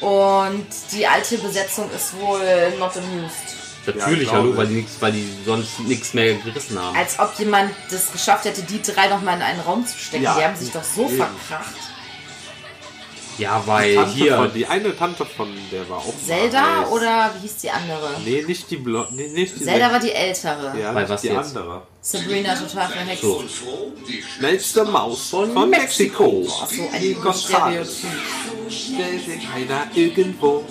Und 0.00 0.66
die 0.92 1.06
alte 1.06 1.38
Besetzung 1.38 1.90
ist 1.94 2.14
wohl 2.18 2.40
not 2.78 2.96
amused. 2.96 3.56
Natürlich, 3.86 4.28
Ja, 4.28 4.34
hallo, 4.34 4.56
weil 4.56 4.66
die, 4.66 4.74
nix, 4.74 4.92
weil 5.00 5.12
die 5.12 5.26
sonst 5.44 5.80
nichts 5.80 6.12
mehr 6.14 6.34
gerissen 6.34 6.78
haben. 6.80 6.96
Als 6.96 7.18
ob 7.18 7.32
jemand 7.38 7.70
das 7.90 8.12
geschafft 8.12 8.44
hätte, 8.44 8.62
die 8.62 8.80
drei 8.82 9.08
nochmal 9.08 9.36
in 9.36 9.42
einen 9.42 9.60
Raum 9.60 9.86
zu 9.86 9.98
stecken. 9.98 10.22
Ja, 10.24 10.36
die 10.38 10.44
haben 10.44 10.56
sich 10.56 10.70
doch 10.70 10.82
so 10.84 11.06
eben. 11.06 11.16
verkracht. 11.16 11.74
Ja, 13.40 13.62
weil 13.66 13.94
Tante 13.94 14.12
hier. 14.12 14.36
Von, 14.36 14.52
die 14.52 14.66
eine 14.66 14.96
Tante 14.96 15.24
von 15.24 15.48
der 15.72 15.88
war 15.88 15.98
auch. 15.98 16.14
Zelda 16.24 16.86
oder 16.88 17.30
wie 17.34 17.42
hieß 17.42 17.56
die 17.56 17.70
andere? 17.70 18.10
Nee, 18.24 18.44
nicht 18.46 18.70
die 18.70 18.76
Blonde. 18.76 19.14
Nee, 19.14 19.28
nicht 19.28 19.56
die 19.58 19.64
Zelda 19.64 19.90
war 19.90 19.98
die 19.98 20.12
ältere. 20.12 20.78
Ja, 20.78 20.92
nicht 20.92 21.08
was 21.08 21.20
die 21.22 21.28
jetzt? 21.28 21.56
andere. 21.56 21.82
Sabrina 22.02 22.54
total 22.54 22.88
verhext. 22.88 23.22
So. 23.22 23.44
Schnellste 24.36 24.84
Maus 24.84 25.30
von, 25.30 25.70
Mexiko. 25.70 26.46
Ach 26.48 26.68
so 26.68 26.88
ein 26.92 27.00
Die 27.00 27.14
Gonzales. 27.14 28.02
Stellt 28.68 29.24
sich 29.24 29.50
keiner 29.50 29.86
irgendwo. 29.94 30.64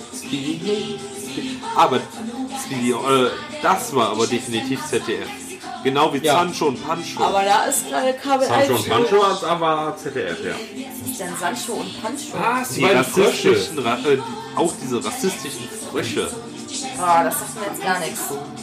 Aber 1.76 2.00
Speedy, 2.64 2.92
äh, 2.92 3.30
das 3.62 3.94
war 3.94 4.10
aber 4.10 4.26
definitiv 4.26 4.84
ZDF. 4.86 5.28
Genau 5.82 6.12
wie 6.12 6.18
Ja. 6.18 6.34
Sancho 6.34 6.66
und 6.66 6.86
Pancho. 6.86 7.22
Aber 7.22 7.42
da 7.42 7.64
ist 7.64 7.88
gerade 7.88 8.12
Kabel 8.14 8.46
Sancho 8.46 8.74
und 8.74 8.78
1. 8.78 8.88
Pancho 8.88 9.22
als 9.22 9.44
aber 9.44 9.96
ZDF, 9.96 10.44
ja. 10.44 10.54
Ist 11.10 11.20
denn 11.20 11.34
Sancho 11.38 11.72
und 11.72 12.02
Pancho? 12.02 12.32
Was? 12.34 12.68
die 12.70 12.84
rassistischen, 12.84 13.78
Ra 13.78 13.98
äh, 13.98 14.16
die, 14.16 14.58
auch 14.58 14.72
diese 14.82 15.04
rassistischen 15.04 15.68
Frösche. 15.90 16.30
Ah, 16.98 17.24
das 17.24 17.38
sagt 17.38 17.60
mir 17.60 17.66
jetzt 17.66 17.82
gar 17.82 17.98
nichts. 17.98 18.20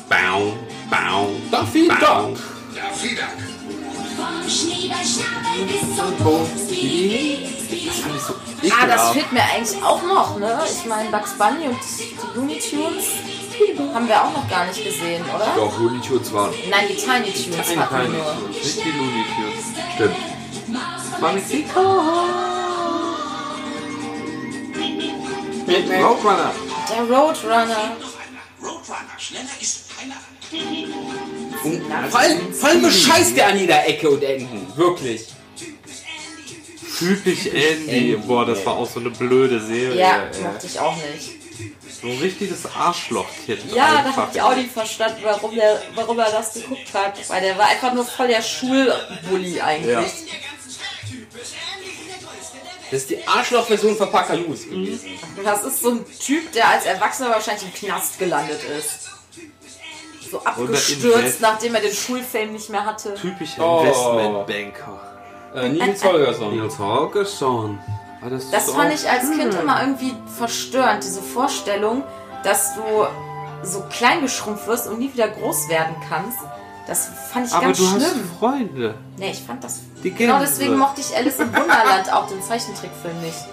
Bau, 0.07 0.53
bau. 0.89 1.29
Daffy. 1.51 1.87
Duck. 1.87 2.37
Ich 4.47 4.65
so 8.21 8.33
Ah, 8.79 8.87
das 8.87 9.11
fehlt 9.11 9.31
mir 9.31 9.43
eigentlich 9.43 9.83
auch 9.83 10.01
noch, 10.03 10.39
ne? 10.39 10.59
Ich 10.65 10.85
meine, 10.85 11.09
Bugs 11.09 11.33
Bunny 11.37 11.67
und 11.67 11.77
die 11.79 12.15
Looney 12.35 12.59
Tunes 12.59 13.05
haben 13.93 14.07
wir 14.07 14.23
auch 14.23 14.33
noch 14.33 14.49
gar 14.49 14.65
nicht 14.65 14.83
gesehen, 14.83 15.23
oder? 15.23 15.53
Doch, 15.55 15.79
Looney 15.79 16.01
Tunes 16.01 16.31
waren. 16.33 16.53
Nein, 16.69 16.85
die 16.89 16.95
Tiny 16.95 17.31
Tunes 17.31 17.75
hatten 17.75 18.11
wir 18.11 18.17
nur. 18.17 18.35
Tunes, 18.35 18.63
nicht 18.63 18.85
die 18.85 18.91
Looney 18.91 19.25
Tunes. 19.35 19.65
Stimmt. 19.95 20.15
Roadrunner. 25.67 26.53
Der 26.89 27.01
Roadrunner. 27.03 27.97
Roadrunner, 28.61 29.17
schneller 29.17 29.43
ist 29.59 29.85
keiner. 29.97 30.15
Vor 32.09 32.19
allem, 32.19 32.53
vor 32.53 32.69
allem 32.69 32.81
bescheißt 32.81 33.35
der 33.35 33.47
an 33.47 33.59
jeder 33.59 33.87
Ecke 33.87 34.09
und 34.09 34.23
Enden. 34.23 34.67
Wirklich. 34.75 35.27
Typisch 36.97 37.47
Andy. 37.47 38.17
Boah, 38.25 38.45
das 38.45 38.65
war 38.65 38.77
auch 38.77 38.89
so 38.89 38.99
eine 38.99 39.09
blöde 39.11 39.59
Serie. 39.59 39.99
Ja, 39.99 40.23
ey. 40.23 40.41
mochte 40.41 40.65
ich 40.65 40.79
auch 40.79 40.95
nicht. 40.95 41.36
So 42.01 42.07
ein 42.07 42.17
richtiges 42.19 42.65
Arschlochkind. 42.75 43.73
Ja, 43.73 43.91
da 43.91 43.97
einfach. 43.99 44.17
hab 44.17 44.35
ich 44.35 44.41
auch 44.41 44.55
nicht 44.55 44.71
verstanden, 44.71 45.19
warum, 45.23 45.55
der, 45.55 45.81
warum 45.95 46.19
er 46.19 46.31
das 46.31 46.53
geguckt 46.53 46.93
hat. 46.93 47.29
Weil 47.29 47.41
der 47.41 47.57
war 47.57 47.67
einfach 47.67 47.93
nur 47.93 48.05
voll 48.05 48.27
der 48.27 48.41
Schulbully 48.41 49.59
eigentlich. 49.61 49.91
Ja. 49.91 50.03
Das 52.89 53.01
ist 53.01 53.09
die 53.09 53.27
Arschloch-Version 53.27 53.97
von 53.97 54.09
Pacalus 54.09 54.63
gewesen. 54.63 55.09
Das 55.43 55.63
ist 55.63 55.81
so 55.81 55.91
ein 55.91 56.05
Typ, 56.19 56.51
der 56.53 56.69
als 56.69 56.85
Erwachsener 56.85 57.31
wahrscheinlich 57.31 57.63
im 57.63 57.73
Knast 57.73 58.17
gelandet 58.17 58.61
ist. 58.79 59.09
So 60.31 60.41
abgestürzt, 60.43 61.41
nachdem 61.41 61.75
er 61.75 61.81
den 61.81 61.93
Schulfame 61.93 62.47
nicht 62.47 62.69
mehr 62.69 62.85
hatte. 62.85 63.13
Typischer 63.15 63.61
Oh. 63.65 63.79
Investmentbanker. 63.81 64.99
Äh, 65.55 65.69
Nils 65.69 66.03
Holgersson. 66.03 66.55
Nils 66.57 66.77
Holgersson. 66.79 67.79
War 68.27 68.37
das 68.37 68.51
Das 68.51 68.71
fand 68.71 68.93
ich 68.93 69.09
als 69.09 69.31
Kind 69.31 69.53
immer 69.53 69.79
irgendwie 69.81 70.13
verstörend, 70.37 71.01
diese 71.01 71.21
Vorstellung, 71.21 72.03
dass 72.43 72.75
du 72.75 72.81
so 73.63 73.85
klein 73.89 74.21
geschrumpft 74.21 74.67
wirst 74.67 74.87
und 74.87 74.99
nie 74.99 75.13
wieder 75.13 75.29
groß 75.29 75.69
werden 75.69 75.95
kannst. 76.09 76.37
Das 76.87 77.09
fand 77.31 77.47
ich 77.47 77.53
Aber 77.53 77.67
ganz 77.67 77.77
du 77.77 77.85
hast 77.85 77.95
schlimm. 77.95 78.31
Freunde. 78.37 78.95
Nee, 79.17 79.31
ich 79.31 79.41
fand 79.41 79.63
das. 79.63 79.79
Die 80.03 80.11
genau 80.11 80.39
deswegen 80.39 80.77
mochte 80.77 80.99
ich 80.99 81.15
Alice 81.15 81.39
im 81.39 81.55
Wunderland 81.55 82.11
auch, 82.11 82.27
den 82.27 82.41
Zeichentrickfilm 82.41 83.17
nicht. 83.21 83.45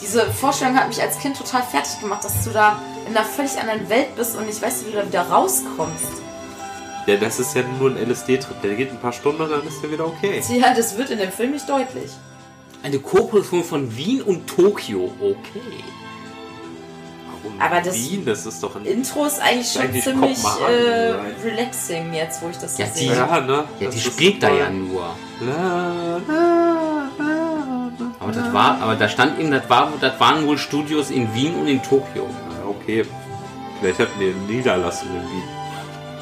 Diese 0.00 0.24
Vorstellung 0.30 0.78
hat 0.78 0.88
mich 0.88 1.02
als 1.02 1.18
Kind 1.18 1.36
total 1.36 1.62
fertig 1.62 2.00
gemacht, 2.00 2.24
dass 2.24 2.44
du 2.44 2.50
da 2.50 2.78
in 3.06 3.14
einer 3.14 3.26
völlig 3.26 3.58
anderen 3.60 3.86
Welt 3.90 4.16
bist 4.16 4.34
und 4.34 4.46
nicht 4.46 4.62
weißt, 4.62 4.86
wie 4.86 4.92
du 4.92 4.96
da 4.96 5.06
wieder 5.06 5.28
rauskommst. 5.28 6.22
Ja, 7.06 7.16
das 7.16 7.38
ist 7.38 7.54
ja 7.54 7.62
nur 7.78 7.90
ein 7.90 7.98
LSD-Trip. 7.98 8.62
Der 8.62 8.74
geht 8.76 8.90
ein 8.92 8.98
paar 8.98 9.12
Stunden 9.12 9.42
und 9.42 9.50
dann 9.50 9.66
ist 9.66 9.82
der 9.82 9.90
wieder 9.90 10.06
okay. 10.06 10.42
Ja, 10.48 10.72
das 10.72 10.96
wird 10.96 11.10
in 11.10 11.18
dem 11.18 11.32
Film 11.32 11.50
nicht 11.50 11.68
deutlich. 11.68 12.10
Eine 12.82 12.98
Co-Produktion 12.98 13.62
von 13.64 13.96
Wien 13.96 14.22
und 14.22 14.46
Tokio. 14.46 15.12
Okay. 15.20 15.60
Und 17.44 17.60
Aber 17.60 17.80
das- 17.80 17.94
Wien, 17.94 18.24
das 18.24 18.44
ist 18.46 18.62
doch 18.62 18.76
ein... 18.76 18.84
Intro 18.84 19.24
ist 19.26 19.40
eigentlich 19.40 19.70
schon 19.72 19.82
Eigentlich 19.82 20.04
ziemlich 20.04 20.38
äh, 20.68 21.14
relaxing 21.46 22.12
jetzt, 22.12 22.42
wo 22.42 22.48
ich 22.48 22.56
das 22.58 22.76
so 22.76 22.82
Ja, 22.82 22.88
die- 22.88 22.98
sehe. 22.98 23.14
Ja, 23.16 23.40
ne? 23.40 23.64
Ja, 23.80 23.86
Das 23.86 23.94
die 23.94 24.00
spielt 24.00 24.42
da 24.42 24.50
ja 24.50 24.70
nur. 24.70 25.14
La, 25.40 26.20
la, 26.28 27.10
la, 27.18 27.90
Aber 28.18 28.32
das 28.32 28.52
war, 28.52 28.80
aber 28.82 28.94
da 28.96 29.08
stand 29.08 29.38
eben, 29.38 29.50
das, 29.50 29.68
war, 29.70 29.90
das 30.00 30.18
waren 30.20 30.46
wohl 30.46 30.58
Studios 30.58 31.10
in 31.10 31.32
Wien 31.34 31.54
und 31.54 31.66
in 31.68 31.82
Tokio. 31.82 32.28
Okay. 32.66 33.04
Vielleicht 33.80 33.98
hatten 34.00 34.20
die 34.20 34.26
eine 34.26 34.56
Niederlassung 34.56 35.08
in 35.08 35.22
Wien. 35.22 35.42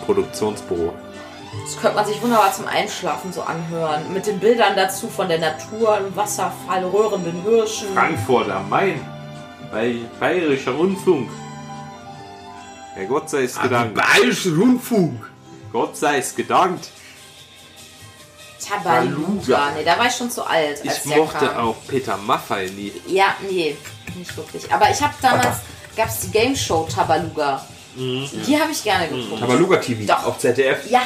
Produktionsbüro. 0.07 0.93
Das 1.65 1.77
könnte 1.81 1.97
man 1.97 2.07
sich 2.07 2.21
wunderbar 2.23 2.53
zum 2.53 2.67
Einschlafen 2.67 3.33
so 3.33 3.43
anhören. 3.43 4.13
Mit 4.13 4.27
den 4.27 4.39
Bildern 4.39 4.77
dazu 4.77 5.09
von 5.09 5.29
der 5.29 5.39
Natur, 5.39 5.95
einem 5.95 6.15
Wasserfall, 6.15 6.85
röhrenden 6.85 7.43
Hirschen. 7.43 7.89
Frankfurt 7.95 8.51
am 8.51 8.69
Main. 8.69 9.01
Bei 9.71 9.97
Bayerischer 10.21 10.73
Rundfunk. 10.73 11.29
Ja, 12.97 13.05
Gott 13.05 13.29
sei 13.31 13.45
es 13.45 13.61
gedankt. 13.61 13.95
Bayerische 13.95 14.55
Rundfunk. 14.57 15.21
Gott 15.73 15.97
sei 15.97 16.19
es 16.19 16.35
gedankt. 16.35 16.89
Tabaluga. 18.67 19.71
Nee, 19.77 19.85
da 19.85 19.99
war 19.99 20.07
ich 20.07 20.15
schon 20.15 20.31
zu 20.31 20.45
alt. 20.45 20.81
als 20.87 21.05
Ich 21.07 21.17
mochte 21.17 21.47
kam. 21.47 21.57
auch 21.69 21.77
Peter 21.87 22.17
Maffay 22.17 22.71
nie. 22.71 22.93
Ja, 23.07 23.35
nee, 23.49 23.77
nicht 24.17 24.37
wirklich. 24.37 24.71
Aber 24.73 24.91
ich 24.91 25.01
habe 25.01 25.15
damals, 25.23 25.59
gab 25.97 26.09
es 26.09 26.21
die 26.21 26.31
Game 26.31 26.57
Show 26.57 26.87
Tabaluga. 26.93 27.65
Mhm. 27.95 28.29
Die 28.47 28.59
habe 28.61 28.71
ich 28.73 28.83
gerne 28.83 29.09
geguckt. 29.09 29.41
Tabaluga 29.41 29.77
TV 29.79 30.05
Doch. 30.07 30.27
auf 30.27 30.39
ZDF. 30.39 30.91
Ja, 30.91 31.03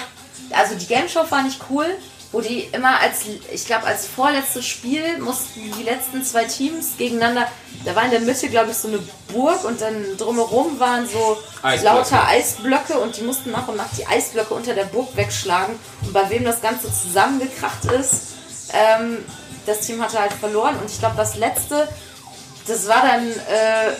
also 0.52 0.74
die 0.74 0.86
Game 0.86 1.08
Show 1.08 1.24
fand 1.24 1.48
ich 1.48 1.58
cool, 1.70 1.86
wo 2.32 2.40
die 2.40 2.60
immer 2.72 2.98
als, 3.00 3.24
ich 3.52 3.66
glaube, 3.66 3.86
als 3.86 4.06
vorletztes 4.06 4.66
Spiel 4.66 5.18
mussten 5.18 5.70
die 5.78 5.82
letzten 5.82 6.24
zwei 6.24 6.44
Teams 6.44 6.96
gegeneinander, 6.96 7.46
da 7.84 7.94
war 7.94 8.04
in 8.04 8.10
der 8.10 8.20
Mitte, 8.20 8.48
glaube 8.48 8.70
ich, 8.70 8.76
so 8.78 8.88
eine 8.88 9.00
Burg 9.32 9.64
und 9.64 9.80
dann 9.80 10.16
drumherum 10.16 10.80
waren 10.80 11.06
so 11.06 11.36
Eisblöcke. 11.62 11.84
lauter 11.84 12.26
Eisblöcke 12.28 12.98
und 12.98 13.16
die 13.16 13.22
mussten 13.22 13.50
nach 13.50 13.68
und 13.68 13.76
nach 13.76 13.90
die 13.98 14.06
Eisblöcke 14.06 14.54
unter 14.54 14.72
der 14.74 14.84
Burg 14.84 15.14
wegschlagen 15.14 15.78
und 16.02 16.12
bei 16.12 16.30
wem 16.30 16.44
das 16.44 16.62
Ganze 16.62 16.90
zusammengekracht 16.92 17.84
ist, 18.00 18.32
ähm, 18.72 19.18
das 19.66 19.80
Team 19.80 20.02
hatte 20.02 20.18
halt 20.18 20.32
verloren 20.32 20.76
und 20.80 20.90
ich 20.90 20.98
glaube, 20.98 21.16
das 21.16 21.36
letzte, 21.36 21.86
das 22.66 22.88
war 22.88 23.02
dann 23.02 23.28
äh, 23.28 23.92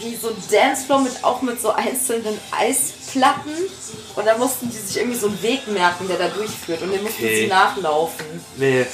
wie 0.00 0.14
so 0.16 0.28
ein 0.28 0.36
Dancefloor 0.50 1.00
mit 1.00 1.24
auch 1.24 1.42
mit 1.42 1.60
so 1.60 1.70
einzelnen 1.72 2.38
Eisplatten 2.50 3.52
und 4.16 4.26
da 4.26 4.36
mussten 4.38 4.70
die 4.70 4.76
sich 4.76 4.96
irgendwie 4.98 5.18
so 5.18 5.26
einen 5.28 5.42
Weg 5.42 5.66
merken, 5.68 6.06
der 6.08 6.18
da 6.18 6.28
durchführt 6.28 6.82
und 6.82 6.92
den 6.92 7.02
mussten 7.02 7.24
Okay. 7.24 7.42
sie 7.42 7.46
nachlaufen. 7.46 8.26
Nee. 8.56 8.86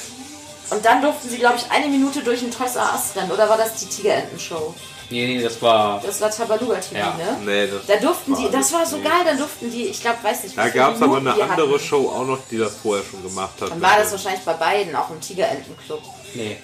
Und 0.69 0.83
dann 0.85 1.01
durften 1.01 1.29
sie, 1.29 1.37
glaube 1.37 1.55
ich, 1.57 1.69
eine 1.71 1.87
Minute 1.87 2.23
durch 2.23 2.41
ein 2.41 2.49
Toys 2.51 2.75
R 2.75 2.89
Us 2.93 3.15
rennen 3.15 3.31
oder 3.31 3.47
war 3.49 3.57
das 3.57 3.75
die 3.75 3.85
Tigerenten-Show? 3.85 4.73
Nee, 5.09 5.27
nee, 5.27 5.43
das 5.43 5.61
war. 5.61 6.01
Das 6.03 6.19
war 6.21 6.31
Tabaluga 6.31 6.77
TV, 6.77 6.95
Ja. 6.97 7.13
ne? 7.17 7.37
Nee, 7.45 7.67
das 7.67 7.85
Da 7.85 7.97
durften 7.97 8.33
die, 8.35 8.45
war 8.45 8.51
das 8.51 8.73
war 8.73 8.85
so 8.85 8.97
nee. 8.97 9.03
geil, 9.03 9.21
dann 9.25 9.37
durften 9.37 9.69
die, 9.69 9.83
ich 9.87 10.01
glaube, 10.01 10.17
weiß 10.23 10.43
nicht, 10.43 10.53
wie 10.53 10.61
Da 10.61 10.69
gab 10.69 10.95
es 10.95 11.01
aber 11.01 11.17
eine 11.17 11.33
andere 11.33 11.73
hatten. 11.73 11.79
Show 11.85 12.09
auch 12.09 12.25
noch, 12.25 12.39
die 12.49 12.57
das 12.57 12.73
vorher 12.81 13.03
schon 13.05 13.21
gemacht 13.21 13.53
hat. 13.61 13.69
Dann 13.69 13.81
war 13.81 13.97
das 13.97 14.11
wahrscheinlich 14.13 14.41
bei 14.43 14.53
beiden, 14.53 14.95
auch 14.95 15.09
im 15.11 15.19
Tigerentenclub. 15.21 16.01
Nee. 16.33 16.57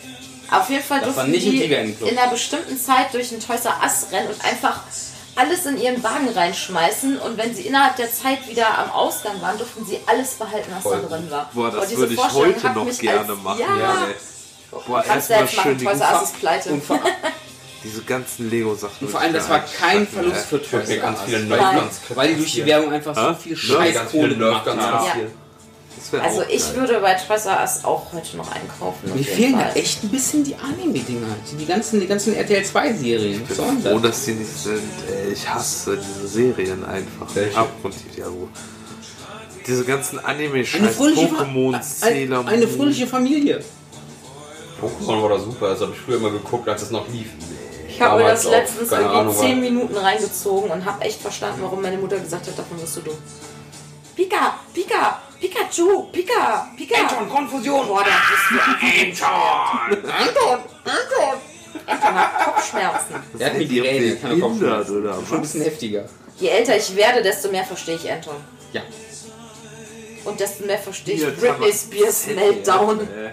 Auf 0.51 0.69
jeden 0.69 0.83
Fall 0.83 1.01
durften 1.01 1.31
nicht 1.31 1.45
die 1.45 1.63
in 1.63 2.17
einer 2.17 2.31
bestimmten 2.31 2.77
Zeit 2.79 3.13
durch 3.13 3.31
ein 3.31 3.39
Toys 3.39 3.65
R 3.65 3.79
Us 3.83 4.07
rennen 4.11 4.27
und 4.29 4.43
einfach 4.43 4.81
alles 5.35 5.65
in 5.65 5.79
ihren 5.79 6.03
Wagen 6.03 6.27
reinschmeißen 6.29 7.17
und 7.19 7.37
wenn 7.37 7.55
sie 7.55 7.63
innerhalb 7.63 7.95
der 7.95 8.11
Zeit 8.11 8.47
wieder 8.49 8.77
am 8.77 8.91
Ausgang 8.91 9.41
waren, 9.41 9.57
durften 9.57 9.85
sie 9.85 9.99
alles 10.05 10.33
behalten, 10.33 10.71
was 10.75 10.83
da 10.91 10.99
drin 10.99 11.31
war. 11.31 11.49
Boah, 11.53 11.71
das 11.71 11.95
würde 11.95 12.13
ich 12.13 12.33
heute 12.33 12.69
noch 12.71 12.97
gerne 12.99 13.19
als- 13.31 13.41
machen. 13.43 13.59
Ja, 13.59 13.77
Ja. 13.77 14.07
Boah, 14.85 15.03
erstmal 15.03 15.47
schön 15.47 15.77
die, 15.77 15.85
Us 15.85 15.99
ist 16.23 16.39
pleite. 16.39 16.69
Diese 17.83 18.01
ganzen 18.03 18.49
Lego-Sachen. 18.49 18.95
und 18.99 19.09
vor 19.09 19.21
allem, 19.21 19.31
das 19.31 19.47
war 19.47 19.61
kein 19.61 20.05
Verlust 20.05 20.47
für 20.47 20.57
Ich 20.57 20.73
hab 20.73 20.79
mir 20.79 20.85
Toys 20.85 21.01
ganz 21.01 21.19
R 21.19 21.25
viele 21.25 21.55
Us. 21.55 22.01
Weil 22.13 22.27
die 22.29 22.35
durch 22.35 22.51
die 22.51 22.65
Werbung 22.65 22.91
einfach 22.91 23.15
so 23.15 23.33
viel 23.41 23.53
Ja, 23.53 23.57
Scheiß 23.57 23.93
ganz 23.93 24.11
viele 24.11 24.23
Kohle 24.23 24.35
gemacht 24.35 24.67
haben. 24.67 25.27
Also 26.21 26.43
ich 26.49 26.63
geil. 26.65 26.75
würde 26.75 26.99
bei 27.01 27.13
Toys 27.15 27.45
R 27.45 27.59
Us 27.61 27.83
auch 27.83 28.13
heute 28.13 28.37
noch 28.37 28.49
einkaufen. 28.51 29.09
auf 29.09 29.15
Mir 29.15 29.23
fehlen 29.23 29.53
Fall. 29.55 29.65
halt 29.65 29.75
echt 29.75 30.03
ein 30.03 30.09
bisschen 30.09 30.43
die 30.43 30.55
Anime-Dinger. 30.55 31.27
Die 31.59 31.65
ganzen, 31.65 31.99
die 31.99 32.07
ganzen 32.07 32.33
RTL 32.35 32.63
2-Serien. 32.63 33.41
Ich 33.41 33.57
bin 33.57 33.81
froh, 33.83 33.99
dass 33.99 34.25
die 34.25 34.31
nicht 34.33 34.57
sind. 34.57 34.81
Ich 35.31 35.47
hasse 35.49 35.97
diese 35.97 36.27
Serien 36.27 36.85
einfach. 36.85 37.27
Welche? 37.35 37.57
Abgrundtief, 37.57 38.17
ja, 38.17 38.25
wo. 38.27 38.47
Diese 39.67 39.83
ganzen 39.83 40.19
Anime-Scheiß, 40.19 40.97
Pokémon, 40.97 41.81
Sailor 41.83 42.39
ein, 42.39 42.47
eine 42.47 42.65
Moon. 42.65 42.75
fröhliche 42.77 43.05
Familie. 43.05 43.63
Pokémon 44.81 45.21
war 45.21 45.29
da 45.29 45.39
super, 45.39 45.69
das 45.71 45.81
habe 45.81 45.91
ich 45.93 45.99
früher 45.99 46.15
immer 46.17 46.31
geguckt, 46.31 46.67
als 46.69 46.81
es 46.83 46.91
noch 46.91 47.07
lief. 47.09 47.27
Ich 47.87 48.01
habe 48.01 48.23
mir 48.23 48.29
das 48.29 48.45
letztens 48.45 48.91
irgendwie 48.91 49.15
Ahnung, 49.17 49.35
10 49.35 49.49
wann. 49.51 49.59
Minuten 49.59 49.97
reingezogen 49.97 50.71
und 50.71 50.85
habe 50.85 51.01
echt 51.03 51.21
verstanden, 51.21 51.59
warum 51.61 51.81
meine 51.81 51.97
Mutter 51.97 52.17
gesagt 52.17 52.47
hat, 52.47 52.57
davon 52.57 52.81
wirst 52.81 52.95
du 52.97 53.01
dumm. 53.01 53.17
Pika, 54.19 54.53
Pika, 54.73 55.17
Pikachu, 55.39 56.11
Pika, 56.11 56.67
Pika. 56.77 56.95
Anton, 56.97 57.29
Konfusion. 57.29 57.87
Boah, 57.87 58.03
da 58.03 58.15
bist 58.29 58.47
du 58.51 58.57
Anton. 59.29 60.11
Anton, 60.11 60.59
Anton. 60.83 61.37
Anton 61.85 62.15
hat 62.15 62.43
Kopfschmerzen. 62.43 63.15
Der 63.39 63.47
hat 63.47 63.57
Migräne, 63.57 64.17
keine 64.17 64.39
Kopfschmerzen. 64.41 64.97
oder 64.97 65.13
Schon 65.25 65.37
ein 65.37 65.41
bisschen 65.41 65.61
heftiger. 65.61 66.03
Je 66.37 66.49
älter 66.49 66.75
ich 66.75 66.93
werde, 66.97 67.21
desto 67.21 67.49
mehr 67.49 67.63
verstehe 67.63 67.95
ich 67.95 68.11
Anton. 68.11 68.35
Ja. 68.73 68.81
Und 70.25 70.37
desto 70.37 70.65
mehr 70.65 70.79
verstehe 70.79 71.15
ich 71.15 71.39
Britney 71.39 71.71
Spears 71.71 72.27
Meltdown. 72.27 72.99
Äh, 72.99 73.31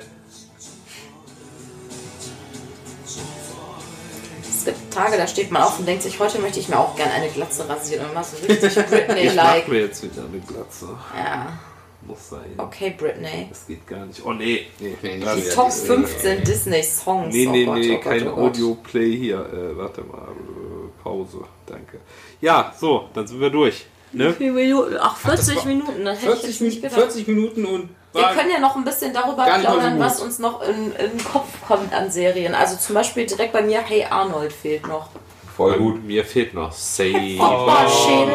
gibt 4.66 4.92
Tage, 4.92 5.16
da 5.16 5.26
steht 5.26 5.50
man 5.50 5.62
auf 5.62 5.78
und 5.78 5.86
denkt 5.86 6.02
sich, 6.02 6.18
heute 6.20 6.38
möchte 6.40 6.60
ich 6.60 6.68
mir 6.68 6.78
auch 6.78 6.94
gerne 6.96 7.12
eine 7.14 7.28
Glatze 7.28 7.68
rasieren 7.68 8.06
und 8.06 8.14
mal 8.14 8.22
so 8.24 8.36
richtig 8.46 8.76
Ich 8.76 8.86
Britney-like. 8.86 9.64
mach 9.66 9.72
mir 9.72 9.80
jetzt 9.80 10.02
wieder 10.02 10.22
eine 10.24 10.40
Glatze. 10.40 10.88
Ja, 11.16 11.58
Muss 12.06 12.28
sein. 12.30 12.54
okay, 12.58 12.94
Britney. 12.96 13.46
Das 13.48 13.66
geht 13.66 13.86
gar 13.86 14.04
nicht. 14.06 14.20
Oh 14.24 14.32
nee. 14.32 14.66
nee. 14.78 14.96
Nee, 15.02 15.18
Die 15.18 15.48
Top 15.50 15.72
15 15.72 16.44
Disney-Songs. 16.44 17.34
Nee, 17.34 17.46
nee, 17.46 17.64
oh 17.66 17.72
Gott, 17.72 17.78
nee, 17.78 17.90
oh 17.90 17.94
Gott, 17.94 18.02
kein 18.04 18.28
oh. 18.28 18.36
Audio-Play 18.46 19.16
hier. 19.16 19.38
Äh, 19.40 19.76
warte 19.76 20.02
mal. 20.02 20.22
Äh, 20.28 21.02
Pause. 21.02 21.38
Danke. 21.66 21.98
Ja, 22.40 22.72
so, 22.78 23.08
dann 23.14 23.26
sind 23.26 23.40
wir 23.40 23.50
durch. 23.50 23.86
Wie 24.12 24.18
Ne? 24.18 24.32
viele 24.34 24.52
Minuten? 24.52 24.96
Ach, 25.00 25.16
40 25.16 25.56
war- 25.56 25.66
Minuten, 25.66 26.04
das 26.04 26.18
hätte 26.22 26.32
ich 26.32 26.40
40, 26.40 26.48
jetzt 26.50 26.60
nicht 26.60 26.82
gedacht. 26.82 26.98
40 27.00 27.26
Minuten 27.28 27.64
und 27.66 27.88
Wir 28.16 28.28
können 28.36 28.50
ja 28.50 28.58
noch 28.58 28.76
ein 28.76 28.84
bisschen 28.84 29.12
darüber 29.12 29.44
so 29.44 29.60
plaudern, 29.60 29.92
gut. 29.96 30.00
was 30.04 30.20
uns 30.20 30.38
noch 30.38 30.62
in, 30.62 30.92
in 30.92 31.10
den 31.10 31.24
Kopf 31.24 31.48
kommt 31.66 31.92
an 31.92 32.10
Serien. 32.10 32.54
Also 32.54 32.76
zum 32.76 32.94
Beispiel 32.94 33.26
direkt 33.26 33.52
bei 33.52 33.62
mir 33.62 33.80
Hey 33.80 34.04
Arnold 34.08 34.52
fehlt 34.52 34.86
noch. 34.86 35.08
Voll 35.56 35.76
gut. 35.78 36.04
Mir 36.04 36.24
fehlt 36.24 36.54
noch 36.54 36.72
Say 36.72 37.36
Footballschädel. 37.38 38.34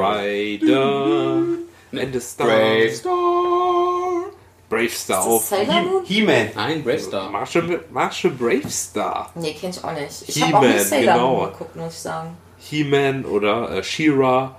Rider 0.00 1.42
and 1.92 2.12
the 2.12 2.20
Star. 2.20 2.46
Brave 2.46 2.90
Star. 2.92 4.24
Brave 4.68 4.88
Star 4.90 5.18
Ist 5.18 5.26
das 5.26 5.26
auf. 5.26 5.44
Sailor 5.44 5.82
Moon? 5.82 6.04
He-Man. 6.04 6.50
Nein, 6.54 6.82
Bravestar. 6.82 7.30
Marshall, 7.30 7.80
Marshall 7.90 8.30
Brave 8.32 8.68
Star. 8.70 9.30
Nee, 9.34 9.54
kenn 9.54 9.70
ich 9.70 9.84
auch 9.84 9.92
nicht. 9.92 10.24
Ich 10.26 10.42
habe 10.42 10.56
auch 10.56 10.62
nicht 10.62 10.72
He-Man, 10.72 10.84
Sailor 10.86 11.14
genau. 11.14 11.36
Moon 11.36 11.52
geguckt, 11.52 11.76
muss 11.76 11.92
ich 11.92 11.98
sagen. 12.00 12.36
He-Man 12.58 13.24
oder 13.24 13.70
äh, 13.70 13.82
She-Ra. 13.84 14.56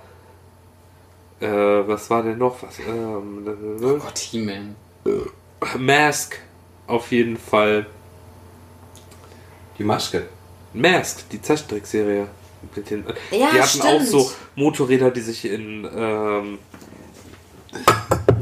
Äh, 1.40 1.46
was 1.48 2.08
war 2.10 2.22
denn 2.22 2.38
noch? 2.38 2.62
Was, 2.62 2.78
ähm, 2.78 3.44
Gott, 3.80 4.18
He-Man. 4.18 4.74
Mask. 5.78 6.38
Auf 6.86 7.10
jeden 7.12 7.36
Fall. 7.36 7.86
Die 9.78 9.84
Maske. 9.84 10.28
Mask, 10.72 11.28
die 11.30 11.40
Zeichentrickserie. 11.42 12.26
Den, 12.90 13.04
Ja, 13.30 13.50
die 13.52 13.60
hatten 13.60 13.66
stimmt. 13.68 13.84
auch 13.84 14.00
so 14.02 14.30
Motorräder, 14.54 15.10
die 15.10 15.20
sich 15.20 15.44
in. 15.44 15.86
Ähm, 15.94 16.58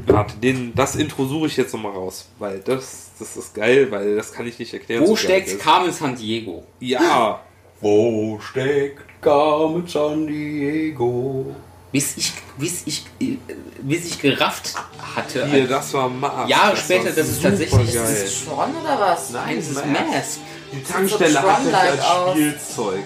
warte, 0.06 0.36
den, 0.36 0.72
das 0.74 0.96
Intro 0.96 1.26
suche 1.26 1.46
ich 1.48 1.56
jetzt 1.56 1.72
nochmal 1.74 1.92
raus, 1.92 2.28
weil 2.38 2.60
das, 2.60 3.10
das 3.18 3.36
ist 3.36 3.54
geil, 3.54 3.90
weil 3.90 4.16
das 4.16 4.32
kann 4.32 4.46
ich 4.46 4.58
nicht 4.58 4.72
erklären. 4.72 5.02
Wo 5.02 5.08
so 5.08 5.16
steckt. 5.16 5.58
Carmen 5.58 5.92
San 5.92 6.14
Diego? 6.16 6.64
Ja, 6.80 7.40
Wo 7.80 8.38
steckt 8.40 9.02
Carmen 9.20 9.86
San 9.86 10.26
Diego? 10.26 11.54
Bis 11.94 12.16
ich, 12.16 12.32
bis 12.58 12.82
ich, 12.86 13.06
äh, 13.20 13.36
bis 13.82 14.04
ich 14.06 14.18
gerafft 14.20 14.74
hatte. 15.14 15.46
hier, 15.46 15.68
das 15.68 15.94
war 15.94 16.08
Mars. 16.08 16.50
Jahre 16.50 16.70
das 16.72 16.80
später, 16.80 17.10
das 17.10 17.28
ist 17.28 17.36
super 17.36 17.50
tatsächlich- 17.50 17.88
Ist 17.88 17.94
geil. 17.94 18.22
das 18.24 18.44
Tron 18.44 18.74
oder 18.82 18.98
was? 19.00 19.30
Nein, 19.30 19.58
es 19.58 19.68
ist 19.68 19.86
Mask. 19.86 20.10
Mask. 20.10 20.38
Die 20.72 20.82
Tankstelle 20.82 21.32
so 21.40 21.52
hatte 21.52 21.68
ich 21.68 21.74
als 21.76 22.00
aus. 22.00 22.32
Spielzeug. 22.32 23.04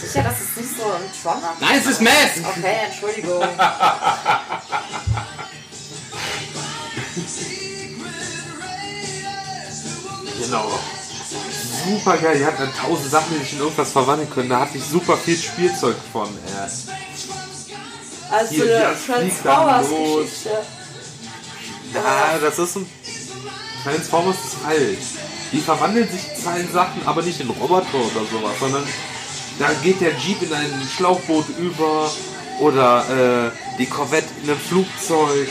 Sicher, 0.00 0.22
dass 0.22 0.40
es 0.40 0.56
nicht 0.56 0.78
so 0.78 0.84
ein 0.92 1.02
Tron 1.22 1.42
hat? 1.42 1.60
Nein, 1.60 1.78
es 1.78 1.86
ist 1.86 2.00
Mask. 2.00 2.38
Okay, 2.56 2.76
Entschuldigung. 2.86 3.42
Genau. 10.40 10.70
Super 11.86 12.16
geil, 12.18 12.38
die 12.38 12.44
hatten 12.46 12.68
tausend 12.80 13.10
Sachen, 13.10 13.32
die 13.34 13.38
sich 13.44 13.54
in 13.54 13.60
irgendwas 13.60 13.90
verwandeln 13.92 14.30
können. 14.30 14.50
Da 14.50 14.60
hatte 14.60 14.78
ich 14.78 14.84
super 14.84 15.16
viel 15.16 15.36
Spielzeug 15.36 15.96
von. 16.12 16.28
Äh. 16.28 17.41
Also 18.32 18.54
Hier, 18.54 18.88
eine 18.88 18.96
Transformers-Geschichte. 19.06 20.50
Ja, 21.94 22.38
das 22.40 22.58
ist 22.58 22.76
ein. 22.76 22.86
Transformers 23.84 24.36
ist 24.36 24.54
falsch. 24.62 25.22
Die 25.52 25.58
verwandeln 25.58 26.08
sich 26.08 26.34
zwar 26.40 26.56
in 26.58 26.72
Sachen, 26.72 27.02
aber 27.04 27.22
nicht 27.22 27.40
in 27.40 27.50
Roboter 27.50 27.94
oder 27.94 28.24
sowas, 28.30 28.52
sondern 28.58 28.84
da 29.58 29.68
geht 29.82 30.00
der 30.00 30.12
Jeep 30.16 30.42
in 30.42 30.52
ein 30.52 30.88
Schlauchboot 30.96 31.44
über 31.58 32.10
oder 32.60 33.50
äh, 33.50 33.76
die 33.78 33.86
Corvette 33.86 34.28
in 34.42 34.50
ein 34.50 34.56
Flugzeug, 34.56 35.48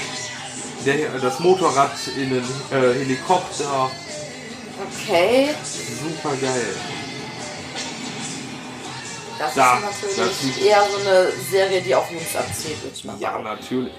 der, 0.85 1.19
das 1.19 1.39
Motorrad 1.39 1.91
in 2.15 2.31
einen 2.31 2.45
äh, 2.71 2.99
Helikopter. 2.99 3.91
Okay, 4.89 5.49
Super 6.01 6.35
geil. 6.41 6.75
Das 9.45 9.55
Da, 9.55 9.77
ist 9.77 9.83
das 10.03 10.17
natürlich 10.17 10.57
ist- 10.57 10.65
eher 10.65 10.83
so 10.91 10.97
eine 11.09 11.31
Serie, 11.49 11.81
die 11.81 11.93
auf 11.95 12.09
Jungs 12.11 12.35
abzielt, 12.35 12.81
würde 12.83 12.95
ich 12.95 13.03
mal 13.05 13.15
Ja, 13.19 13.37
natürlich. 13.39 13.93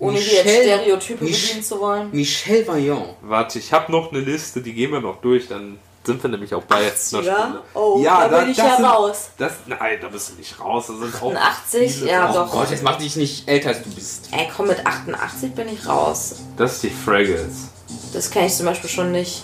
Ohne 0.00 0.18
hier 0.18 0.44
jetzt 0.44 0.48
Stereotype 0.48 1.24
Mich- 1.24 1.42
bedienen 1.48 1.64
zu 1.64 1.80
wollen. 1.80 2.10
Michel 2.12 2.66
Vaillant. 2.68 3.16
Warte, 3.22 3.58
ich 3.58 3.72
habe 3.72 3.90
noch 3.90 4.12
eine 4.12 4.20
Liste, 4.20 4.60
die 4.60 4.72
gehen 4.72 4.92
wir 4.92 5.00
noch 5.00 5.20
durch, 5.20 5.48
dann 5.48 5.78
sind 6.04 6.22
wir 6.22 6.30
nämlich 6.30 6.54
auch 6.54 6.62
bei 6.62 6.76
einer 6.76 6.92
Stunde. 6.92 7.62
Oh, 7.74 8.00
Ja, 8.02 8.20
da 8.22 8.28
da- 8.28 8.40
bin 8.42 8.50
ich 8.50 8.56
das 8.56 8.66
ja 8.66 8.76
sind- 8.76 8.84
raus. 8.86 9.30
Das, 9.38 9.52
nein, 9.66 9.98
da 10.00 10.08
bist 10.08 10.30
du 10.30 10.34
nicht 10.36 10.58
raus. 10.60 10.86
Da 10.86 10.94
sind 10.94 11.20
auch 11.20 11.34
88, 11.34 11.92
viele 11.96 12.10
ja, 12.10 12.26
drauf. 12.32 12.46
doch. 12.46 12.52
Gott, 12.60 12.70
jetzt 12.70 12.82
mach 12.84 12.96
dich 12.96 13.16
nicht 13.16 13.48
älter 13.48 13.70
als 13.70 13.82
du 13.82 13.90
bist. 13.90 14.28
Ey, 14.30 14.48
komm, 14.56 14.68
mit 14.68 14.86
88 14.86 15.52
bin 15.54 15.68
ich 15.68 15.86
raus. 15.86 16.36
Das 16.56 16.74
ist 16.74 16.84
die 16.84 16.90
Fraggles, 16.90 17.68
Das 18.12 18.30
kenne 18.30 18.46
ich 18.46 18.54
zum 18.54 18.66
Beispiel 18.66 18.88
schon 18.90 19.10
nicht. 19.12 19.42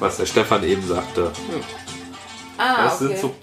was 0.00 0.16
der 0.16 0.26
Stefan 0.26 0.64
eben 0.64 0.86
sagte. 0.86 1.30
Ah, 2.56 2.84
Das 2.84 3.00
okay. 3.02 3.16
sind 3.16 3.20
so 3.20 3.34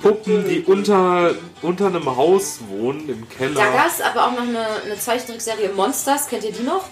Puppen, 0.00 0.48
die 0.48 0.60
unter, 0.62 1.34
unter 1.60 1.86
einem 1.86 2.16
Haus 2.16 2.60
wohnen, 2.68 3.08
im 3.08 3.26
Da 3.28 3.36
Keller. 3.36 3.72
gab 3.72 3.86
es 3.88 4.00
aber 4.00 4.26
auch 4.26 4.32
noch 4.32 4.40
eine, 4.40 4.66
eine 4.86 4.98
Zeichentrickserie 4.98 5.70
Monsters, 5.74 6.28
kennt 6.28 6.44
ihr 6.44 6.52
die 6.52 6.62
noch? 6.62 6.84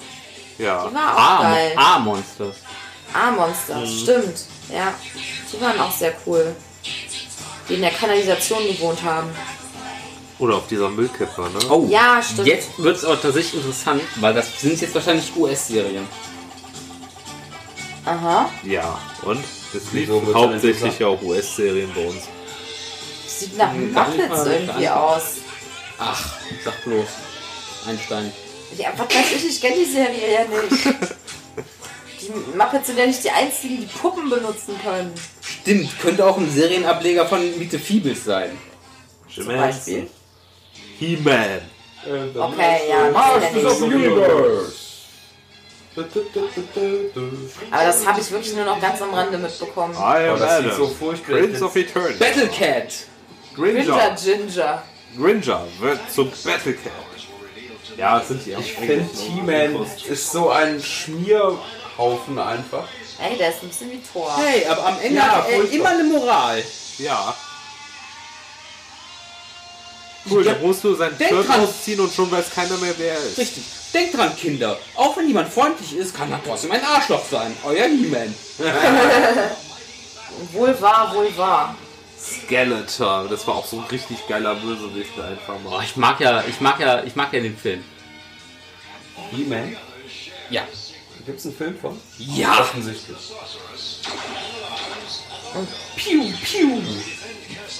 Die 0.58 0.64
Ja. 0.64 0.90
war 0.92 1.16
auch 1.38 1.42
geil. 1.42 1.72
A-Monsters. 1.76 2.56
A-Monsters, 3.14 3.88
Mhm. 3.90 3.98
stimmt. 4.02 4.44
Ja, 4.72 4.94
die 5.52 5.60
waren 5.60 5.80
auch 5.80 5.92
sehr 5.92 6.12
cool. 6.26 6.54
Die 7.68 7.74
in 7.74 7.80
der 7.80 7.90
Kanalisation 7.92 8.66
gewohnt 8.66 9.02
haben. 9.02 9.30
Oder 10.38 10.56
auf 10.56 10.66
dieser 10.68 10.88
Müllkippe, 10.88 11.42
ne? 11.42 11.58
Oh, 11.70 11.86
Ja, 11.88 12.22
stimmt. 12.22 12.46
Jetzt 12.48 12.70
wird 12.78 12.96
es 12.96 13.04
aber 13.04 13.20
tatsächlich 13.20 13.54
interessant, 13.62 14.02
weil 14.16 14.32
das 14.34 14.60
sind 14.60 14.80
jetzt 14.80 14.94
wahrscheinlich 14.94 15.34
US-Serien. 15.36 16.06
Aha. 18.04 18.50
Ja, 18.64 18.98
und? 19.22 19.44
Es 19.72 19.92
lief 19.92 20.08
Wieso 20.08 20.14
wird's 20.26 20.26
denn 20.26 20.34
hauptsächlich 20.34 21.04
auch 21.04 21.22
US-Serien 21.22 21.90
bei 21.94 22.06
uns. 22.06 22.22
Sieht 23.26 23.56
nach 23.56 23.72
Hm, 23.72 23.84
nicht 23.84 23.94
Muppets 23.94 24.28
mal 24.28 24.52
irgendwie 24.52 24.88
aus. 24.88 25.22
Ach, 25.98 26.32
sag 26.64 26.84
bloß. 26.84 27.06
Einstein. 27.86 28.32
Ja, 28.76 28.92
was 28.96 29.06
weiß 29.14 29.32
ich, 29.36 29.48
ich 29.48 29.60
kenne 29.60 29.76
die 29.76 29.84
Serie 29.90 30.32
ja 30.32 30.40
nicht. 30.44 30.84
Die 32.20 32.56
Muppets 32.56 32.86
sind 32.88 32.98
ja 32.98 33.06
nicht 33.06 33.24
die 33.24 33.30
einzigen, 33.30 33.80
die 33.80 33.86
Puppen 33.86 34.28
benutzen 34.28 34.78
können. 34.84 35.12
Stimmt, 35.40 35.98
könnte 36.00 36.26
auch 36.26 36.36
ein 36.36 36.50
Serienableger 36.50 37.24
von 37.26 37.40
Miete 37.58 37.78
Fiebels 37.78 38.24
sein. 38.24 38.58
Zum 39.34 39.46
Beispiel. 39.46 40.06
He-Man. 40.98 41.62
Okay, 42.06 42.80
ja, 42.90 43.10
das 43.10 43.78
kenn 43.78 44.00
ich. 44.00 44.89
Aber 45.96 47.84
das 47.84 48.06
habe 48.06 48.20
ich 48.20 48.30
wirklich 48.30 48.54
nur 48.54 48.64
noch 48.64 48.80
ganz 48.80 49.02
am 49.02 49.12
Rande 49.12 49.38
mitbekommen. 49.38 49.94
I 49.94 50.28
am 50.28 50.34
Oh, 50.34 50.38
das 50.38 50.62
sieht 50.62 50.74
so 50.74 50.88
furchtbar 50.88 51.38
Prince 51.38 51.64
of 51.64 51.74
Eternity. 51.76 52.18
Battle 52.18 52.48
Cat! 52.48 52.92
Gringer. 53.56 54.16
Ginger. 54.22 54.82
Gringer 55.16 55.66
wird 55.80 56.00
zum 56.12 56.30
Battlecat. 56.44 56.92
Ja, 57.96 58.18
das 58.18 58.28
sind 58.28 58.46
die 58.46 58.54
auch. 58.54 58.60
Ich 58.60 58.72
finde 58.72 59.04
He-Man 59.14 59.86
ist 60.08 60.30
so 60.30 60.50
ein 60.50 60.80
Schmierhaufen 60.80 62.38
einfach. 62.38 62.84
Ey, 63.20 63.36
der 63.36 63.50
ist 63.50 63.62
ein 63.62 63.68
bisschen 63.68 63.90
wie 63.90 64.00
Thor. 64.00 64.32
Hey, 64.38 64.64
aber 64.66 64.86
am 64.86 65.00
Ende 65.00 65.16
Ja, 65.16 65.36
hat 65.36 65.48
er 65.50 65.70
immer 65.70 65.88
eine 65.90 66.04
Moral. 66.04 66.62
Ja. 66.98 67.34
Cool, 70.30 70.44
da 70.44 70.54
musst 70.62 70.84
du 70.84 70.94
sein 70.94 71.16
Denk 71.18 71.30
Shirt 71.30 71.48
dran. 71.48 71.60
ausziehen 71.60 72.00
und 72.00 72.12
schon 72.14 72.30
weiß 72.30 72.50
keiner 72.54 72.76
mehr, 72.78 72.94
wer 72.96 73.12
er 73.14 73.18
ist. 73.24 73.38
Richtig. 73.38 73.64
Denkt 73.92 74.16
dran, 74.16 74.36
Kinder. 74.36 74.78
Auch 74.94 75.16
wenn 75.16 75.26
jemand 75.26 75.52
freundlich 75.52 75.96
ist, 75.96 76.14
kann 76.16 76.30
er 76.30 76.40
trotzdem 76.44 76.70
ein 76.72 76.84
Arschloch 76.84 77.24
sein. 77.30 77.54
Euer 77.64 77.86
He-Man. 77.86 78.34
Wohl 80.52 80.80
wahr, 80.80 81.12
wohl 81.14 81.36
wahr. 81.36 81.74
Skeletor, 82.18 83.26
das 83.28 83.46
war 83.46 83.54
auch 83.56 83.66
so 83.66 83.78
ein 83.78 83.84
richtig 83.86 84.18
geiler 84.28 84.54
Bösewicht 84.54 85.18
einfach 85.18 85.54
Oh, 85.64 85.70
mal. 85.70 85.84
ich 85.84 85.96
mag 85.96 86.20
ja, 86.20 86.44
ich 86.48 86.60
mag 86.60 86.78
ja, 86.78 87.02
ich 87.02 87.16
mag 87.16 87.32
ja 87.32 87.40
den 87.40 87.56
Film. 87.56 87.82
He-Man? 89.32 89.76
Ja. 90.50 90.62
Gibt 91.26 91.38
es 91.38 91.46
einen 91.46 91.56
Film 91.56 91.78
von? 91.78 92.00
Ja. 92.18 92.60
Offensichtlich. 92.60 93.16
Piu, 95.96 96.24
piu. 96.44 96.80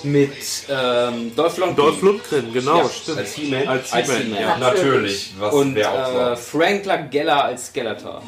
Mit 0.03 0.32
ähm, 0.68 1.34
Dolph 1.36 1.57
Lundgren. 1.59 1.76
Dolph 1.76 2.03
Lundgren, 2.03 2.53
genau, 2.53 2.78
Ja, 2.78 2.88
stimmt. 2.88 3.18
Als 3.18 3.32
He-Man? 3.34 3.68
Als 3.68 3.92
Als 3.92 4.07
He-Man, 4.11 4.22
He-Man. 4.22 4.40
ja. 4.40 4.59
Natürlich. 4.59 5.34
Was 5.38 5.55
und 5.55 5.76
äh. 5.76 6.36
Frank 6.36 6.84
Langella 6.86 7.40
als 7.42 7.66
Skeletor. 7.66 8.22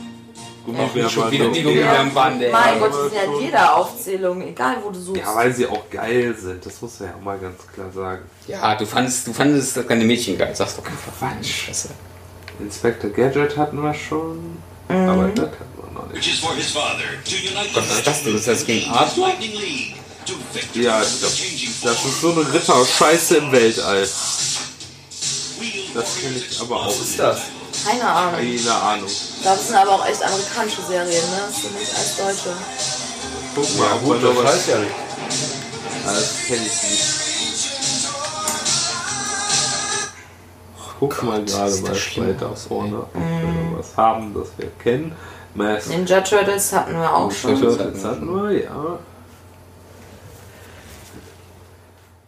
Gummibärenbande. 0.65 1.11
Schon 1.11 1.31
wieder 1.31 1.49
die 1.49 1.63
Gummibärenbande. 1.63 2.49
Mein 2.53 2.75
ey. 2.75 2.81
Gott, 2.81 2.93
die 2.93 3.09
sind 3.09 3.15
ja 3.15 3.23
in 3.37 3.45
jeder 3.45 3.77
Aufzählung, 3.77 4.43
egal 4.43 4.77
wo 4.85 4.91
du 4.91 5.01
suchst. 5.01 5.23
Ja, 5.23 5.35
weil 5.35 5.53
sie 5.53 5.67
auch 5.67 5.91
geil 5.91 6.35
sind, 6.39 6.65
das 6.65 6.81
muss 6.81 7.01
man 7.01 7.09
ja 7.09 7.15
auch 7.17 7.21
mal 7.21 7.39
ganz 7.39 7.59
klar 7.67 7.91
sagen. 7.93 8.23
Ja, 8.47 8.75
du 8.77 8.87
fandest, 8.87 9.27
du 9.27 9.33
fandest 9.33 9.77
das 9.77 9.87
kleine 9.87 10.05
Mädchen 10.05 10.39
geil. 10.39 10.55
Sagst 10.55 10.79
doch 10.79 10.87
einfach 10.87 11.13
Scheiße. 11.43 11.91
Inspector 12.61 13.11
Gadget 13.11 13.57
hatten 13.57 13.83
wir 13.83 13.95
schon, 13.95 14.59
aber 14.89 15.29
das 15.35 15.47
hatten 15.47 15.57
wir 15.77 16.01
noch 16.01 16.13
nicht. 16.13 16.43
Was 17.75 17.99
ist 17.99 18.07
das 18.07 18.23
denn? 18.23 18.37
Ist 18.37 18.47
das 18.49 18.65
gegen 18.65 18.91
Arthur? 18.91 19.33
Ja, 20.75 21.01
changing 21.03 21.75
das 21.83 22.05
ist 22.05 22.21
so 22.21 22.33
eine 22.33 22.53
Ritter-Scheiße 22.53 23.37
im 23.39 23.53
Weltall. 23.53 24.01
Das 25.95 26.17
kenne 26.21 26.37
ich 26.37 26.61
aber 26.61 26.77
auch 26.77 26.87
Was 26.89 27.01
ist 27.01 27.19
das? 27.19 27.39
Keine 27.85 28.05
Ahnung. 28.09 28.41
Keine 28.41 28.75
Ahnung. 28.75 29.11
Das 29.43 29.67
sind 29.67 29.77
aber 29.77 29.93
auch 29.93 30.07
echt 30.07 30.23
amerikanische 30.23 30.83
Serien, 30.83 31.31
ne? 31.31 31.43
Das 31.49 31.63
sind 31.63 31.79
nicht 31.79 31.95
als 31.95 32.17
deutsche. 32.17 32.57
Guck 33.55 33.79
mal, 33.79 33.87
Ja 33.89 33.97
gut, 33.97 34.23
das 34.23 34.37
was... 34.37 34.53
heißt 34.55 34.69
ja 34.69 34.79
nicht. 34.79 34.95
Ah, 36.07 36.13
Das 36.13 36.47
kenne 36.47 36.67
ich 36.67 36.91
nicht. 36.91 37.03
guck 40.99 41.23
mal 41.25 41.45
gerade 41.45 41.77
mal 41.81 41.91
weiter 41.91 42.55
vorne, 42.57 42.99
ob 42.99 43.15
wir 43.15 43.21
noch 43.73 43.79
was 43.79 43.97
haben, 43.97 44.33
das 44.35 44.49
wir 44.57 44.71
kennen. 44.83 45.13
Mass 45.55 45.87
Ninja 45.89 46.21
Turtles 46.21 46.73
hatten 46.73 46.95
wir 46.95 47.13
auch 47.13 47.31
schon. 47.31 47.61
Turtles 47.61 48.05
hatten 48.05 48.33
wir, 48.33 48.63
ja. 48.63 48.99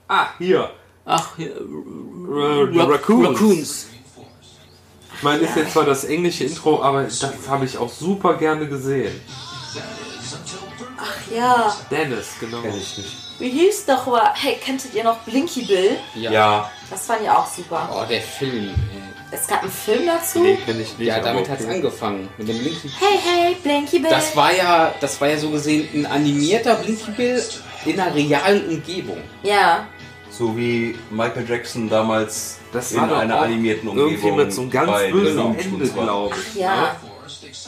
Ah, 0.09 0.26
hier. 0.38 0.70
Ach, 1.07 1.36
hier, 1.36 1.50
Äh, 1.50 2.80
Raccoons. 2.80 3.28
Raccoons. 3.28 3.86
Ich 5.16 5.22
meine, 5.22 5.42
ist 5.42 5.57
jetzt 5.57 5.72
zwar 5.72 5.84
das 5.84 6.05
englische 6.05 6.44
Intro, 6.44 6.82
aber 6.82 7.05
das 7.05 7.26
habe 7.48 7.64
ich 7.64 7.78
auch 7.78 7.90
super 7.90 8.34
gerne 8.34 8.66
gesehen. 8.68 9.20
Ach 10.98 11.30
ja, 11.34 11.74
Dennis, 11.90 12.28
genau. 12.40 12.62
wie 13.38 13.50
hieß 13.50 13.86
doch 13.86 14.07
mal? 14.07 14.30
Hey, 14.34 14.57
kenntet 14.62 14.94
ihr 14.94 15.05
noch 15.05 15.18
Blinky 15.20 15.62
Bill? 15.62 15.96
Ja. 16.14 16.30
Ja, 16.30 16.70
Das 16.90 17.07
fand 17.07 17.22
ich 17.22 17.30
auch 17.30 17.46
super. 17.46 17.88
Oh, 17.92 18.05
der 18.09 18.20
Film. 18.22 18.68
ey. 18.70 19.00
Es 19.30 19.48
gab 19.48 19.62
einen 19.62 19.70
Film 19.72 20.07
dazu. 20.07 20.40
Nee, 20.42 20.57
kenne 20.64 20.82
ich 20.82 20.96
nicht. 20.96 21.09
Ja, 21.09 21.18
damit 21.18 21.48
hat 21.48 21.59
es 21.59 21.64
okay. 21.66 21.74
angefangen. 21.74 22.28
Mit 22.38 22.48
dem 22.48 22.59
Blinky. 22.59 22.88
Hey, 23.00 23.18
hey, 23.18 23.57
Blinky 23.62 23.98
Bill. 23.98 24.11
Das 24.11 24.36
war 24.36 24.55
ja, 24.55 24.94
das 25.00 25.20
war 25.20 25.28
ja 25.28 25.36
so 25.38 25.50
gesehen 25.50 25.88
ein 25.92 26.07
animierter 26.07 26.76
Blinky 26.76 27.11
Bill 27.11 27.42
in 27.84 27.98
einer 27.98 28.14
realen 28.14 28.68
Umgebung. 28.68 29.18
ja, 29.42 29.86
so 30.37 30.57
wie 30.57 30.97
Michael 31.11 31.49
Jackson 31.49 31.89
damals 31.89 32.59
Das 32.72 32.91
in 32.93 33.01
war 33.01 33.09
doch 33.09 33.18
einer 33.18 33.41
animierten 33.41 33.89
Irgendwie 33.89 34.14
Umgebung. 34.16 34.37
mit 34.37 34.53
so 34.53 34.62
einem 34.62 34.70
ganz 34.70 34.91
bei 34.91 35.11
bösen 35.12 35.59
Ende, 35.59 35.87
glaube 35.89 36.35
ich. 36.37 36.55
ja. 36.61 36.97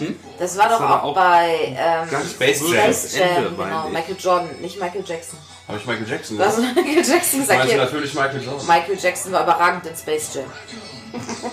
ne? 0.01 0.15
Das 0.39 0.59
war 0.59 0.69
doch 0.69 0.81
war 0.81 1.03
auch, 1.05 1.11
auch 1.11 1.15
bei 1.15 1.77
ähm, 1.79 2.11
Ganz 2.11 2.33
Space 2.33 2.61
Jam. 2.61 2.71
Space 2.73 3.17
Jam, 3.19 3.29
Ende, 3.29 3.51
genau. 3.51 3.89
Michael 3.89 4.17
Jordan, 4.19 4.49
nicht 4.61 4.81
Michael 4.81 5.05
Jackson. 5.07 5.39
Habe 5.69 5.79
ich 5.79 5.87
Michael 5.87 6.09
Jackson 6.09 6.37
gesagt? 6.39 6.59
Michael 6.77 6.97
Jackson 6.97 7.15
Ich 7.15 7.31
gesagt. 7.41 7.59
meine 7.59 7.71
Hier. 7.71 7.79
natürlich 7.79 8.15
Michael 8.15 8.43
Jordan. 8.43 8.67
Michael 8.67 8.99
Jackson 9.01 9.33
war 9.33 9.43
überragend 9.45 9.87
in 9.87 9.97
Space 9.97 10.35
Jam. 10.35 10.45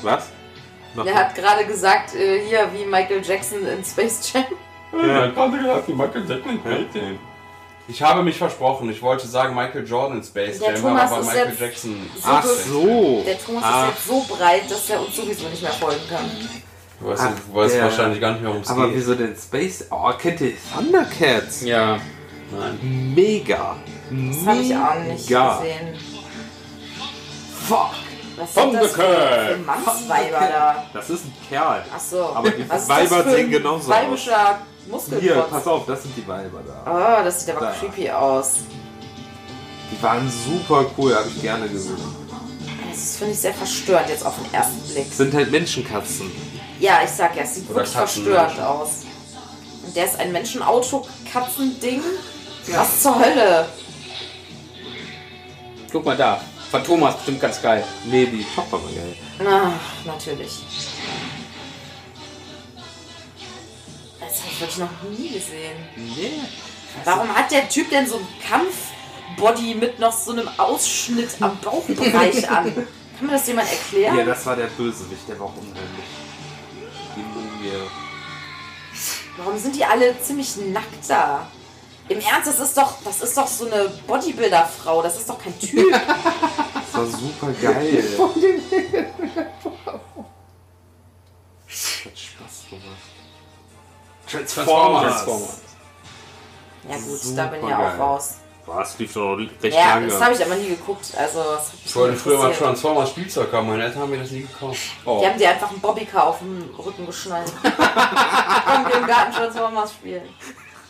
Was? 0.01 0.25
Noch 0.95 1.05
Der 1.05 1.15
hat 1.15 1.35
gerade 1.35 1.65
gesagt, 1.65 2.13
äh, 2.15 2.41
hier 2.47 2.69
wie 2.73 2.85
Michael 2.85 3.21
Jackson 3.23 3.65
in 3.65 3.83
Space 3.83 4.31
Jam. 4.33 4.45
Ja, 4.93 5.27
gerade 5.27 5.57
gesagt, 5.57 5.87
wie 5.87 5.93
Michael 5.93 6.25
Jackson 6.27 6.59
in 6.63 7.19
Ich 7.87 8.01
habe 8.01 8.23
mich 8.23 8.37
versprochen. 8.37 8.89
Ich 8.89 9.01
wollte 9.01 9.27
sagen 9.27 9.53
Michael 9.55 9.85
Jordan 9.85 10.17
in 10.19 10.23
Space 10.23 10.59
Der 10.59 10.71
Jam, 10.73 10.81
Thomas 10.81 11.11
aber 11.11 11.23
Michael 11.23 11.49
jetzt 11.49 11.59
Jackson. 11.59 12.09
so 12.15 12.21
Ach 12.29 12.43
so. 12.45 13.23
Der 13.25 13.39
Thomas 13.43 13.63
Ah. 13.65 13.83
ist 13.83 13.89
jetzt 13.95 14.07
so 14.07 14.25
breit, 14.35 14.71
dass 14.71 14.89
er 14.89 15.01
uns 15.01 15.15
sowieso 15.15 15.49
nicht 15.49 15.61
mehr 15.61 15.71
folgen 15.71 15.99
kann. 16.09 16.31
Du 16.99 17.07
weißt, 17.09 17.21
Ach, 17.25 17.31
du 17.49 17.55
weißt 17.55 17.75
der- 17.75 17.83
wahrscheinlich 17.83 18.21
gar 18.21 18.31
nicht 18.31 18.41
mehr, 18.41 18.49
worum 18.51 18.61
es 18.61 18.69
Aber 18.69 18.87
geht. 18.87 18.95
wieso 18.95 19.15
denn 19.15 19.35
Space? 19.35 19.85
Oh, 19.91 20.11
kennt 20.17 20.39
ihr 20.41 20.53
Thundercats? 20.73 21.61
Ja. 21.63 21.97
Nein. 22.51 23.13
Mega. 23.15 23.75
Das 24.09 24.45
habe 24.45 24.59
ich 24.59 24.75
auch 24.75 24.95
nicht 24.95 25.29
Mega. 25.29 25.57
gesehen. 25.57 25.93
Fuck. 27.67 27.89
Was 28.35 28.53
sind 28.55 28.73
das 28.73 28.91
für, 28.93 29.57
Mannsweiber 29.65 30.39
da? 30.51 30.83
Das 30.93 31.09
ist 31.09 31.25
ein 31.25 31.33
Kerl. 31.49 31.83
Ach 31.95 31.99
so. 31.99 32.23
Aber 32.33 32.49
die 32.49 32.67
Was 32.69 32.89
Weiber 32.89 33.23
sehen 33.23 33.51
genauso 33.51 33.89
Weibischer 33.89 34.59
Muskelprotz. 34.89 35.49
pass 35.49 35.67
auf, 35.67 35.85
das 35.85 36.03
sind 36.03 36.15
die 36.17 36.27
Weiber 36.27 36.61
da. 36.65 37.19
Oh, 37.21 37.23
das 37.23 37.45
sieht 37.45 37.55
aber 37.55 37.67
Da. 37.67 37.71
creepy 37.71 38.09
aus. 38.09 38.55
Die 39.91 40.01
waren 40.03 40.29
super 40.29 40.85
cool, 40.97 41.15
habe 41.15 41.27
ich 41.29 41.41
gerne 41.41 41.67
gesehen. 41.69 41.97
Das 42.91 43.17
finde 43.17 43.33
ich 43.33 43.39
sehr 43.39 43.53
verstörend 43.53 44.09
jetzt 44.09 44.25
auf 44.25 44.35
den 44.37 44.53
ersten 44.53 44.79
Blick. 44.93 45.07
Das 45.09 45.17
sind 45.17 45.33
halt 45.33 45.51
Menschenkatzen. 45.51 46.31
Ja, 46.79 46.99
ich 47.03 47.09
sag 47.09 47.35
ja, 47.35 47.43
es 47.43 47.55
sieht 47.55 47.65
Oder 47.69 47.75
wirklich 47.77 47.93
Katzen, 47.93 48.23
verstörend 48.23 48.47
Menschen. 48.55 48.63
aus. 48.65 48.89
Und 49.85 49.95
der 49.95 50.05
ist 50.05 50.19
ein 50.19 50.31
Menschenauto-Katzending? 50.31 52.01
Was 52.71 53.01
zur 53.01 53.19
Hölle? 53.19 53.67
Guck 55.91 56.05
mal 56.05 56.17
da. 56.17 56.41
Phantom 56.71 57.03
ist 57.07 57.15
bestimmt 57.17 57.41
ganz 57.41 57.61
geil. 57.61 57.83
Nee, 58.05 58.25
die 58.25 58.45
Tochter 58.55 58.73
war 58.73 58.89
geil. 58.89 59.15
Ach, 59.47 60.05
natürlich. 60.05 60.59
Das 64.33 64.41
habe 64.41 64.51
ich 64.51 64.59
wirklich 64.61 64.77
noch 64.79 65.03
nie 65.15 65.29
gesehen. 65.29 65.77
Nee. 65.95 66.39
Warum 67.03 67.35
hat 67.35 67.51
der 67.51 67.69
Typ 67.69 67.91
denn 67.91 68.07
so 68.07 68.17
ein 68.17 68.27
Kampfbody 68.47 69.75
mit 69.75 69.99
noch 69.99 70.11
so 70.11 70.31
einem 70.31 70.49
Ausschnitt 70.57 71.29
am 71.39 71.59
Bauchbereich 71.59 72.49
an? 72.51 72.73
Kann 72.73 73.27
mir 73.27 73.33
das 73.33 73.45
jemand 73.45 73.69
erklären? 73.69 74.17
Ja, 74.17 74.25
das 74.25 74.43
war 74.47 74.55
der 74.55 74.67
Bösewicht, 74.67 75.27
der 75.27 75.39
war 75.39 75.45
auch 75.45 75.55
unheimlich. 75.55 76.05
Die 77.15 77.21
Mumie. 77.21 77.87
Warum 79.37 79.57
sind 79.59 79.75
die 79.75 79.85
alle 79.85 80.19
ziemlich 80.19 80.55
nackt 80.57 81.07
da? 81.07 81.47
Im 82.09 82.19
Ernst, 82.19 82.47
das 82.47 82.59
ist 82.59 82.75
doch, 82.75 82.95
das 83.05 83.21
ist 83.21 83.37
doch 83.37 83.47
so 83.47 83.67
eine 83.67 83.87
Bodybuilder-Frau, 84.07 85.03
das 85.03 85.17
ist 85.17 85.29
doch 85.29 85.37
kein 85.37 85.57
Typ. 85.59 85.93
Das 86.93 87.01
war 87.01 87.07
super 87.07 87.51
geil. 87.59 88.03
Hat 92.05 92.19
Spaß 92.19 92.69
gemacht. 92.69 93.02
Transformers. 94.33 95.25
Ja 96.89 96.95
gut, 96.97 97.19
Super 97.19 97.35
da 97.37 97.47
bin 97.47 97.63
ich 97.63 97.69
ja 97.69 97.77
geil. 97.77 97.93
auch 97.95 97.99
raus. 97.99 98.33
Was 98.65 98.97
lief 98.97 99.13
doch 99.13 99.35
recht 99.35 99.75
Ja, 99.75 99.95
lange. 99.95 100.07
das 100.07 100.21
habe 100.21 100.33
ich 100.33 100.45
aber 100.45 100.55
nie 100.55 100.69
geguckt. 100.69 101.05
Also, 101.17 101.43
Ich 101.85 101.93
wollte 101.95 102.15
früher 102.15 102.37
mal. 102.37 102.53
Transformers 102.53 103.09
Spielzeug 103.09 103.51
haben. 103.51 103.67
Meine 103.67 103.83
Eltern 103.83 104.03
haben 104.03 104.11
mir 104.11 104.19
das 104.19 104.31
nie 104.31 104.41
gekauft. 104.43 104.79
Oh. 105.05 105.19
Die 105.21 105.27
haben 105.27 105.37
dir 105.37 105.49
einfach 105.49 105.69
einen 105.69 105.81
Bobbycar 105.81 106.27
auf 106.27 106.39
den 106.39 106.69
Rücken 106.77 107.05
geschnallt. 107.05 107.51
Komm, 107.61 108.85
wir 108.87 108.95
im 108.95 109.07
Garten 109.07 109.33
Transformers 109.33 109.91
spielen. 109.91 110.29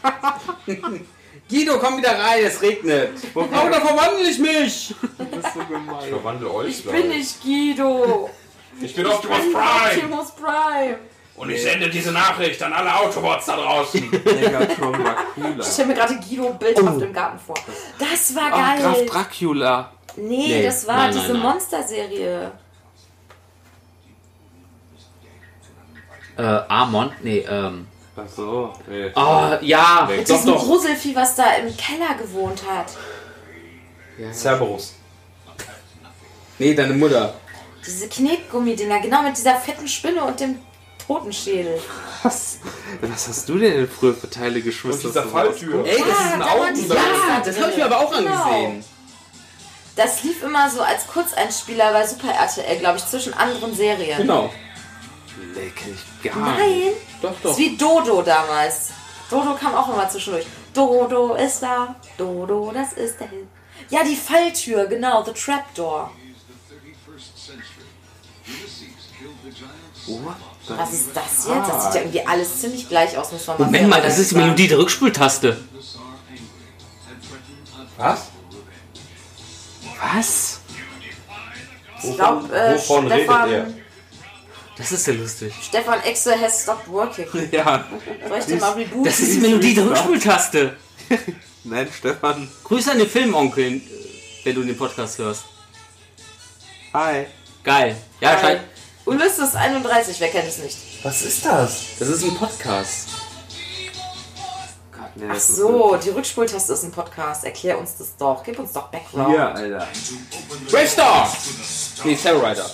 Guido, 1.49 1.77
komm 1.79 1.97
wieder 1.97 2.17
rein, 2.17 2.43
es 2.45 2.61
regnet. 2.61 3.11
Oh, 3.35 3.45
da 3.51 3.79
verwandle 3.81 4.29
ich 4.29 4.39
mich. 4.39 4.95
Das 5.17 5.45
ist 5.45 5.53
so 5.53 5.59
gemein. 5.65 5.95
Ich 6.03 6.09
verwandle 6.09 6.51
euch. 6.51 6.67
Ich 6.69 6.85
bin 6.85 7.09
nicht 7.09 7.41
Guido. 7.41 8.29
Ich 8.81 8.95
bin 8.95 9.05
Optimus 9.05 9.37
Prime. 9.51 9.55
Optimus 9.85 10.31
Prime. 10.31 10.97
Und 11.35 11.49
ich 11.49 11.63
sende 11.63 11.89
diese 11.89 12.11
Nachricht 12.11 12.61
an 12.61 12.71
alle 12.73 12.95
Autobots 12.95 13.47
da 13.47 13.55
draußen. 13.55 14.09
Megatron 14.25 15.03
war 15.03 15.15
cooler. 15.33 15.59
Ich 15.59 15.65
stelle 15.65 15.87
mir 15.87 15.93
gerade 15.95 16.15
Guido 16.19 16.53
bildhaft 16.53 17.01
im 17.01 17.11
Garten 17.13 17.39
vor. 17.39 17.55
Das 17.97 18.35
war 18.35 18.51
Ach, 18.51 18.77
Graf 18.79 18.93
geil. 18.95 19.05
Dracula. 19.07 19.91
nee, 20.15 20.47
Nee, 20.47 20.63
das 20.63 20.85
war 20.87 20.97
nein, 20.97 21.13
diese 21.13 21.33
nein. 21.33 21.41
Monsterserie. 21.41 22.51
Äh, 26.37 26.41
Amon? 26.67 27.11
Nee, 27.21 27.39
ähm. 27.49 27.87
Ach 28.15 28.27
so. 28.27 28.73
Nee. 28.87 29.11
Oh, 29.15 29.57
ja, 29.61 30.07
Mit 30.09 30.29
doch, 30.29 30.35
diesem 30.35 30.53
doch. 30.53 30.63
Gruselvieh, 30.63 31.15
was 31.15 31.35
da 31.35 31.53
im 31.55 31.75
Keller 31.75 32.13
gewohnt 32.15 32.61
hat. 32.69 32.87
Cerberus. 34.33 34.95
Nee, 36.59 36.75
deine 36.75 36.93
Mutter. 36.93 37.33
Diese 37.85 38.07
Knetgummidinger, 38.07 38.99
genau 38.99 39.23
mit 39.23 39.35
dieser 39.35 39.55
fetten 39.55 39.87
Spinne 39.87 40.23
und 40.23 40.39
dem 40.39 40.59
Totenschädel. 41.07 41.79
Was? 42.23 42.59
Was 43.01 43.27
hast 43.27 43.49
du 43.49 43.57
denn 43.57 43.87
früher 43.89 44.13
für 44.13 44.29
Teile 44.29 44.61
geschmissen? 44.61 45.07
Und 45.07 45.15
dieser 45.15 45.23
Falltür. 45.27 45.85
Ey, 45.85 45.97
das 45.99 46.07
ist 46.19 46.33
ein 46.33 46.39
da 46.39 46.45
waren 46.45 46.73
die 46.73 46.81
Augen. 46.81 46.89
Ja, 46.89 47.41
das 47.43 47.59
habe 47.59 47.71
ich 47.71 47.77
mir 47.77 47.85
aber 47.85 47.99
auch 47.99 48.11
Genau. 48.17 48.31
angesehen. 48.31 48.83
Das 49.95 50.23
lief 50.23 50.41
immer 50.41 50.69
so 50.69 50.81
als 50.81 51.05
Kurzeinspieler 51.07 51.91
bei 51.91 52.07
Super 52.07 52.31
RTL, 52.31 52.79
glaube 52.79 52.97
ich, 52.97 53.05
zwischen 53.05 53.33
anderen 53.33 53.75
Serien. 53.75 54.17
Genau. 54.17 54.51
Nee, 55.55 55.71
kenn 55.75 55.93
ich 55.93 56.31
gar 56.31 56.57
nicht. 56.57 56.57
Nein, 56.57 56.93
Doch, 57.21 57.31
das 57.33 57.41
doch. 57.43 57.51
ist 57.51 57.57
wie 57.59 57.77
Dodo 57.77 58.21
damals. 58.23 58.89
Dodo 59.29 59.53
kam 59.55 59.75
auch 59.75 59.93
immer 59.93 60.09
zwischendurch. 60.09 60.45
Dodo 60.73 61.35
ist 61.35 61.61
da, 61.61 61.95
Dodo, 62.17 62.71
das 62.73 62.93
ist 62.93 63.19
der 63.19 63.27
Hit. 63.27 63.47
Ja, 63.89 64.03
die 64.03 64.15
Falltür, 64.15 64.85
genau, 64.87 65.23
The 65.23 65.33
Trapdoor. 65.33 66.11
The- 70.05 70.19
Was 70.77 70.93
ist 70.93 71.09
das 71.13 71.47
jetzt? 71.47 71.69
Das 71.69 71.83
sieht 71.85 71.93
ja 71.95 72.01
irgendwie 72.01 72.25
alles 72.25 72.61
ziemlich 72.61 72.87
gleich 72.87 73.17
aus, 73.17 73.31
muss 73.31 73.45
man 73.47 73.57
mal 73.59 73.65
Moment 73.65 73.89
mal, 73.89 74.01
das 74.01 74.17
ist 74.19 74.31
die. 74.31 74.35
Melodie 74.35 74.67
der 74.67 74.77
Rückspultaste. 74.77 75.57
Was? 77.97 78.19
Was? 80.01 80.59
Ich 82.03 82.15
glaube, 82.15 82.53
äh, 82.55 82.75
Wovon 82.75 83.07
redet 83.07 83.27
er? 83.29 83.33
Stefan, 83.45 83.73
Das 84.77 84.91
ist 84.91 85.07
ja 85.07 85.13
lustig. 85.13 85.53
Stefan 85.61 86.01
Exe 86.03 86.39
has 86.39 86.63
stopped 86.63 86.87
working. 86.89 87.27
Ja. 87.51 87.85
Soll 88.27 88.39
ich 88.39 88.45
den 88.45 88.59
mal 88.59 88.71
rebooten? 88.73 89.03
Das 89.05 89.19
ist 89.19 89.35
die 89.35 89.39
Melodie 89.39 89.73
der 89.75 89.85
Rückspultaste. 89.89 90.75
Nein, 91.63 91.87
Stefan. 91.97 92.49
Grüße 92.63 92.91
an 92.91 92.97
den 92.97 93.09
Filmonkel, 93.09 93.81
wenn 94.43 94.55
du 94.55 94.63
den 94.63 94.77
Podcast 94.77 95.17
hörst. 95.19 95.43
Hi. 96.93 97.25
Geil. 97.63 97.95
Ja, 98.19 98.33
Äh, 98.35 98.41
scheint. 98.41 98.61
Ulysses 99.05 99.55
31, 99.55 100.19
wer 100.19 100.29
kennt 100.29 100.47
es 100.47 100.57
nicht? 100.59 100.77
Was 101.03 101.21
ist 101.23 101.45
das? 101.45 101.83
Das 101.99 102.07
ist 102.07 102.23
ein 102.23 102.35
Podcast. 102.35 103.09
Gott, 104.91 105.09
nee, 105.15 105.25
Ach 105.29 105.39
so, 105.39 105.97
die 105.97 106.09
Rückspultaste 106.09 106.71
ist 106.73 106.83
ein 106.83 106.91
Podcast. 106.91 107.43
Erklär 107.43 107.77
uns 107.77 107.97
das 107.97 108.15
doch. 108.15 108.41
Gib 108.43 108.57
uns 108.59 108.71
doch 108.71 108.87
Background. 108.89 109.29
Hier, 109.29 109.53
Alter. 109.53 109.87
Bravestar! 110.71 111.29
Nee, 112.05 112.15
Terror 112.15 112.49
Rider. 112.49 112.69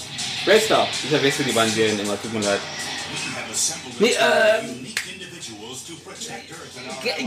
Bravestar. 0.46 0.88
Ich 1.04 1.10
verwechsel 1.10 1.46
die 1.46 1.52
beiden 1.52 1.74
Serien 1.74 2.00
immer, 2.00 2.22
tut 2.22 2.32
mir 2.32 2.42
leid. 2.42 2.60
Nee, 3.98 4.12
äh, 4.12 4.62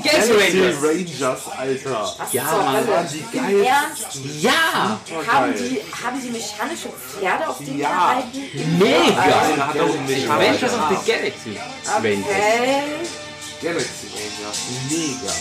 Galaxy 0.03 0.33
Rangers. 0.33 0.83
Rangers, 0.83 1.41
Alter. 1.59 2.15
Was 2.19 2.33
Ja, 2.33 2.45
Mann. 2.45 2.77
Hölle? 2.77 3.09
Die. 3.13 3.67
Ernst? 3.67 4.19
Ja! 4.41 5.01
Haben 5.27 5.55
die, 5.55 5.81
haben 6.03 6.23
die 6.23 6.31
mechanische 6.31 6.89
Pferde 6.91 7.49
auf 7.49 7.59
den 7.59 7.79
Ja. 7.79 7.89
gehalten? 7.89 8.79
Mega! 8.79 9.15
Der 9.15 9.67
hat 9.67 9.81
auch 9.81 9.95
einen 9.95 10.31
Adventures 10.31 10.73
of 10.75 10.81
the 10.91 11.13
Galaxy 11.13 11.59
Rangers. 11.87 12.27
Okay. 12.27 12.83
Galaxy 13.63 14.07
Rangers. 14.15 14.59
Mega. 14.91 15.33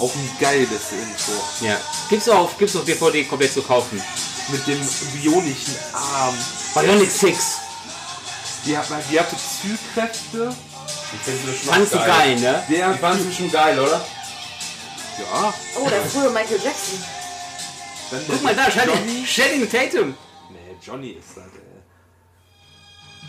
Auch 0.00 0.14
ein 0.14 0.30
geiles 0.40 0.70
Intro. 0.70 1.44
Ja. 1.60 1.76
Gibt's 2.10 2.28
auf, 2.28 2.58
gibt's 2.58 2.74
auf 2.76 2.84
DVD 2.84 3.24
komplett 3.24 3.52
zu 3.52 3.62
kaufen. 3.62 4.02
Mit 4.48 4.66
dem 4.66 4.80
bionischen 5.22 5.74
Arm. 5.92 6.34
Bionic 6.74 7.10
6. 7.10 7.58
Die, 8.66 8.76
hat, 8.76 8.86
die 9.10 9.20
hatte 9.20 9.36
Zykräfte. 9.36 10.54
Fandst 11.66 11.94
du 11.94 11.98
geil, 11.98 12.36
ne? 12.40 12.62
Der 12.68 12.92
Die 12.92 12.98
fanden 12.98 13.24
sie 13.30 13.34
schon 13.34 13.50
geil, 13.50 13.78
oder? 13.78 14.04
Ja. 15.18 15.54
Oh, 15.80 15.88
der 15.88 16.02
frühe 16.02 16.30
Michael 16.30 16.60
Jackson. 16.62 16.98
Dann 18.10 18.20
Guck 18.28 18.42
mal 18.42 18.54
da, 18.54 18.68
Johnny. 18.68 19.24
Channing 19.24 19.70
Tatum. 19.70 20.14
Nee, 20.50 20.76
Johnny 20.84 21.10
ist 21.10 21.36
das, 21.36 21.44
ey. 21.44 21.60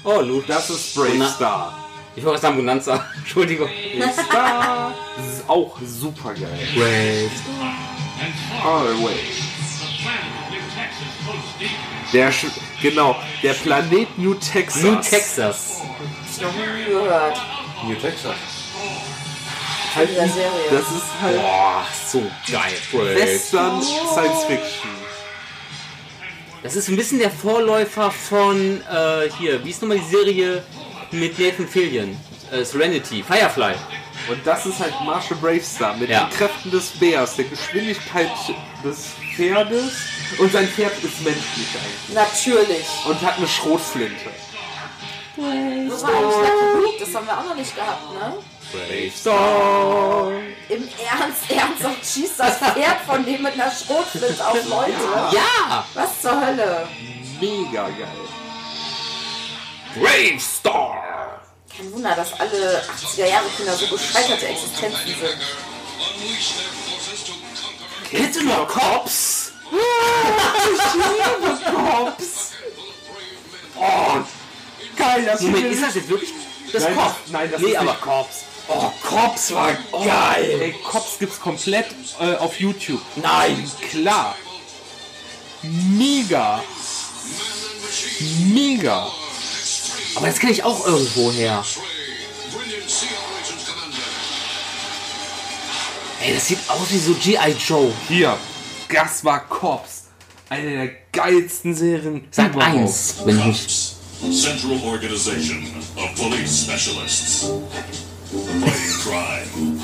Oh, 0.04 0.22
Luke. 0.22 0.46
Das 0.48 0.70
ist 0.70 0.94
Brave 0.96 1.10
Bona- 1.12 1.30
Star. 1.30 1.80
Ich 2.16 2.24
wollte 2.24 2.42
sagen 2.42 2.56
Bonanza. 2.58 3.06
Entschuldigung. 3.18 3.70
Star. 4.28 4.94
Das 5.18 5.26
ist 5.40 5.50
auch 5.50 5.78
super 5.86 6.34
geil. 6.34 6.68
Brave. 6.76 7.32
Always. 8.64 9.44
Der, 12.14 12.32
Sch- 12.32 12.46
genau, 12.82 13.16
der 13.44 13.54
Planet 13.54 14.18
New 14.18 14.36
Texas. 14.36 14.82
New 14.84 14.96
Texas. 15.02 15.82
Ich 16.32 16.42
noch 16.42 16.54
nie 16.54 16.86
gehört. 16.86 17.38
New 17.86 17.96
Texas. 17.96 18.36
Halt, 19.96 20.10
Serie. 20.10 20.28
das 20.72 20.82
ist 20.92 21.22
halt 21.22 21.38
Boah, 21.42 21.86
so 22.06 22.24
geil. 22.52 23.16
Western 23.16 23.82
Science 23.82 24.44
Fiction. 24.46 24.90
Das 26.64 26.76
ist 26.76 26.90
ein 26.90 26.96
bisschen 26.98 27.20
der 27.20 27.32
Vorläufer 27.32 28.12
von, 28.12 28.82
äh, 28.92 29.30
hier, 29.40 29.64
wie 29.64 29.70
ist 29.70 29.82
nochmal 29.82 30.00
die 30.00 30.10
Serie 30.16 30.64
mit 31.12 31.38
Nathan 31.40 31.68
Fillion? 31.68 32.18
Äh, 32.52 32.64
Serenity, 32.66 33.24
Firefly. 33.24 33.74
Und 34.28 34.46
das 34.46 34.66
ist 34.66 34.80
halt 34.80 34.94
Marshall 35.06 35.38
Bravestar 35.38 35.96
mit 35.96 36.10
Ja. 36.10 36.26
den 36.26 36.32
Kräften 36.38 36.72
des 36.72 36.88
Bärs, 37.00 37.36
der 37.36 37.46
Geschwindigkeit 37.46 38.32
des 38.84 39.12
Pferdes 39.36 39.94
und 40.40 40.52
sein 40.52 40.68
Pferd 40.68 40.94
ist 41.04 41.22
menschlich 41.22 41.68
eigentlich 41.76 42.16
Natürlich. 42.16 42.86
und 43.08 43.22
hat 43.22 43.38
eine 43.38 43.48
Schrotflinte. 43.48 44.30
Das 45.38 46.04
war 46.04 46.10
eigentlich 46.10 46.36
Lucky 46.36 46.82
Luke, 46.82 47.00
das 47.00 47.16
haben 47.16 47.28
wir 47.28 47.38
auch 47.38 47.44
noch 47.44 47.56
nicht 47.56 47.76
gehabt, 47.76 48.14
ne? 48.14 48.38
Bravestar. 48.72 50.32
Im 50.70 50.88
Ernst, 50.98 51.50
ernsthaft 51.52 52.06
schießt 52.06 52.40
das 52.40 52.58
Pferd 52.58 53.02
von 53.06 53.26
dem 53.26 53.42
mit 53.44 53.54
einer 53.54 53.72
Schrotflinte 53.72 54.48
auf 54.48 54.66
Leute. 54.70 54.94
Ja! 55.32 55.86
Was 55.94 56.22
zur 56.22 56.40
Hölle? 56.40 56.88
Mega 57.40 57.90
geil. 57.90 58.08
Brave 59.94 60.40
Star! 60.40 61.42
Kein 61.76 61.92
Wunder, 61.92 62.16
dass 62.16 62.40
alle 62.40 62.82
80er 62.82 63.26
Jahre 63.26 63.50
Kinder 63.58 63.74
so 63.74 63.88
gescheiterte 63.88 64.48
Existenzen 64.48 65.08
sind. 65.08 65.38
Kennst 68.10 68.40
du 68.40 68.46
noch 68.46 68.68
Cops? 68.68 69.52
Cops. 71.66 72.52
Oh, 73.78 74.24
geil, 74.96 75.26
das 75.26 75.41
Moment, 75.41 75.66
ist 75.68 75.84
das 75.84 75.96
jetzt 75.96 76.10
wirklich 76.10 76.30
das 76.74 76.84
Nein, 76.84 76.96
das- 76.96 77.14
nein, 77.32 77.50
das 77.52 77.62
nee, 77.62 77.70
ist 77.70 77.78
aber 77.78 77.91
nicht 77.91 78.02
Cops. 78.02 78.36
Oh, 78.68 78.91
Cops 79.04 79.54
war 79.54 79.74
geil! 79.91 80.60
Ey, 80.62 80.76
Cops 80.84 81.20
gibt's 81.20 81.39
komplett 81.39 81.86
äh, 82.20 82.36
auf 82.36 82.60
YouTube. 82.60 83.00
Nein! 83.16 83.70
Klar. 83.91 84.36
Mega. 85.62 86.64
Mega. 88.54 89.08
Aber 90.16 90.28
das 90.28 90.39
kenne 90.39 90.52
ich 90.54 90.64
auch 90.64 90.86
irgendwo 90.88 91.32
her. 91.32 91.64
Ey, 96.22 96.34
das 96.34 96.48
sieht 96.48 96.60
aus 96.68 96.89
wie 96.89 96.98
so 96.98 97.14
G.I. 97.14 97.52
Joe. 97.68 97.91
Hier, 98.08 98.38
das 98.91 99.24
war 99.24 99.41
Cops. 99.48 100.04
Eine 100.50 100.70
der 100.72 100.88
geilsten 101.12 101.76
Serien 101.76 102.28
Sag 102.32 102.54
überhaupt. 102.54 102.76
eins, 102.76 103.16
wenn 103.26 103.50
ich. 103.50 103.95
Central 104.32 104.80
Organization 104.84 105.64
of 105.98 106.16
Police 106.16 106.52
Specialists. 106.66 107.46
Fighting 108.32 108.94
crime 109.02 109.80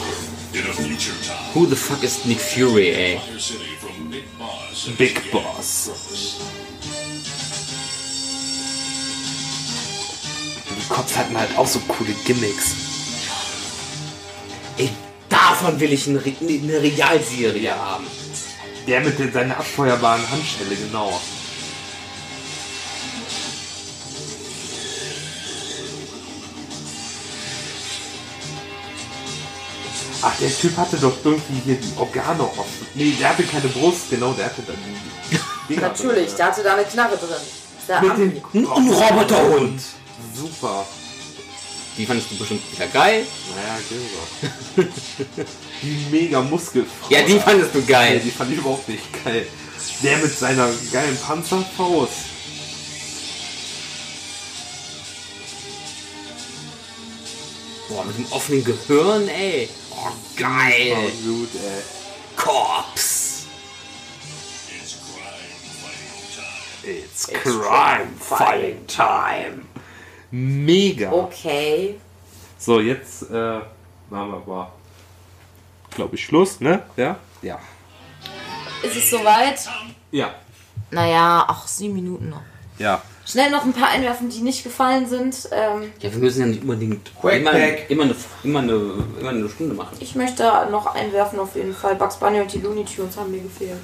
in 0.53 0.65
a 0.69 0.73
future 0.73 1.15
time. 1.23 1.51
Who 1.53 1.65
the 1.65 1.75
fuck 1.75 2.03
ist 2.03 2.25
Nick 2.25 2.39
Fury, 2.39 2.89
ey? 2.93 3.19
From 3.79 4.09
Big 4.09 4.25
Boss. 4.37 4.87
Big. 4.97 5.11
Die 10.77 10.87
Cops 10.93 11.15
hatten 11.15 11.37
halt 11.37 11.49
auch 11.57 11.67
so 11.67 11.79
coole 11.87 12.13
Gimmicks. 12.25 12.71
Ey, 14.77 14.89
davon 15.29 15.79
will 15.79 15.93
ich 15.93 16.07
eine, 16.07 16.23
Re- 16.25 16.33
eine 16.41 16.81
Realserie 16.81 17.71
haben. 17.71 18.05
Der 18.87 19.01
mit 19.01 19.19
den, 19.19 19.31
seiner 19.31 19.57
abfeuerbaren 19.57 20.27
Handschelle, 20.31 20.75
genau. 20.75 21.21
Ach, 30.23 30.37
der 30.39 30.55
Typ 30.55 30.77
hatte 30.77 30.97
doch 30.97 31.13
irgendwie 31.23 31.61
hier 31.65 31.75
die 31.75 31.91
Organe 31.97 32.43
offen. 32.43 32.85
Nee, 32.93 33.15
der 33.19 33.29
hatte 33.29 33.43
keine 33.43 33.67
Brust, 33.69 34.09
genau, 34.09 34.33
der 34.33 34.45
hatte 34.45 34.61
dann 34.61 34.75
die 34.77 35.73
Dinger 35.73 35.87
Natürlich, 35.87 36.27
drin. 36.27 36.37
der 36.37 36.45
hatte 36.45 36.63
da 36.63 36.73
eine 36.75 36.83
Knarre 36.83 37.17
drin. 37.17 37.29
Der 37.87 38.01
Mit 38.01 38.17
den 38.17 38.43
Ein 38.53 38.65
Roboterhund. 38.89 39.81
Super. 40.35 40.85
Die 41.97 42.05
fandest 42.05 42.31
du 42.31 42.37
bestimmt 42.37 42.61
wieder 42.71 42.87
geil. 42.87 43.25
Naja, 43.55 43.77
genau. 43.89 44.89
die 45.81 46.05
mega 46.11 46.41
Muskelfrau. 46.41 47.09
Ja, 47.09 47.21
die 47.23 47.39
fandest 47.39 47.73
du 47.73 47.79
Nee, 47.79 47.85
geil. 47.85 48.21
die 48.23 48.31
fand 48.31 48.51
ich 48.51 48.57
überhaupt 48.59 48.87
nicht 48.87 49.03
geil. 49.25 49.45
Der 50.03 50.17
mit 50.17 50.37
seiner 50.37 50.69
geilen 50.91 51.17
Panzerfaust. 51.17 52.13
Boah, 57.89 58.05
mit 58.05 58.17
dem 58.17 58.31
offenen 58.31 58.63
Gehirn, 58.63 59.27
ey. 59.27 59.69
Oh, 60.03 60.11
geil. 60.35 61.11
gut, 61.23 61.49
ey. 61.55 61.81
Cops. 62.35 63.45
It's 64.73 64.95
crime 64.97 65.67
fighting 65.67 66.27
time. 66.33 66.83
It's 66.83 67.25
crime 67.27 68.15
fighting 68.17 68.87
time. 68.87 69.67
Mega. 70.31 71.11
Okay. 71.11 71.99
So, 72.57 72.79
jetzt 72.79 73.23
äh, 73.29 73.59
machen 74.09 74.31
wir 74.31 74.37
aber, 74.37 74.71
glaube 75.91 76.15
ich, 76.15 76.25
Schluss, 76.25 76.59
ne? 76.59 76.81
Ja? 76.97 77.17
Ja. 77.43 77.59
Ist 78.81 78.95
es 78.95 79.09
soweit? 79.11 79.59
Ja. 80.11 80.33
Naja, 80.89 81.45
ach, 81.47 81.67
sieben 81.67 81.93
Minuten 81.95 82.29
noch. 82.29 82.41
Ja. 82.79 83.01
Schnell 83.31 83.49
noch 83.49 83.63
ein 83.63 83.71
paar 83.71 83.87
einwerfen, 83.87 84.29
die 84.29 84.41
nicht 84.41 84.61
gefallen 84.61 85.07
sind. 85.07 85.47
Ähm, 85.53 85.93
Ja, 86.01 86.11
wir 86.11 86.19
müssen 86.19 86.41
ja 86.41 86.47
nicht 86.47 86.63
unbedingt 86.63 87.11
immer, 87.23 87.31
immer, 87.31 87.51
eine, 87.51 87.77
immer, 88.43 88.59
eine, 88.59 88.73
immer 89.21 89.29
eine 89.29 89.47
Stunde 89.47 89.73
machen. 89.73 89.95
ich 90.01 90.15
möchte 90.15 90.43
noch 90.69 90.93
einwerfen 90.93 91.39
auf 91.39 91.55
jeden 91.55 91.73
Fall. 91.73 91.95
Bugs 91.95 92.17
Bunny 92.17 92.41
und 92.41 92.51
die 92.51 92.59
Looney 92.59 92.83
Tunes 92.83 93.15
haben 93.15 93.31
mir 93.31 93.39
gefehlt. 93.39 93.77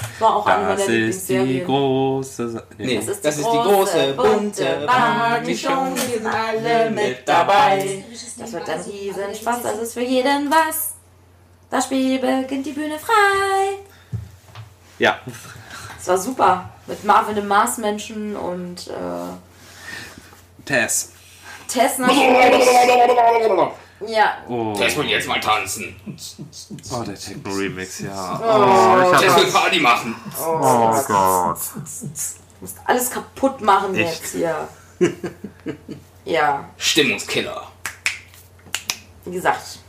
Das 0.00 0.20
war 0.20 0.36
auch 0.36 0.46
eine 0.46 0.62
meiner 0.62 0.78
ist 0.78 0.88
die 0.88 0.92
Lieblingsserien. 0.92 1.66
große... 1.66 2.64
Nee, 2.78 2.96
Das 2.96 3.08
ist 3.08 3.38
die, 3.38 3.42
große, 3.42 4.14
bunte 4.14 4.86
Barney-Show, 4.86 5.68
wir 5.94 6.18
sind 6.18 6.26
alle 6.26 6.90
mit 6.90 7.28
dabei. 7.28 8.04
Das 8.38 8.52
wird 8.52 8.70
ein 8.70 8.80
Riesenspaß, 8.80 9.62
das 9.64 9.78
ist 9.80 9.92
für 9.92 10.00
jeden 10.00 10.50
was. 10.50 10.94
Das 11.68 11.84
Spiel 11.84 12.18
beginnt 12.18 12.64
die 12.64 12.72
Bühne 12.72 12.98
frei. 12.98 13.78
Ja. 14.98 15.18
Das 16.04 16.08
war 16.08 16.18
super. 16.18 16.68
Mit 16.86 17.04
Marvin 17.04 17.36
dem 17.36 17.46
Marsmenschen 17.46 18.34
und 18.34 18.88
äh, 18.88 20.64
Tess. 20.64 21.12
Tess 21.68 21.98
natürlich. 21.98 22.66
Ja, 24.04 24.38
Oh, 24.48 24.74
Das 24.76 24.96
will 24.96 25.06
jetzt 25.06 25.28
mal 25.28 25.38
tanzen. 25.38 25.94
oh 26.92 27.02
der 27.04 27.14
Techno-Remix, 27.14 28.00
ja. 28.00 28.34
Oh, 28.42 29.12
Das 29.12 29.28
hab 29.28 29.36
will 29.38 29.46
Party 29.52 29.78
machen. 29.78 30.16
Oh 30.40 30.90
Gott. 31.06 31.58
du 31.76 32.08
musst 32.60 32.76
alles 32.84 33.08
kaputt 33.10 33.60
machen 33.60 33.94
Echt? 33.94 34.22
jetzt 34.22 34.32
hier. 34.32 34.68
Ja, 36.24 36.68
Stimmungskiller. 36.76 37.62
wie 39.24 39.32
gesagt. 39.32 39.80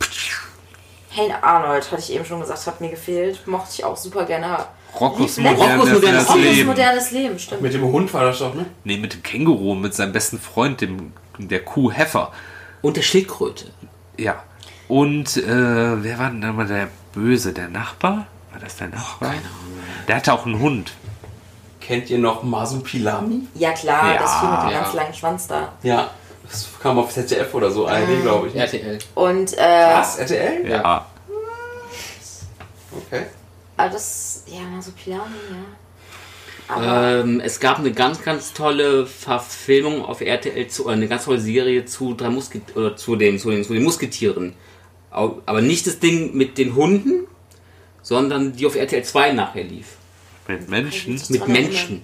Hey 1.09 1.31
Arnold, 1.41 1.91
hatte 1.91 2.01
ich 2.01 2.11
eben 2.11 2.25
schon 2.25 2.39
gesagt, 2.39 2.65
hat 2.65 2.81
mir 2.81 2.89
gefehlt. 2.89 3.45
Mochte 3.45 3.69
ich 3.71 3.83
auch 3.83 3.95
super 3.95 4.25
gerne. 4.25 4.65
Rockos 4.99 5.37
modernes 5.37 5.89
modernes 5.91 6.25
das 6.27 6.35
Leben. 6.35 6.67
modernes 6.67 7.11
Leben, 7.11 7.39
stimmt. 7.39 7.61
Mit 7.61 7.73
dem 7.73 7.83
Hund 7.83 8.13
war 8.13 8.25
das 8.25 8.39
doch, 8.39 8.53
ne? 8.53 8.65
Nee, 8.83 8.97
mit 8.97 9.13
dem 9.13 9.23
Känguru, 9.23 9.73
mit 9.75 9.93
seinem 9.93 10.13
besten 10.13 10.39
Freund, 10.39 10.81
dem, 10.81 11.13
der 11.37 11.63
Kuh 11.63 11.91
Heffer. 11.91 12.31
Und 12.81 12.97
der 12.97 13.01
Schildkröte. 13.01 13.65
Ja. 14.17 14.43
Und 14.87 15.37
äh, 15.37 16.03
wer 16.03 16.19
war 16.19 16.29
denn 16.29 16.41
da 16.41 16.51
mal 16.51 16.67
der 16.67 16.89
Böse? 17.13 17.53
Der 17.53 17.69
Nachbar? 17.69 18.27
War 18.51 18.59
das 18.61 18.75
der 18.77 18.89
Nachbar? 18.89 19.29
Keine 19.29 19.41
Ahnung. 19.41 19.83
Der 20.07 20.15
hatte 20.17 20.33
auch 20.33 20.45
einen 20.45 20.59
Hund. 20.59 20.91
Kennt 21.81 22.09
ihr 22.09 22.19
noch 22.19 22.43
Masupilami? 22.43 23.47
Ja 23.55 23.71
klar, 23.71 24.13
Ja, 24.13 24.19
das 24.21 24.35
Vieh 24.39 24.45
mit 24.47 24.61
dem 24.61 24.69
ja. 24.69 24.81
ganz 24.81 24.93
langen 24.93 25.13
Schwanz 25.13 25.47
da. 25.47 25.73
Ja. 25.81 26.11
Das 26.49 26.69
kam 26.81 26.99
auf 26.99 27.09
ZDF 27.11 27.53
oder 27.53 27.71
so, 27.71 27.87
ARD, 27.87 28.21
glaube 28.21 28.47
ich. 28.49 28.55
RTL. 28.55 28.99
Und 29.15 29.57
äh, 29.57 29.93
Was? 29.93 30.17
RTL? 30.19 30.69
Ja. 30.69 31.05
Okay. 33.07 33.23
Ah, 33.77 33.89
das, 33.89 34.43
ja, 34.47 34.61
Masupilami, 34.61 35.23
ja. 35.51 35.65
Aber 36.75 37.19
Ähm, 37.23 37.41
es 37.43 37.59
gab 37.59 37.79
eine 37.79 37.91
ganz, 37.91 38.21
ganz 38.23 38.53
tolle 38.53 39.05
Verfilmung 39.05 40.03
auf 40.05 40.21
RTL 40.21 40.67
zu, 40.69 40.85
oder 40.85 40.93
eine 40.93 41.07
ganz 41.07 41.25
tolle 41.25 41.39
Serie 41.39 41.85
zu 41.85 42.13
drei 42.13 42.29
Musket 42.29 42.75
oder 42.75 42.95
zu 42.95 43.15
den, 43.17 43.37
zu 43.37 43.51
den, 43.51 43.63
zu 43.65 43.73
den 43.73 43.83
Musketieren. 43.83 44.53
Aber 45.11 45.61
nicht 45.61 45.85
das 45.85 45.99
Ding 45.99 46.35
mit 46.35 46.57
den 46.57 46.73
Hunden, 46.75 47.27
sondern 48.01 48.55
die 48.55 48.65
auf 48.65 48.75
RTL 48.75 49.03
2 49.03 49.33
nachher 49.33 49.63
lief. 49.63 49.97
Mit 50.47 50.69
Menschen. 50.69 51.21
Mit. 51.29 51.47
Menschen. 51.47 52.03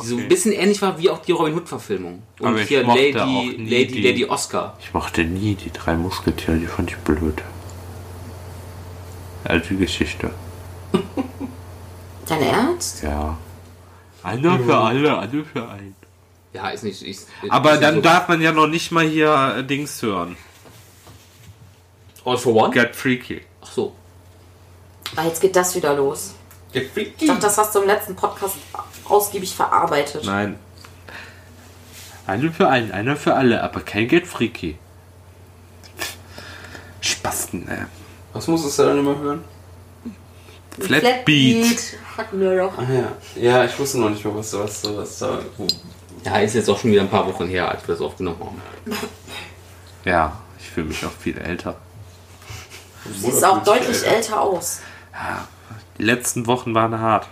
Die 0.00 0.06
so 0.06 0.14
Okay. 0.14 0.24
ein 0.24 0.28
bisschen 0.28 0.52
ähnlich 0.52 0.80
war 0.82 0.98
wie 0.98 1.10
auch 1.10 1.18
die 1.18 1.32
Robin 1.32 1.54
Hood 1.54 1.68
Verfilmung. 1.68 2.22
Und 2.40 2.48
Aber 2.48 2.60
hier 2.60 2.82
Lady, 2.86 3.12
Lady, 3.58 3.86
die- 3.86 4.02
Lady 4.02 4.24
Oscar. 4.24 4.76
Ich 4.80 4.92
mochte 4.94 5.22
nie 5.24 5.54
die 5.54 5.70
drei 5.70 5.94
Musketiere, 5.96 6.56
die 6.56 6.66
fand 6.66 6.90
ich 6.90 6.96
blöd. 6.98 7.42
Alte 9.44 9.74
Geschichte. 9.76 10.30
Dein 12.26 12.42
Ernst? 12.42 13.02
Ja. 13.02 13.36
Einer 14.22 14.58
für 14.58 14.76
alle, 14.76 15.16
alle 15.18 15.44
für 15.44 15.68
einen. 15.68 15.96
Ja, 16.52 16.68
ist 16.70 16.84
nicht. 16.84 17.02
Ist, 17.02 17.28
Aber 17.48 17.74
ist 17.74 17.82
dann 17.82 17.96
so. 17.96 18.00
darf 18.00 18.28
man 18.28 18.40
ja 18.40 18.52
noch 18.52 18.66
nicht 18.66 18.90
mal 18.92 19.04
hier 19.06 19.54
äh, 19.58 19.64
Dings 19.64 20.00
hören. 20.02 20.36
All 22.24 22.36
for 22.36 22.54
One? 22.54 22.70
Get 22.74 22.94
Freaky. 22.94 23.40
Ach 23.62 23.66
so. 23.70 23.94
Ah, 25.16 25.24
jetzt 25.24 25.40
geht 25.40 25.56
das 25.56 25.74
wieder 25.74 25.94
los. 25.94 26.34
Get 26.72 26.84
Ich 26.84 26.92
freaky. 26.92 27.26
dachte, 27.26 27.40
das 27.40 27.56
hast 27.58 27.74
du 27.74 27.80
im 27.80 27.86
letzten 27.86 28.14
Podcast 28.14 28.56
ausgiebig 29.04 29.54
verarbeitet. 29.54 30.24
Nein. 30.24 30.58
Einer 32.26 32.52
für 32.52 32.68
einen, 32.68 32.92
einer 32.92 33.16
für 33.16 33.34
alle, 33.34 33.62
aber 33.62 33.80
kein 33.80 34.06
Get 34.06 34.26
Freaky. 34.26 34.76
Spasten, 37.00 37.66
äh. 37.68 37.86
Was 38.32 38.46
musstest 38.46 38.78
du 38.78 38.82
dann 38.84 38.98
immer 38.98 39.16
hören? 39.18 39.44
Flatbeat. 40.78 41.98
Hatten 42.16 42.40
wir 42.40 42.56
doch. 42.56 42.78
Ah 42.78 42.86
ja. 42.92 43.12
Ja, 43.42 43.64
ich 43.64 43.78
wusste 43.78 43.98
noch 43.98 44.10
nicht 44.10 44.24
mehr, 44.24 44.34
was, 44.34 44.52
was, 44.52 44.84
was 44.96 45.18
da. 45.18 45.38
Wo. 45.56 45.66
Ja, 46.24 46.38
ist 46.38 46.54
jetzt 46.54 46.68
auch 46.68 46.78
schon 46.78 46.92
wieder 46.92 47.02
ein 47.02 47.08
paar 47.08 47.26
Wochen 47.26 47.48
her, 47.48 47.70
als 47.70 47.86
wir 47.86 47.94
das 47.94 48.02
aufgenommen 48.02 48.38
haben. 48.40 48.62
Ja, 50.04 50.36
ich 50.58 50.68
fühle 50.68 50.88
mich 50.88 51.04
auch 51.04 51.12
viel 51.12 51.38
älter. 51.38 51.76
Du 53.04 53.12
siehst 53.12 53.44
auch 53.44 53.62
deutlich 53.62 54.06
älter 54.06 54.40
aus. 54.40 54.80
Die 55.98 56.02
letzten 56.02 56.46
Wochen 56.46 56.74
waren 56.74 56.98
hart. 56.98 57.26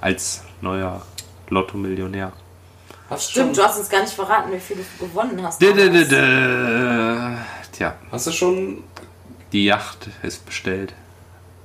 Als 0.00 0.42
neuer 0.60 1.02
Lotto-Millionär. 1.48 2.32
Stimmt, 3.18 3.56
du 3.56 3.62
hast 3.62 3.78
uns 3.78 3.88
gar 3.88 4.02
nicht 4.02 4.12
verraten, 4.12 4.52
wie 4.52 4.58
viel 4.58 4.76
du 4.76 5.06
gewonnen 5.06 5.40
hast. 5.42 5.62
Dä, 5.62 5.72
damals. 5.72 6.08
dä. 6.08 7.36
Tja, 7.72 7.94
hast 8.10 8.26
du 8.26 8.32
schon. 8.32 8.84
die 9.52 9.64
Yacht 9.66 10.08
ist 10.22 10.44
bestellt. 10.44 10.94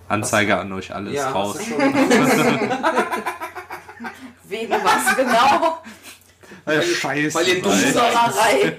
Anzeige 0.09 0.57
an 0.57 0.73
euch 0.73 0.93
alles 0.93 1.13
Ja, 1.13 1.29
raus. 1.29 1.57
Wegen 4.45 4.71
was 4.71 5.15
genau? 5.15 5.77
Äh, 6.65 6.81
Scheiße. 6.81 7.35
weil 7.37 7.47
ihr 7.47 7.61
dumm 7.61 7.71
Alter. 7.71 7.91
seid. 7.91 7.93
Sauerei. 7.93 8.75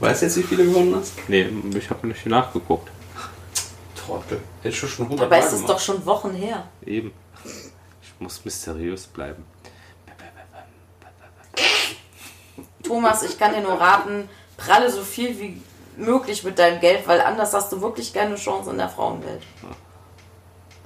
Weißt 0.00 0.22
du 0.22 0.26
jetzt, 0.26 0.36
wie 0.38 0.42
viele 0.42 0.64
gewonnen 0.64 0.96
hast? 0.96 1.12
Nee, 1.28 1.48
ich 1.78 1.90
habe 1.90 2.06
nicht 2.08 2.24
nachgeguckt. 2.26 2.90
Trottel. 3.94 4.40
Hättest 4.62 4.82
du 4.82 4.86
schon 4.88 5.04
100 5.04 5.24
Dabei 5.30 5.38
ist 5.40 5.52
es 5.52 5.64
doch 5.64 5.78
schon 5.78 6.04
Wochen 6.06 6.32
her. 6.32 6.66
Eben. 6.84 7.12
Ich 7.44 8.12
muss 8.18 8.44
mysteriös 8.44 9.06
bleiben. 9.06 9.44
Thomas, 12.82 13.22
ich 13.22 13.38
kann 13.38 13.54
dir 13.54 13.60
nur 13.60 13.80
raten, 13.80 14.28
pralle 14.56 14.90
so 14.90 15.02
viel 15.02 15.38
wie 15.38 15.62
möglich 15.96 16.44
mit 16.44 16.58
deinem 16.58 16.80
Geld, 16.80 17.06
weil 17.06 17.20
anders 17.20 17.52
hast 17.52 17.72
du 17.72 17.80
wirklich 17.80 18.12
keine 18.12 18.36
Chance 18.36 18.70
in 18.70 18.78
der 18.78 18.88
Frauenwelt. 18.88 19.42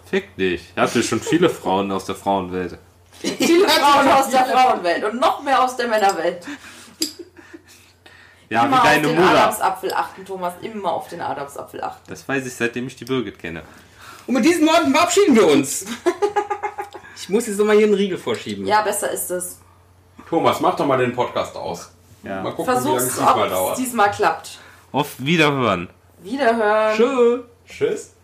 Fick 0.09 0.37
dich. 0.37 0.71
Ich 0.75 0.81
hatte 0.81 1.03
schon 1.03 1.21
viele 1.21 1.51
Frauen 1.51 1.91
aus 1.91 2.05
der 2.05 2.15
Frauenwelt. 2.15 2.79
Viele 3.21 3.69
Frauen 3.69 4.09
aus 4.09 4.31
der 4.31 4.45
Frauenwelt 4.45 5.05
und 5.05 5.21
noch 5.21 5.43
mehr 5.43 5.63
aus 5.63 5.77
der 5.77 5.89
Männerwelt. 5.89 6.47
Ja, 8.49 8.65
immer 8.67 8.83
wie 8.83 8.87
deine 8.87 9.09
auf 9.09 9.13
den 9.15 9.21
Mutter. 9.21 9.41
Adamsapfel 9.41 9.93
achten, 9.93 10.25
Thomas. 10.25 10.55
Immer 10.61 10.93
auf 10.93 11.09
den 11.09 11.21
Adamsapfel 11.21 11.83
achten. 11.83 12.03
Das 12.09 12.29
weiß 12.29 12.47
ich, 12.47 12.55
seitdem 12.55 12.87
ich 12.87 12.95
die 12.95 13.05
Birgit 13.05 13.39
kenne. 13.39 13.63
Und 14.27 14.35
mit 14.35 14.45
diesen 14.45 14.67
Worten 14.67 14.93
verabschieden 14.93 15.35
wir 15.35 15.47
uns. 15.49 15.87
Ich 17.17 17.29
muss 17.29 17.47
jetzt 17.47 17.59
nochmal 17.59 17.77
hier 17.77 17.87
einen 17.87 17.95
Riegel 17.95 18.19
vorschieben. 18.19 18.67
Ja, 18.67 18.83
besser 18.83 19.11
ist 19.11 19.31
es. 19.31 19.59
Thomas, 20.29 20.61
mach 20.61 20.77
doch 20.77 20.87
mal 20.87 20.99
den 20.99 21.13
Podcast 21.15 21.57
aus. 21.57 21.91
Ja. 22.23 22.43
Mal 22.43 22.53
gucken, 22.55 22.73
wie 22.73 22.87
lange 22.87 22.97
es 22.99 23.15
Versuch's, 23.15 23.17
diesmal 23.17 23.35
ob 23.39 23.45
es 23.47 23.51
dauert. 23.53 23.79
diesmal 23.79 24.11
klappt. 24.11 24.59
Auf 24.93 25.17
Wiederhören. 25.19 25.89
Wiederhören. 26.23 26.97
Tschö. 26.97 27.43
Tschüss. 27.67 28.16